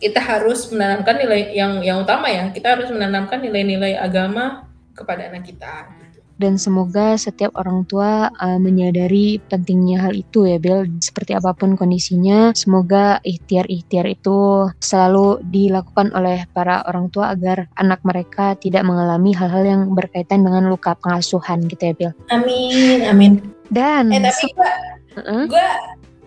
kita 0.00 0.22
harus 0.22 0.70
menanamkan 0.72 1.18
nilai 1.18 1.52
yang 1.52 1.82
yang 1.84 1.98
utama 2.00 2.30
ya, 2.30 2.48
kita 2.54 2.78
harus 2.78 2.88
menanamkan 2.88 3.42
nilai-nilai 3.42 3.98
agama 4.00 4.70
kepada 4.96 5.28
anak 5.28 5.48
kita 5.48 5.88
dan 6.40 6.56
semoga 6.56 7.20
setiap 7.20 7.52
orang 7.60 7.84
tua 7.84 8.32
uh, 8.32 8.56
menyadari 8.56 9.36
pentingnya 9.52 10.08
hal 10.08 10.16
itu 10.16 10.48
ya 10.48 10.56
Bel. 10.56 10.88
Seperti 11.04 11.36
apa 11.36 11.52
pun 11.52 11.76
kondisinya 11.76 12.56
semoga 12.56 13.20
ikhtiar-ikhtiar 13.20 14.08
itu 14.08 14.72
selalu 14.80 15.44
dilakukan 15.52 16.16
oleh 16.16 16.48
para 16.56 16.80
orang 16.88 17.12
tua 17.12 17.36
agar 17.36 17.68
anak 17.76 18.00
mereka 18.08 18.56
tidak 18.56 18.88
mengalami 18.88 19.36
hal-hal 19.36 19.62
yang 19.62 19.82
berkaitan 19.92 20.40
dengan 20.40 20.72
luka 20.72 20.96
pengasuhan 20.96 21.68
gitu 21.68 21.92
ya 21.92 21.94
Bel. 21.94 22.12
Amin 22.32 23.04
amin. 23.04 23.44
Dan 23.68 24.08
eh 24.10 24.18
tapi 24.24 24.48
gue 24.50 24.72
uh 25.14 25.20
-uh. 25.20 25.44
gue 25.44 25.68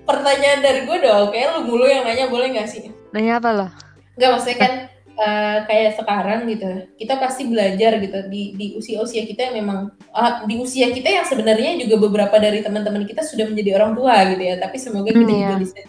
pertanyaan 0.05 0.59
dari 0.61 0.85
gue 0.85 0.97
dong. 1.01 1.33
Kayak 1.33 1.57
lu 1.57 1.59
mulu 1.65 1.89
yang 1.89 2.05
nanya 2.05 2.29
boleh 2.29 2.53
gak 2.53 2.69
sih? 2.69 2.93
Nanya 3.09 3.41
apa 3.41 3.49
loh 3.51 3.71
Enggak 4.13 4.29
maksudnya 4.37 4.57
kan 4.61 4.73
uh, 5.17 5.65
kayak 5.65 5.97
sekarang 5.97 6.45
gitu 6.49 6.87
kita 6.97 7.13
pasti 7.21 7.49
belajar 7.49 7.97
gitu 8.01 8.19
di 8.29 8.53
di 8.57 8.65
usia-usia 8.77 9.25
kita 9.25 9.51
yang 9.51 9.65
memang 9.65 9.79
uh, 10.13 10.45
di 10.45 10.55
usia 10.59 10.89
kita 10.89 11.09
yang 11.09 11.25
sebenarnya 11.25 11.77
juga 11.81 11.95
beberapa 12.01 12.35
dari 12.37 12.61
teman-teman 12.61 13.05
kita 13.05 13.21
sudah 13.21 13.49
menjadi 13.49 13.77
orang 13.81 13.93
tua 13.97 14.15
gitu 14.33 14.43
ya 14.43 14.55
tapi 14.57 14.75
semoga 14.81 15.09
kita 15.11 15.25
hmm, 15.25 15.41
juga 15.41 15.55
ya. 15.57 15.61
bisa 15.61 15.81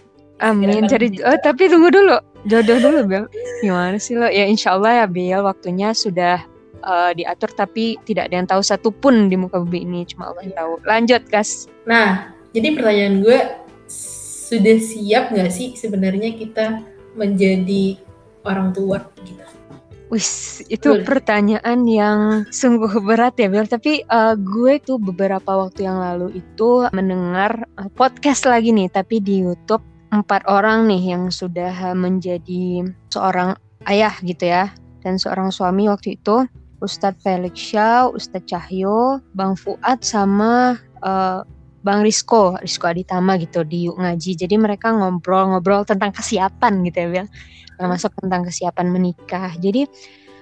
Amin. 0.43 0.83
Jadi 0.91 1.23
oh 1.23 1.39
tapi 1.39 1.71
tunggu 1.71 1.95
dulu 1.95 2.19
jodoh 2.51 2.79
dulu 2.83 3.01
Bel. 3.07 3.25
Gimana 3.63 3.97
sih 4.03 4.19
lo? 4.19 4.27
Ya 4.27 4.51
insya 4.51 4.75
Allah 4.75 5.05
ya 5.05 5.07
Bel 5.07 5.41
waktunya 5.47 5.95
sudah 5.95 6.43
uh, 6.83 7.15
diatur 7.15 7.55
tapi 7.55 7.97
tidak 8.03 8.29
ada 8.29 8.43
yang 8.43 8.49
tahu 8.51 8.59
satupun 8.61 9.31
di 9.31 9.39
muka 9.39 9.63
bumi 9.63 9.87
ini 9.87 10.01
cuma 10.11 10.35
Allah 10.35 10.43
yang 10.43 10.57
tahu. 10.59 10.73
Lanjut 10.83 11.23
Kas. 11.31 11.71
Nah 11.87 12.35
jadi 12.51 12.75
pertanyaan 12.75 13.23
gue 13.23 13.39
sudah 14.51 14.77
siap 14.83 15.31
nggak 15.31 15.51
sih 15.55 15.79
sebenarnya 15.79 16.35
kita 16.35 16.83
menjadi 17.15 17.99
orang 18.45 18.73
tua 18.73 19.03
gitu. 19.25 19.43
Wis, 20.13 20.61
itu 20.71 20.95
Boleh. 20.95 21.03
pertanyaan 21.03 21.89
yang 21.89 22.19
sungguh 22.53 23.03
berat 23.03 23.35
ya 23.41 23.51
Bel. 23.51 23.67
Tapi 23.67 24.05
uh, 24.07 24.37
gue 24.37 24.79
tuh 24.79 25.01
beberapa 25.01 25.49
waktu 25.49 25.89
yang 25.89 25.99
lalu 25.99 26.39
itu 26.39 26.87
mendengar 26.93 27.67
uh, 27.81 27.91
podcast 27.91 28.47
lagi 28.47 28.71
nih, 28.71 28.93
tapi 28.93 29.19
di 29.19 29.43
YouTube 29.43 29.83
empat 30.15 30.47
orang 30.47 30.87
nih 30.87 31.17
yang 31.17 31.35
sudah 31.35 31.97
menjadi 31.99 32.87
seorang 33.11 33.59
ayah 33.91 34.15
gitu 34.23 34.47
ya, 34.47 34.71
dan 35.03 35.19
seorang 35.19 35.51
suami 35.51 35.91
waktu 35.91 36.21
itu. 36.21 36.47
Ustadz 36.85 37.25
Felix 37.25 37.57
Shaw, 37.57 38.13
Ustadz 38.13 38.45
Cahyo, 38.45 39.19
Bang 39.33 39.57
Fuad 39.57 40.05
sama 40.05 40.77
uh, 41.01 41.41
Bang 41.81 42.05
Rizko, 42.05 42.61
Rizko 42.61 42.93
Aditama 42.93 43.41
gitu 43.41 43.65
di 43.65 43.89
Yuk 43.89 43.97
Ngaji. 43.97 44.37
Jadi 44.37 44.55
mereka 44.61 44.93
ngobrol-ngobrol 44.93 45.89
tentang 45.89 46.13
kesiapan 46.13 46.85
gitu 46.85 46.99
ya 47.03 47.09
Bel 47.09 47.29
termasuk 47.77 48.15
tentang 48.19 48.47
kesiapan 48.47 48.89
menikah. 48.91 49.53
Jadi 49.59 49.87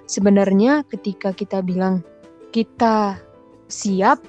sebenarnya 0.06 0.84
ketika 0.88 1.32
kita 1.32 1.64
bilang 1.64 2.04
kita 2.52 3.16
siap, 3.68 4.20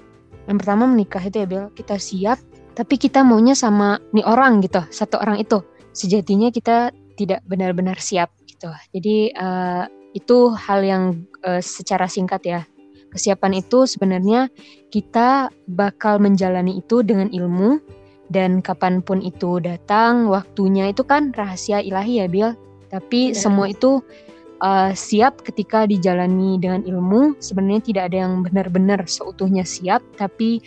yang 0.47 0.57
pertama 0.59 0.87
menikah 0.87 1.23
itu 1.23 1.43
ya 1.43 1.47
Bel, 1.47 1.65
kita 1.75 1.99
siap, 1.99 2.39
tapi 2.73 2.95
kita 2.95 3.21
maunya 3.21 3.53
sama 3.53 3.99
nih 4.15 4.25
orang 4.25 4.63
gitu, 4.63 4.81
satu 4.89 5.19
orang 5.19 5.39
itu. 5.39 5.59
Sejatinya 5.93 6.49
kita 6.49 6.89
tidak 7.19 7.45
benar-benar 7.45 7.99
siap 8.01 8.33
gitu. 8.49 8.71
Jadi 8.95 9.35
uh, 9.37 9.85
itu 10.17 10.49
hal 10.55 10.81
yang 10.81 11.03
uh, 11.45 11.61
secara 11.61 12.09
singkat 12.09 12.41
ya. 12.45 12.61
Kesiapan 13.13 13.61
itu 13.61 13.85
sebenarnya 13.85 14.49
kita 14.89 15.53
bakal 15.69 16.17
menjalani 16.17 16.81
itu 16.81 17.05
dengan 17.05 17.29
ilmu 17.29 17.77
dan 18.33 18.57
kapan 18.65 19.05
pun 19.05 19.21
itu 19.21 19.61
datang 19.61 20.25
waktunya 20.25 20.89
itu 20.89 21.05
kan 21.05 21.29
rahasia 21.37 21.77
ilahi 21.77 22.23
ya 22.23 22.25
Bill 22.25 22.57
tapi 22.93 23.33
ya. 23.33 23.41
semua 23.41 23.73
itu 23.73 24.05
uh, 24.61 24.91
siap 24.93 25.41
ketika 25.41 25.89
dijalani 25.89 26.61
dengan 26.61 26.85
ilmu. 26.87 27.35
Sebenarnya 27.41 27.81
tidak 27.81 28.03
ada 28.13 28.17
yang 28.29 28.33
benar-benar 28.45 29.03
seutuhnya 29.09 29.67
siap, 29.67 30.05
tapi 30.15 30.61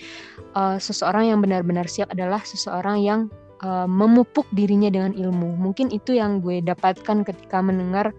uh, 0.58 0.76
seseorang 0.76 1.30
yang 1.30 1.38
benar-benar 1.40 1.86
siap 1.86 2.10
adalah 2.10 2.42
seseorang 2.44 2.98
yang 3.00 3.20
uh, 3.62 3.86
memupuk 3.86 4.44
dirinya 4.52 4.92
dengan 4.92 5.16
ilmu. 5.16 5.54
Mungkin 5.54 5.94
itu 5.94 6.18
yang 6.18 6.44
gue 6.44 6.58
dapatkan 6.60 7.22
ketika 7.22 7.62
mendengar 7.64 8.10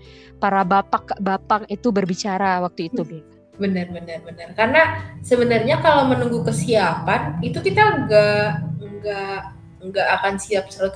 para 0.41 0.65
bapak-bapak 0.65 1.67
itu 1.67 1.93
berbicara 1.93 2.63
waktu 2.65 2.89
itu, 2.89 3.05
Beb. 3.05 3.25
Benar, 3.57 3.89
benar, 3.89 4.21
benar. 4.21 4.53
Karena 4.53 4.81
sebenarnya 5.25 5.81
kalau 5.81 6.05
menunggu 6.05 6.45
kesiapan 6.45 7.41
itu 7.41 7.57
kita 7.57 8.05
nggak 8.05 8.49
nggak 8.77 9.39
nggak 9.77 10.07
akan 10.21 10.37
siap 10.37 10.69
100% 10.69 10.93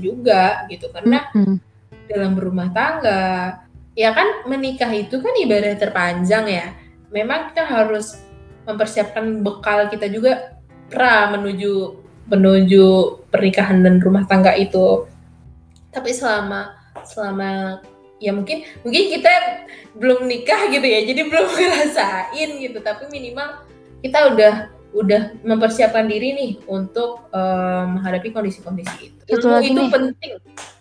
juga 0.00 0.64
gitu 0.72 0.88
karena 0.88 1.28
mm 1.32 1.44
-hmm 1.44 1.67
dalam 2.08 2.34
berumah 2.34 2.72
tangga. 2.72 3.62
Ya 3.94 4.14
kan 4.14 4.48
menikah 4.48 4.90
itu 4.94 5.20
kan 5.20 5.34
ibadah 5.36 5.74
terpanjang 5.76 6.46
ya. 6.48 6.66
Memang 7.12 7.52
kita 7.52 7.66
harus 7.66 8.18
mempersiapkan 8.68 9.40
bekal 9.40 9.88
kita 9.88 10.08
juga 10.12 10.60
pra 10.92 11.32
menuju 11.32 12.04
menuju 12.28 12.84
pernikahan 13.32 13.80
dan 13.80 14.00
rumah 14.00 14.28
tangga 14.28 14.52
itu. 14.56 15.08
Tapi 15.92 16.12
selama 16.12 16.76
selama 17.08 17.80
ya 18.20 18.34
mungkin 18.34 18.66
mungkin 18.84 19.04
kita 19.08 19.32
belum 19.96 20.28
nikah 20.28 20.68
gitu 20.68 20.84
ya, 20.84 21.00
jadi 21.08 21.22
belum 21.26 21.46
ngerasain 21.56 22.50
gitu. 22.60 22.78
Tapi 22.84 23.08
minimal 23.08 23.64
kita 24.04 24.36
udah 24.36 24.54
udah 24.92 25.36
mempersiapkan 25.44 26.08
diri 26.08 26.32
nih 26.32 26.52
untuk 26.64 27.28
um, 27.32 27.84
menghadapi 27.98 28.32
kondisi-kondisi 28.32 29.12
itu. 29.12 29.20
Itu 29.28 29.82
penting 29.92 30.32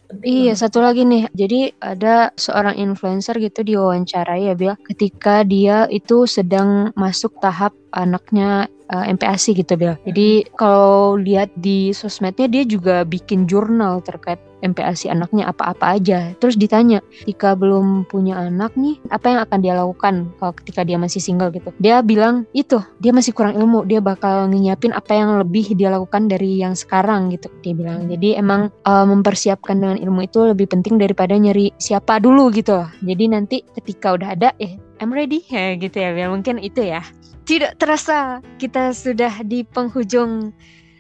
Iya, 0.08 0.56
satu 0.56 0.80
lagi 0.80 1.04
nih. 1.04 1.28
Jadi 1.36 1.76
ada 1.84 2.32
seorang 2.40 2.80
influencer 2.80 3.36
gitu 3.44 3.60
diwawancarai 3.68 4.48
ya, 4.48 4.56
Bil. 4.56 4.74
Ketika 4.88 5.44
dia 5.44 5.84
itu 5.92 6.24
sedang 6.24 6.96
masuk 6.96 7.36
tahap 7.44 7.76
anaknya 7.92 8.72
uh, 8.92 9.06
eh, 9.06 9.14
MPASI 9.16 9.52
gitu, 9.58 9.74
Bil. 9.76 9.94
Jadi 10.08 10.48
kalau 10.56 11.20
lihat 11.20 11.52
di 11.58 11.92
sosmednya 11.92 12.48
dia 12.48 12.64
juga 12.64 13.04
bikin 13.04 13.46
jurnal 13.46 14.04
terkait 14.04 14.40
MPASI 14.62 15.14
anaknya 15.14 15.50
apa-apa 15.54 16.02
aja. 16.02 16.34
Terus 16.42 16.58
ditanya, 16.58 17.02
jika 17.30 17.54
belum 17.54 18.10
punya 18.10 18.42
anak 18.42 18.74
nih, 18.74 18.98
apa 19.14 19.26
yang 19.30 19.40
akan 19.46 19.60
dia 19.62 19.74
lakukan 19.78 20.34
kalau 20.42 20.54
ketika 20.58 20.82
dia 20.82 20.98
masih 20.98 21.22
single 21.22 21.54
gitu? 21.54 21.70
Dia 21.78 22.02
bilang 22.02 22.50
itu, 22.58 22.82
dia 22.98 23.14
masih 23.14 23.38
kurang 23.38 23.54
ilmu, 23.54 23.86
dia 23.86 24.02
bakal 24.02 24.50
nyiapin 24.50 24.94
apa 24.98 25.14
yang 25.14 25.38
lebih 25.38 25.78
dia 25.78 25.94
lakukan 25.94 26.26
dari 26.26 26.58
yang 26.58 26.74
sekarang 26.74 27.30
gitu. 27.30 27.54
Dia 27.62 27.74
bilang. 27.78 28.10
Jadi 28.10 28.34
emang 28.34 28.74
uh, 28.88 29.06
mempersiapkan 29.06 29.78
dengan 29.78 29.98
ilmu 30.02 30.26
itu 30.26 30.42
lebih 30.50 30.66
penting 30.70 30.98
daripada 30.98 31.38
nyari 31.38 31.70
siapa 31.78 32.18
dulu 32.18 32.50
gitu. 32.50 32.82
Jadi 33.06 33.24
nanti 33.30 33.62
ketika 33.78 34.18
udah 34.18 34.34
ada, 34.34 34.50
eh 34.58 34.88
I'm 34.98 35.14
ready 35.14 35.46
ya 35.46 35.74
gitu 35.84 35.98
ya. 36.02 36.26
Mungkin 36.30 36.58
itu 36.58 36.82
ya. 36.82 37.06
Tidak 37.48 37.80
terasa 37.80 38.44
kita 38.60 38.92
sudah 38.92 39.40
di 39.40 39.64
penghujung 39.64 40.52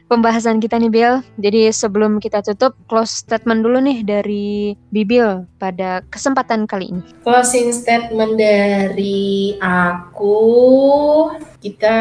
pembahasan 0.08 0.64
kita 0.64 0.80
nih 0.80 0.88
Bill. 0.88 1.20
Jadi 1.43 1.68
sebelum 1.76 2.24
kita 2.24 2.39
tutup, 2.39 2.72
close 2.88 3.20
statement 3.20 3.68
dulu 3.68 3.84
nih 3.84 4.00
dari 4.08 4.72
Bibil 4.95 5.43
pada 5.60 6.00
kesempatan 6.08 6.64
kali 6.64 6.95
ini. 6.95 7.04
Closing 7.28 7.76
statement 7.76 8.39
dari 8.39 9.60
aku, 9.60 10.39
kita 11.60 12.00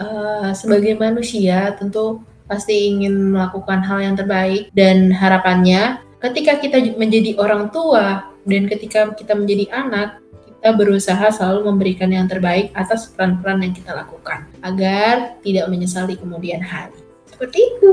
uh, 0.00 0.56
sebagai 0.56 0.96
manusia 0.96 1.76
tentu 1.76 2.24
pasti 2.48 2.96
ingin 2.96 3.36
melakukan 3.36 3.84
hal 3.84 4.00
yang 4.00 4.16
terbaik 4.16 4.72
dan 4.72 5.12
harapannya 5.12 6.00
ketika 6.24 6.56
kita 6.64 6.80
menjadi 6.96 7.36
orang 7.36 7.68
tua 7.68 8.24
dan 8.46 8.70
ketika 8.72 9.12
kita 9.12 9.36
menjadi 9.36 9.68
anak, 9.74 10.22
kita 10.56 10.72
berusaha 10.72 11.26
selalu 11.30 11.68
memberikan 11.68 12.10
yang 12.10 12.26
terbaik 12.26 12.72
atas 12.72 13.12
peran-peran 13.12 13.62
yang 13.62 13.74
kita 13.76 13.92
lakukan 13.92 14.48
agar 14.64 15.36
tidak 15.44 15.68
menyesali 15.68 16.16
kemudian 16.16 16.64
hari. 16.64 16.96
Seperti 17.28 17.60
itu. 17.60 17.92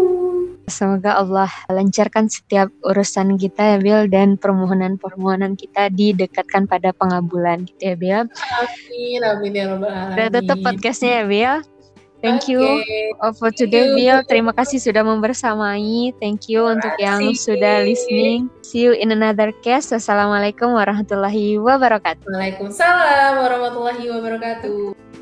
Semoga 0.71 1.19
Allah 1.19 1.51
lancarkan 1.67 2.31
setiap 2.31 2.71
urusan 2.87 3.35
kita 3.35 3.75
ya 3.75 3.77
Bill 3.83 4.01
dan 4.07 4.39
permohonan-permohonan 4.39 5.59
kita 5.59 5.91
didekatkan 5.91 6.71
pada 6.71 6.95
pengabulan 6.95 7.67
gitu 7.67 7.91
ya 7.91 7.95
Bill. 7.99 8.23
Amin, 8.31 9.21
amin 9.27 9.51
ya 9.51 9.65
rabbal 9.67 9.91
alamin. 9.91 10.15
Udah 10.15 10.27
tutup 10.39 10.59
podcastnya 10.63 11.11
ya 11.19 11.23
Bill. 11.27 11.72
Thank 12.23 12.47
okay. 12.47 12.55
you 12.55 12.63
for 13.35 13.51
today, 13.51 13.91
Bill. 13.99 14.23
Terima 14.23 14.55
kasih 14.55 14.79
sudah 14.79 15.03
membersamai. 15.03 16.15
Thank 16.23 16.47
you 16.47 16.63
Terima 16.63 16.79
untuk 16.79 16.93
yang 16.95 17.19
sudah 17.35 17.83
listening. 17.83 18.47
See 18.63 18.87
you 18.87 18.95
in 18.95 19.11
another 19.11 19.51
case. 19.59 19.91
Wassalamualaikum 19.91 20.71
warahmatullahi 20.71 21.59
wabarakatuh. 21.59 22.23
Waalaikumsalam 22.23 23.43
warahmatullahi 23.43 24.07
wabarakatuh. 24.07 25.12